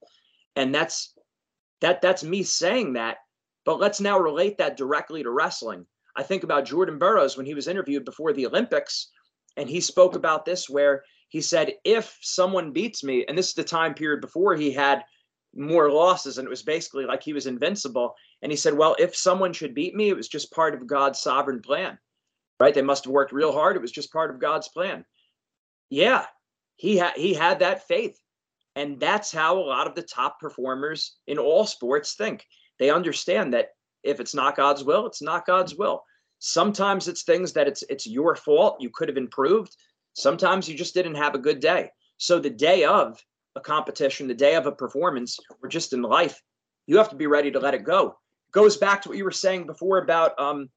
And 0.55 0.75
that's 0.75 1.15
that 1.83 2.01
that's 2.01 2.25
me 2.25 2.43
saying 2.45 2.95
that 2.95 3.19
but 3.67 3.79
let's 3.79 4.01
now 4.01 4.19
relate 4.19 4.59
that 4.59 4.77
directly 4.77 5.23
to 5.23 5.31
wrestling. 5.31 5.85
I 6.17 6.23
think 6.23 6.45
about 6.45 6.65
jordan 6.65 6.99
burroughs 6.99 7.37
when 7.37 7.45
he 7.45 7.53
was 7.53 7.69
interviewed 7.69 8.07
before 8.07 8.33
the 8.33 8.47
olympics 8.47 9.11
and 9.59 9.69
he 9.69 9.81
spoke 9.81 10.15
about 10.15 10.45
this 10.45 10.69
where 10.69 11.03
he 11.29 11.41
said, 11.41 11.75
if 11.85 12.17
someone 12.21 12.73
beats 12.73 13.03
me, 13.03 13.25
and 13.27 13.37
this 13.37 13.49
is 13.49 13.55
the 13.55 13.65
time 13.65 13.95
period 13.95 14.21
before 14.21 14.55
he 14.55 14.73
had 14.73 15.05
more 15.55 15.91
losses, 15.91 16.39
and 16.39 16.47
it 16.47 16.51
was 16.51 16.63
basically 16.63 17.05
like 17.05 17.23
he 17.23 17.33
was 17.33 17.47
invincible. 17.47 18.15
And 18.43 18.53
he 18.53 18.57
said, 18.57 18.75
well, 18.75 18.95
if 18.99 19.17
someone 19.17 19.53
should 19.53 19.75
beat 19.75 19.95
me, 19.95 20.09
it 20.09 20.17
was 20.17 20.29
just 20.29 20.53
part 20.53 20.75
of 20.75 20.87
God's 20.87 21.21
sovereign 21.21 21.61
plan, 21.61 21.99
right? 22.61 22.75
They 22.75 22.83
must 22.83 23.05
have 23.05 23.13
worked 23.13 23.33
real 23.33 23.53
hard. 23.53 23.77
It 23.77 23.83
was 23.83 23.93
just 23.93 24.13
part 24.13 24.31
of 24.31 24.41
God's 24.41 24.69
plan. 24.69 25.05
Yeah, 25.89 26.27
he 26.77 26.97
had 26.97 27.15
he 27.17 27.33
had 27.33 27.61
that 27.61 27.87
faith, 27.87 28.19
and 28.75 29.01
that's 29.01 29.33
how 29.33 29.57
a 29.57 29.61
lot 29.61 29.87
of 29.87 29.95
the 29.95 30.03
top 30.03 30.39
performers 30.41 31.17
in 31.27 31.39
all 31.39 31.65
sports 31.65 32.15
think. 32.15 32.45
They 32.79 32.91
understand 32.91 33.55
that 33.55 33.71
if 34.03 34.21
it's 34.21 34.35
not 34.35 34.57
God's 34.57 34.85
will, 34.85 35.07
it's 35.07 35.23
not 35.23 35.47
God's 35.47 35.75
will. 35.75 36.03
Sometimes 36.39 37.09
it's 37.09 37.23
things 37.23 37.53
that 37.55 37.67
it's 37.67 37.83
it's 37.89 38.07
your 38.07 38.37
fault. 38.37 38.77
You 38.81 38.91
could 38.91 39.09
have 39.09 39.17
improved. 39.17 39.75
Sometimes 40.17 40.67
you 40.67 40.75
just 40.75 40.95
didn't 40.95 41.17
have 41.17 41.35
a 41.35 41.39
good 41.39 41.61
day. 41.61 41.91
So 42.17 42.39
the 42.39 42.51
day 42.51 42.85
of 42.85 43.23
a 43.55 43.61
competition, 43.61 44.27
the 44.27 44.35
day 44.35 44.55
of 44.55 44.65
a 44.67 44.73
performance, 44.73 45.39
or 45.63 45.69
just 45.69 45.93
in 45.93 46.01
life, 46.01 46.41
you 46.87 46.97
have 46.97 47.11
to 47.11 47.17
be 47.17 47.27
ready 47.27 47.51
to 47.51 47.61
let 47.61 47.75
it 47.75 47.85
go. 47.85 48.09
It 48.09 48.53
goes 48.53 48.79
back 48.79 49.03
to 49.03 49.11
what 49.11 49.19
you 49.19 49.25
were 49.25 49.31
saying 49.31 49.67
before 49.67 49.99
about 49.99 50.39
um, 50.41 50.71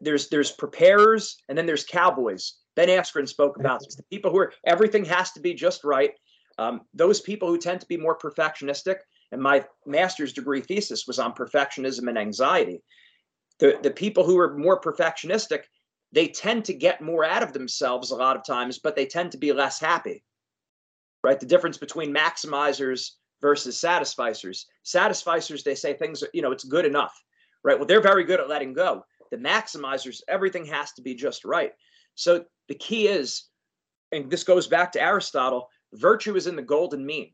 there's 0.00 0.28
there's 0.28 0.50
preparers 0.50 1.36
and 1.48 1.58
then 1.58 1.66
there's 1.66 1.84
cowboys. 1.84 2.54
Ben 2.74 2.88
Askren 2.88 3.28
spoke 3.28 3.58
about 3.58 3.80
this. 3.80 3.96
The 3.96 4.02
people 4.04 4.30
who 4.30 4.38
are 4.38 4.52
everything 4.66 5.04
has 5.04 5.32
to 5.32 5.40
be 5.40 5.52
just 5.52 5.84
right. 5.84 6.12
Um, 6.56 6.82
those 6.94 7.20
people 7.20 7.48
who 7.48 7.58
tend 7.58 7.80
to 7.82 7.86
be 7.86 7.98
more 7.98 8.16
perfectionistic, 8.16 8.96
and 9.30 9.42
my 9.42 9.66
master's 9.84 10.32
degree 10.32 10.62
thesis 10.62 11.06
was 11.06 11.18
on 11.18 11.34
perfectionism 11.34 12.08
and 12.08 12.16
anxiety. 12.16 12.80
The 13.58 13.78
the 13.82 13.90
people 13.90 14.24
who 14.24 14.38
are 14.38 14.56
more 14.56 14.80
perfectionistic, 14.80 15.64
they 16.14 16.28
tend 16.28 16.64
to 16.64 16.72
get 16.74 17.00
more 17.00 17.24
out 17.24 17.42
of 17.42 17.52
themselves 17.52 18.10
a 18.10 18.16
lot 18.16 18.36
of 18.36 18.44
times, 18.44 18.78
but 18.78 18.94
they 18.94 19.04
tend 19.04 19.32
to 19.32 19.38
be 19.38 19.52
less 19.52 19.80
happy. 19.80 20.22
Right? 21.24 21.40
The 21.40 21.46
difference 21.46 21.76
between 21.76 22.14
maximizers 22.14 23.10
versus 23.40 23.76
satisficers. 23.76 24.64
Satisficers, 24.84 25.64
they 25.64 25.74
say 25.74 25.94
things, 25.94 26.22
you 26.32 26.40
know, 26.40 26.52
it's 26.52 26.64
good 26.64 26.84
enough. 26.84 27.20
Right? 27.64 27.76
Well, 27.76 27.86
they're 27.86 28.00
very 28.00 28.24
good 28.24 28.40
at 28.40 28.48
letting 28.48 28.74
go. 28.74 29.04
The 29.30 29.38
maximizers, 29.38 30.20
everything 30.28 30.64
has 30.66 30.92
to 30.92 31.02
be 31.02 31.14
just 31.14 31.44
right. 31.44 31.72
So 32.14 32.44
the 32.68 32.76
key 32.76 33.08
is, 33.08 33.44
and 34.12 34.30
this 34.30 34.44
goes 34.44 34.68
back 34.68 34.92
to 34.92 35.02
Aristotle, 35.02 35.68
virtue 35.94 36.36
is 36.36 36.46
in 36.46 36.54
the 36.54 36.62
golden 36.62 37.04
mean. 37.04 37.32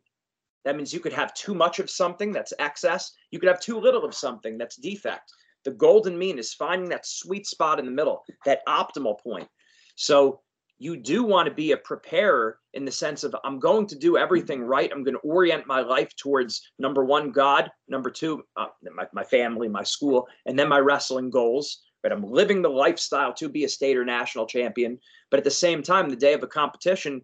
That 0.65 0.77
means 0.77 0.95
you 0.95 1.01
could 1.01 1.13
have 1.13 1.35
too 1.35 1.55
much 1.55 1.81
of 1.81 1.91
something 1.91 2.33
that's 2.33 2.55
excess. 2.59 3.13
You 3.31 3.39
could 3.39 3.49
have 3.49 3.61
too 3.61 3.79
little 3.79 4.05
of 4.05 4.15
something 4.15 4.57
that's 4.57 4.77
defect. 4.77 5.31
The 5.65 5.73
golden 5.73 6.19
mean 6.19 6.39
is 6.39 6.55
finding 6.55 6.89
that 6.91 7.07
sweet 7.07 7.47
spot 7.47 7.79
in 7.79 7.85
the 7.85 7.91
middle, 7.91 8.25
that 8.45 8.67
optimal 8.67 9.21
point. 9.21 9.49
So 9.95 10.41
you 10.79 10.97
do 10.97 11.23
want 11.23 11.47
to 11.47 11.55
be 11.55 11.73
a 11.73 11.77
preparer 11.77 12.59
in 12.73 12.87
the 12.87 12.91
sense 12.91 13.23
of 13.23 13.37
I'm 13.45 13.59
going 13.59 13.87
to 13.89 13.99
do 13.99 14.17
everything 14.17 14.63
right. 14.63 14.91
I'm 14.91 15.05
going 15.05 15.15
to 15.15 15.21
orient 15.21 15.67
my 15.67 15.81
life 15.81 16.17
towards 16.17 16.63
number 16.79 17.05
one, 17.05 17.33
God, 17.33 17.71
number 17.87 18.11
two, 18.11 18.43
uh, 18.57 18.69
my, 18.95 19.07
my 19.13 19.23
family, 19.23 19.69
my 19.69 19.83
school, 19.83 20.27
and 20.47 20.59
then 20.59 20.71
my 20.71 20.79
wrestling 20.79 21.29
goals. 21.29 21.83
But 22.03 22.13
I'm 22.13 22.25
living 22.25 22.63
the 22.63 22.71
lifestyle 22.71 23.35
to 23.35 23.51
be 23.51 23.65
a 23.65 23.69
state 23.69 23.99
or 23.99 24.07
national 24.07 24.47
champion. 24.47 24.99
But 25.31 25.37
at 25.37 25.45
the 25.45 25.51
same 25.51 25.83
time, 25.83 26.09
the 26.09 26.17
day 26.17 26.33
of 26.33 26.43
a 26.43 26.47
competition, 26.47 27.21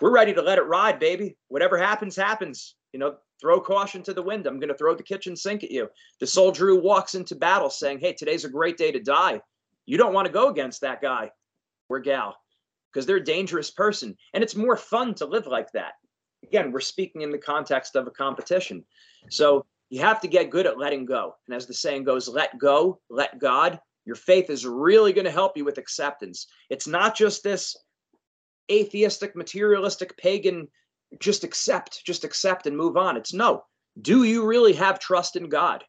we're 0.00 0.10
ready 0.10 0.32
to 0.32 0.40
let 0.40 0.56
it 0.56 0.62
ride, 0.62 0.98
baby. 0.98 1.36
Whatever 1.48 1.76
happens, 1.76 2.16
happens. 2.16 2.76
You 2.94 3.00
know, 3.00 3.16
throw 3.40 3.60
caution 3.60 4.04
to 4.04 4.14
the 4.14 4.22
wind. 4.22 4.46
I'm 4.46 4.60
going 4.60 4.68
to 4.68 4.78
throw 4.78 4.94
the 4.94 5.02
kitchen 5.02 5.34
sink 5.34 5.64
at 5.64 5.72
you. 5.72 5.88
The 6.20 6.28
soldier 6.28 6.68
who 6.68 6.80
walks 6.80 7.16
into 7.16 7.34
battle 7.34 7.68
saying, 7.68 7.98
Hey, 7.98 8.12
today's 8.12 8.44
a 8.44 8.48
great 8.48 8.78
day 8.78 8.92
to 8.92 9.00
die. 9.00 9.40
You 9.84 9.98
don't 9.98 10.14
want 10.14 10.26
to 10.26 10.32
go 10.32 10.48
against 10.48 10.80
that 10.82 11.02
guy 11.02 11.32
or 11.88 11.98
gal 11.98 12.36
because 12.92 13.04
they're 13.04 13.16
a 13.16 13.24
dangerous 13.24 13.72
person. 13.72 14.16
And 14.32 14.44
it's 14.44 14.54
more 14.54 14.76
fun 14.76 15.12
to 15.14 15.26
live 15.26 15.48
like 15.48 15.72
that. 15.72 15.94
Again, 16.44 16.70
we're 16.70 16.78
speaking 16.78 17.22
in 17.22 17.32
the 17.32 17.38
context 17.38 17.96
of 17.96 18.06
a 18.06 18.12
competition. 18.12 18.84
So 19.28 19.66
you 19.90 20.00
have 20.00 20.20
to 20.20 20.28
get 20.28 20.50
good 20.50 20.66
at 20.66 20.78
letting 20.78 21.04
go. 21.04 21.34
And 21.48 21.56
as 21.56 21.66
the 21.66 21.74
saying 21.74 22.04
goes, 22.04 22.28
let 22.28 22.56
go, 22.58 23.00
let 23.10 23.40
God. 23.40 23.80
Your 24.04 24.14
faith 24.16 24.50
is 24.50 24.66
really 24.66 25.12
going 25.12 25.24
to 25.24 25.32
help 25.32 25.56
you 25.56 25.64
with 25.64 25.78
acceptance. 25.78 26.46
It's 26.70 26.86
not 26.86 27.16
just 27.16 27.42
this 27.42 27.76
atheistic, 28.70 29.34
materialistic, 29.34 30.16
pagan, 30.16 30.68
just 31.20 31.44
accept, 31.44 32.04
just 32.04 32.24
accept 32.24 32.66
and 32.66 32.76
move 32.76 32.96
on. 32.96 33.16
It's 33.16 33.32
no. 33.32 33.64
Do 34.00 34.24
you 34.24 34.46
really 34.46 34.72
have 34.74 34.98
trust 34.98 35.36
in 35.36 35.48
God? 35.48 35.84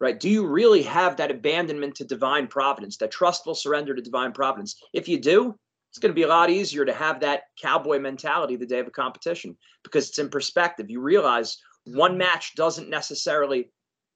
Right? 0.00 0.18
Do 0.18 0.28
you 0.28 0.46
really 0.46 0.82
have 0.82 1.16
that 1.16 1.30
abandonment 1.30 1.96
to 1.96 2.04
divine 2.04 2.46
providence, 2.46 2.96
that 2.98 3.10
trustful 3.10 3.54
surrender 3.54 3.94
to 3.94 4.02
divine 4.02 4.32
providence? 4.32 4.80
If 4.92 5.08
you 5.08 5.20
do, 5.20 5.58
it's 5.90 5.98
going 5.98 6.10
to 6.10 6.18
be 6.18 6.22
a 6.22 6.28
lot 6.28 6.50
easier 6.50 6.84
to 6.84 6.92
have 6.92 7.20
that 7.20 7.42
cowboy 7.60 7.98
mentality 7.98 8.56
the 8.56 8.66
day 8.66 8.78
of 8.78 8.86
a 8.86 8.92
competition 8.92 9.56
because 9.82 10.08
it's 10.08 10.18
in 10.18 10.28
perspective. 10.28 10.90
You 10.90 11.00
realize 11.00 11.58
one 11.84 12.16
match 12.16 12.54
doesn't 12.54 12.88
necessarily, 12.88 13.70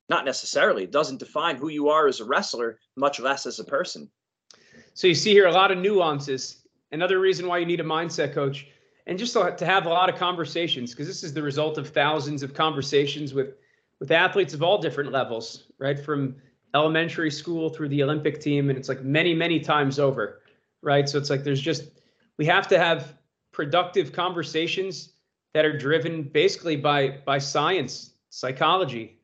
not 0.09 0.25
necessarily, 0.25 0.87
doesn't 0.87 1.19
define 1.19 1.57
who 1.57 1.69
you 1.69 1.89
are 1.89 2.07
as 2.07 2.21
a 2.21 2.25
wrestler, 2.25 2.79
much 2.97 3.19
less 3.19 3.47
as 3.47 3.59
a 3.59 3.65
person. 3.65 4.09
So 4.95 5.09
you 5.09 5.15
see 5.15 5.33
here 5.33 5.47
a 5.47 5.53
lot 5.53 5.73
of 5.73 5.79
nuances 5.79 6.63
another 6.93 7.19
reason 7.19 7.47
why 7.47 7.59
you 7.59 7.67
need 7.67 7.81
a 7.81 7.85
mindset 7.85 8.33
coach 8.33 8.69
and 9.07 9.19
just 9.19 9.33
to 9.33 9.67
have 9.67 9.87
a 9.87 9.89
lot 9.89 10.09
of 10.09 10.17
conversations 10.17 10.93
because 10.93 11.07
this 11.07 11.25
is 11.25 11.33
the 11.33 11.43
result 11.43 11.79
of 11.79 11.89
thousands 11.89 12.43
of 12.43 12.55
conversations 12.55 13.35
with 13.35 13.55
with 14.01 14.11
athletes 14.11 14.55
of 14.55 14.63
all 14.63 14.79
different 14.79 15.13
levels 15.13 15.65
right? 15.79 15.99
From 15.99 16.37
elementary 16.75 17.31
school 17.31 17.69
through 17.69 17.89
the 17.89 18.03
olympic 18.03 18.41
team 18.41 18.71
and 18.71 18.79
it's 18.79 18.89
like 18.89 19.03
many 19.03 19.35
many 19.35 19.61
times 19.61 19.99
over 19.99 20.41
right? 20.83 21.09
So 21.09 21.19
it's 21.19 21.31
like 21.31 21.45
there's 21.45 21.61
just 21.61 21.85
we 22.39 22.47
have 22.47 22.67
to 22.69 22.79
have 22.79 23.15
productive 23.53 24.13
conversations 24.13 25.11
that 25.53 25.65
are 25.65 25.77
driven 25.77 26.23
basically 26.23 26.77
by 26.77 27.19
by 27.25 27.39
science 27.39 28.15
psychology 28.31 29.19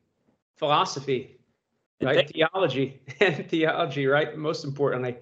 philosophy 0.57 1.39
right? 2.01 2.29
theology 2.29 3.01
and 3.19 3.49
theology 3.49 4.05
right? 4.07 4.37
Most 4.37 4.63
importantly. 4.63 5.17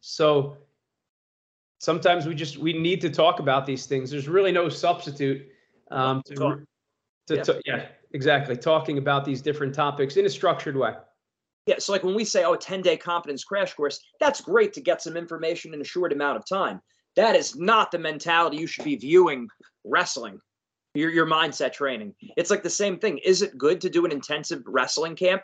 So 0.00 0.56
sometimes 1.78 2.26
we 2.26 2.34
just 2.34 2.58
we 2.58 2.72
need 2.72 3.00
to 3.00 3.10
talk 3.10 3.40
about 3.40 3.64
these 3.64 3.86
things. 3.86 4.10
There's 4.10 4.28
really 4.28 4.52
no 4.52 4.68
substitute 4.68 5.48
um, 5.90 6.22
to, 6.26 6.34
to, 6.34 6.66
yeah. 7.30 7.42
to, 7.42 7.62
yeah, 7.64 7.86
exactly 8.12 8.56
talking 8.56 8.98
about 8.98 9.24
these 9.24 9.40
different 9.40 9.74
topics 9.74 10.16
in 10.16 10.26
a 10.26 10.30
structured 10.30 10.76
way. 10.76 10.94
Yeah, 11.66 11.76
so 11.78 11.92
like 11.92 12.02
when 12.02 12.14
we 12.14 12.24
say, 12.24 12.44
oh, 12.44 12.54
a 12.54 12.58
10 12.58 12.82
day 12.82 12.96
confidence 12.96 13.44
crash 13.44 13.74
course, 13.74 14.00
that's 14.20 14.40
great 14.40 14.72
to 14.74 14.80
get 14.80 15.02
some 15.02 15.16
information 15.16 15.74
in 15.74 15.80
a 15.80 15.84
short 15.84 16.12
amount 16.12 16.36
of 16.36 16.46
time. 16.46 16.80
That 17.16 17.36
is 17.36 17.56
not 17.56 17.90
the 17.90 17.98
mentality 17.98 18.56
you 18.56 18.66
should 18.66 18.84
be 18.84 18.96
viewing 18.96 19.48
wrestling, 19.84 20.40
your, 20.94 21.10
your 21.10 21.26
mindset 21.26 21.72
training. 21.72 22.14
It's 22.36 22.50
like 22.50 22.62
the 22.62 22.70
same 22.70 22.98
thing. 22.98 23.18
Is 23.18 23.42
it 23.42 23.58
good 23.58 23.80
to 23.82 23.90
do 23.90 24.06
an 24.06 24.12
intensive 24.12 24.62
wrestling 24.66 25.16
camp? 25.16 25.42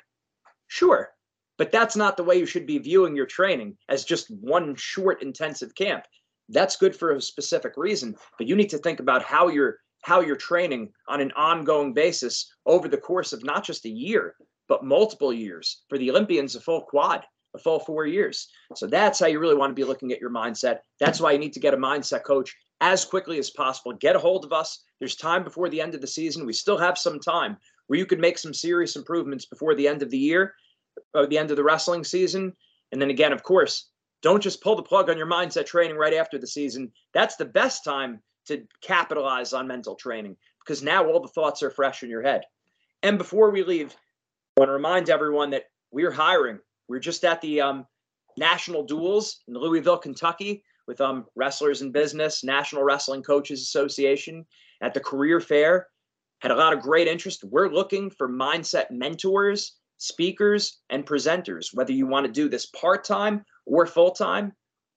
Sure. 0.68 1.10
But 1.58 1.72
that's 1.72 1.94
not 1.94 2.16
the 2.16 2.24
way 2.24 2.36
you 2.36 2.46
should 2.46 2.66
be 2.66 2.78
viewing 2.78 3.14
your 3.14 3.26
training 3.26 3.76
as 3.88 4.04
just 4.04 4.30
one 4.30 4.74
short 4.76 5.22
intensive 5.22 5.74
camp 5.74 6.04
that's 6.50 6.76
good 6.76 6.94
for 6.94 7.12
a 7.12 7.20
specific 7.20 7.72
reason 7.76 8.14
but 8.38 8.46
you 8.46 8.54
need 8.54 8.68
to 8.68 8.78
think 8.78 9.00
about 9.00 9.22
how 9.22 9.48
you're 9.48 9.78
how 10.04 10.20
you're 10.20 10.36
training 10.36 10.92
on 11.08 11.20
an 11.20 11.32
ongoing 11.32 11.94
basis 11.94 12.52
over 12.66 12.88
the 12.88 12.96
course 12.96 13.32
of 13.32 13.42
not 13.42 13.64
just 13.64 13.86
a 13.86 13.90
year 13.90 14.34
but 14.68 14.84
multiple 14.84 15.32
years. 15.32 15.82
For 15.88 15.98
the 15.98 16.10
olympians 16.10 16.54
a 16.54 16.60
full 16.60 16.82
quad 16.82 17.24
a 17.54 17.58
full 17.58 17.78
four 17.78 18.04
years. 18.04 18.48
So 18.74 18.88
that's 18.88 19.20
how 19.20 19.26
you 19.26 19.38
really 19.38 19.54
want 19.54 19.70
to 19.70 19.74
be 19.74 19.84
looking 19.84 20.10
at 20.10 20.20
your 20.20 20.30
mindset. 20.30 20.80
That's 20.98 21.20
why 21.20 21.30
you 21.30 21.38
need 21.38 21.52
to 21.52 21.60
get 21.60 21.72
a 21.72 21.76
mindset 21.76 22.24
coach 22.24 22.52
as 22.80 23.04
quickly 23.04 23.38
as 23.38 23.50
possible. 23.50 23.92
Get 23.92 24.16
a 24.16 24.18
hold 24.18 24.44
of 24.44 24.52
us. 24.52 24.82
There's 24.98 25.14
time 25.14 25.44
before 25.44 25.68
the 25.68 25.80
end 25.80 25.94
of 25.94 26.00
the 26.00 26.06
season. 26.08 26.46
We 26.46 26.52
still 26.52 26.76
have 26.76 26.98
some 26.98 27.20
time 27.20 27.56
where 27.86 27.98
you 27.98 28.06
could 28.06 28.18
make 28.18 28.38
some 28.38 28.52
serious 28.52 28.96
improvements 28.96 29.46
before 29.46 29.76
the 29.76 29.86
end 29.86 30.02
of 30.02 30.10
the 30.10 30.18
year 30.18 30.52
or 31.14 31.28
the 31.28 31.38
end 31.38 31.52
of 31.52 31.56
the 31.56 31.62
wrestling 31.62 32.02
season. 32.02 32.52
And 32.90 33.00
then 33.00 33.10
again 33.10 33.32
of 33.32 33.44
course 33.44 33.88
don't 34.24 34.42
just 34.42 34.62
pull 34.62 34.74
the 34.74 34.82
plug 34.82 35.10
on 35.10 35.18
your 35.18 35.26
mindset 35.26 35.66
training 35.66 35.98
right 35.98 36.14
after 36.14 36.38
the 36.38 36.46
season. 36.46 36.90
That's 37.12 37.36
the 37.36 37.44
best 37.44 37.84
time 37.84 38.20
to 38.46 38.62
capitalize 38.80 39.52
on 39.52 39.66
mental 39.66 39.94
training 39.94 40.38
because 40.60 40.82
now 40.82 41.06
all 41.06 41.20
the 41.20 41.28
thoughts 41.28 41.62
are 41.62 41.70
fresh 41.70 42.02
in 42.02 42.08
your 42.08 42.22
head. 42.22 42.40
And 43.02 43.18
before 43.18 43.50
we 43.50 43.62
leave, 43.62 43.94
I 44.56 44.60
want 44.60 44.70
to 44.70 44.72
remind 44.72 45.10
everyone 45.10 45.50
that 45.50 45.64
we're 45.90 46.10
hiring. 46.10 46.58
We're 46.88 47.00
just 47.00 47.22
at 47.22 47.42
the 47.42 47.60
um, 47.60 47.86
national 48.38 48.84
duels 48.84 49.42
in 49.46 49.52
Louisville, 49.52 49.98
Kentucky, 49.98 50.64
with 50.86 51.02
um, 51.02 51.26
Wrestlers 51.36 51.82
in 51.82 51.92
Business, 51.92 52.42
National 52.42 52.82
Wrestling 52.82 53.22
Coaches 53.22 53.60
Association, 53.60 54.46
at 54.80 54.94
the 54.94 55.00
career 55.00 55.38
fair. 55.38 55.88
Had 56.40 56.50
a 56.50 56.56
lot 56.56 56.72
of 56.72 56.80
great 56.80 57.08
interest. 57.08 57.44
We're 57.44 57.68
looking 57.68 58.08
for 58.08 58.26
mindset 58.26 58.90
mentors, 58.90 59.74
speakers, 59.98 60.78
and 60.88 61.04
presenters. 61.04 61.74
Whether 61.74 61.92
you 61.92 62.06
want 62.06 62.24
to 62.24 62.32
do 62.32 62.48
this 62.48 62.66
part 62.66 63.04
time 63.04 63.44
or 63.66 63.86
full 63.86 64.10
time, 64.10 64.52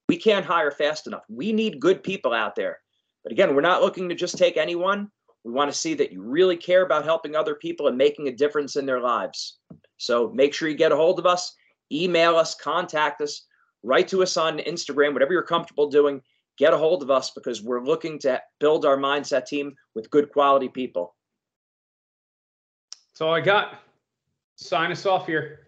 we 0.09 0.17
can't 0.17 0.45
hire 0.45 0.71
fast 0.71 1.07
enough. 1.07 1.23
We 1.29 1.51
need 1.51 1.79
good 1.79 2.03
people 2.03 2.33
out 2.33 2.55
there. 2.55 2.79
But 3.23 3.31
again, 3.31 3.55
we're 3.55 3.61
not 3.61 3.81
looking 3.81 4.09
to 4.09 4.15
just 4.15 4.37
take 4.37 4.57
anyone. 4.57 5.11
We 5.43 5.51
want 5.51 5.71
to 5.71 5.77
see 5.77 5.93
that 5.95 6.11
you 6.11 6.21
really 6.21 6.57
care 6.57 6.83
about 6.83 7.05
helping 7.05 7.35
other 7.35 7.55
people 7.55 7.87
and 7.87 7.97
making 7.97 8.27
a 8.27 8.35
difference 8.35 8.75
in 8.75 8.85
their 8.85 9.01
lives. 9.01 9.57
So 9.97 10.29
make 10.33 10.53
sure 10.53 10.69
you 10.69 10.75
get 10.75 10.91
a 10.91 10.95
hold 10.95 11.19
of 11.19 11.25
us, 11.25 11.53
email 11.91 12.35
us, 12.35 12.55
contact 12.55 13.21
us, 13.21 13.45
write 13.83 14.07
to 14.09 14.23
us 14.23 14.37
on 14.37 14.59
Instagram, 14.59 15.13
whatever 15.13 15.33
you're 15.33 15.43
comfortable 15.43 15.89
doing. 15.89 16.21
Get 16.57 16.73
a 16.73 16.77
hold 16.77 17.03
of 17.03 17.11
us 17.11 17.31
because 17.31 17.61
we're 17.61 17.83
looking 17.83 18.17
to 18.19 18.41
build 18.59 18.85
our 18.85 18.97
mindset 18.97 19.45
team 19.45 19.75
with 19.93 20.09
good 20.09 20.31
quality 20.31 20.69
people. 20.69 21.15
That's 23.09 23.21
all 23.21 23.33
I 23.33 23.41
got. 23.41 23.79
Sign 24.55 24.91
us 24.91 25.05
off 25.05 25.27
here 25.27 25.66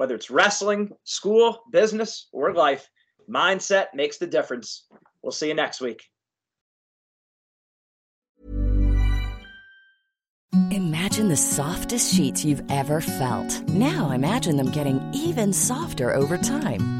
whether 0.00 0.14
it's 0.14 0.30
wrestling, 0.30 0.90
school, 1.04 1.62
business, 1.70 2.28
or 2.32 2.54
life, 2.54 2.88
mindset 3.28 3.88
makes 3.92 4.16
the 4.16 4.26
difference. 4.26 4.86
We'll 5.22 5.30
see 5.30 5.48
you 5.48 5.54
next 5.54 5.82
week. 5.82 6.02
Imagine 10.70 11.28
the 11.28 11.36
softest 11.36 12.14
sheets 12.14 12.46
you've 12.46 12.62
ever 12.70 13.02
felt. 13.02 13.60
Now 13.68 14.12
imagine 14.12 14.56
them 14.56 14.70
getting 14.70 15.02
even 15.12 15.52
softer 15.52 16.14
over 16.14 16.38
time. 16.38 16.99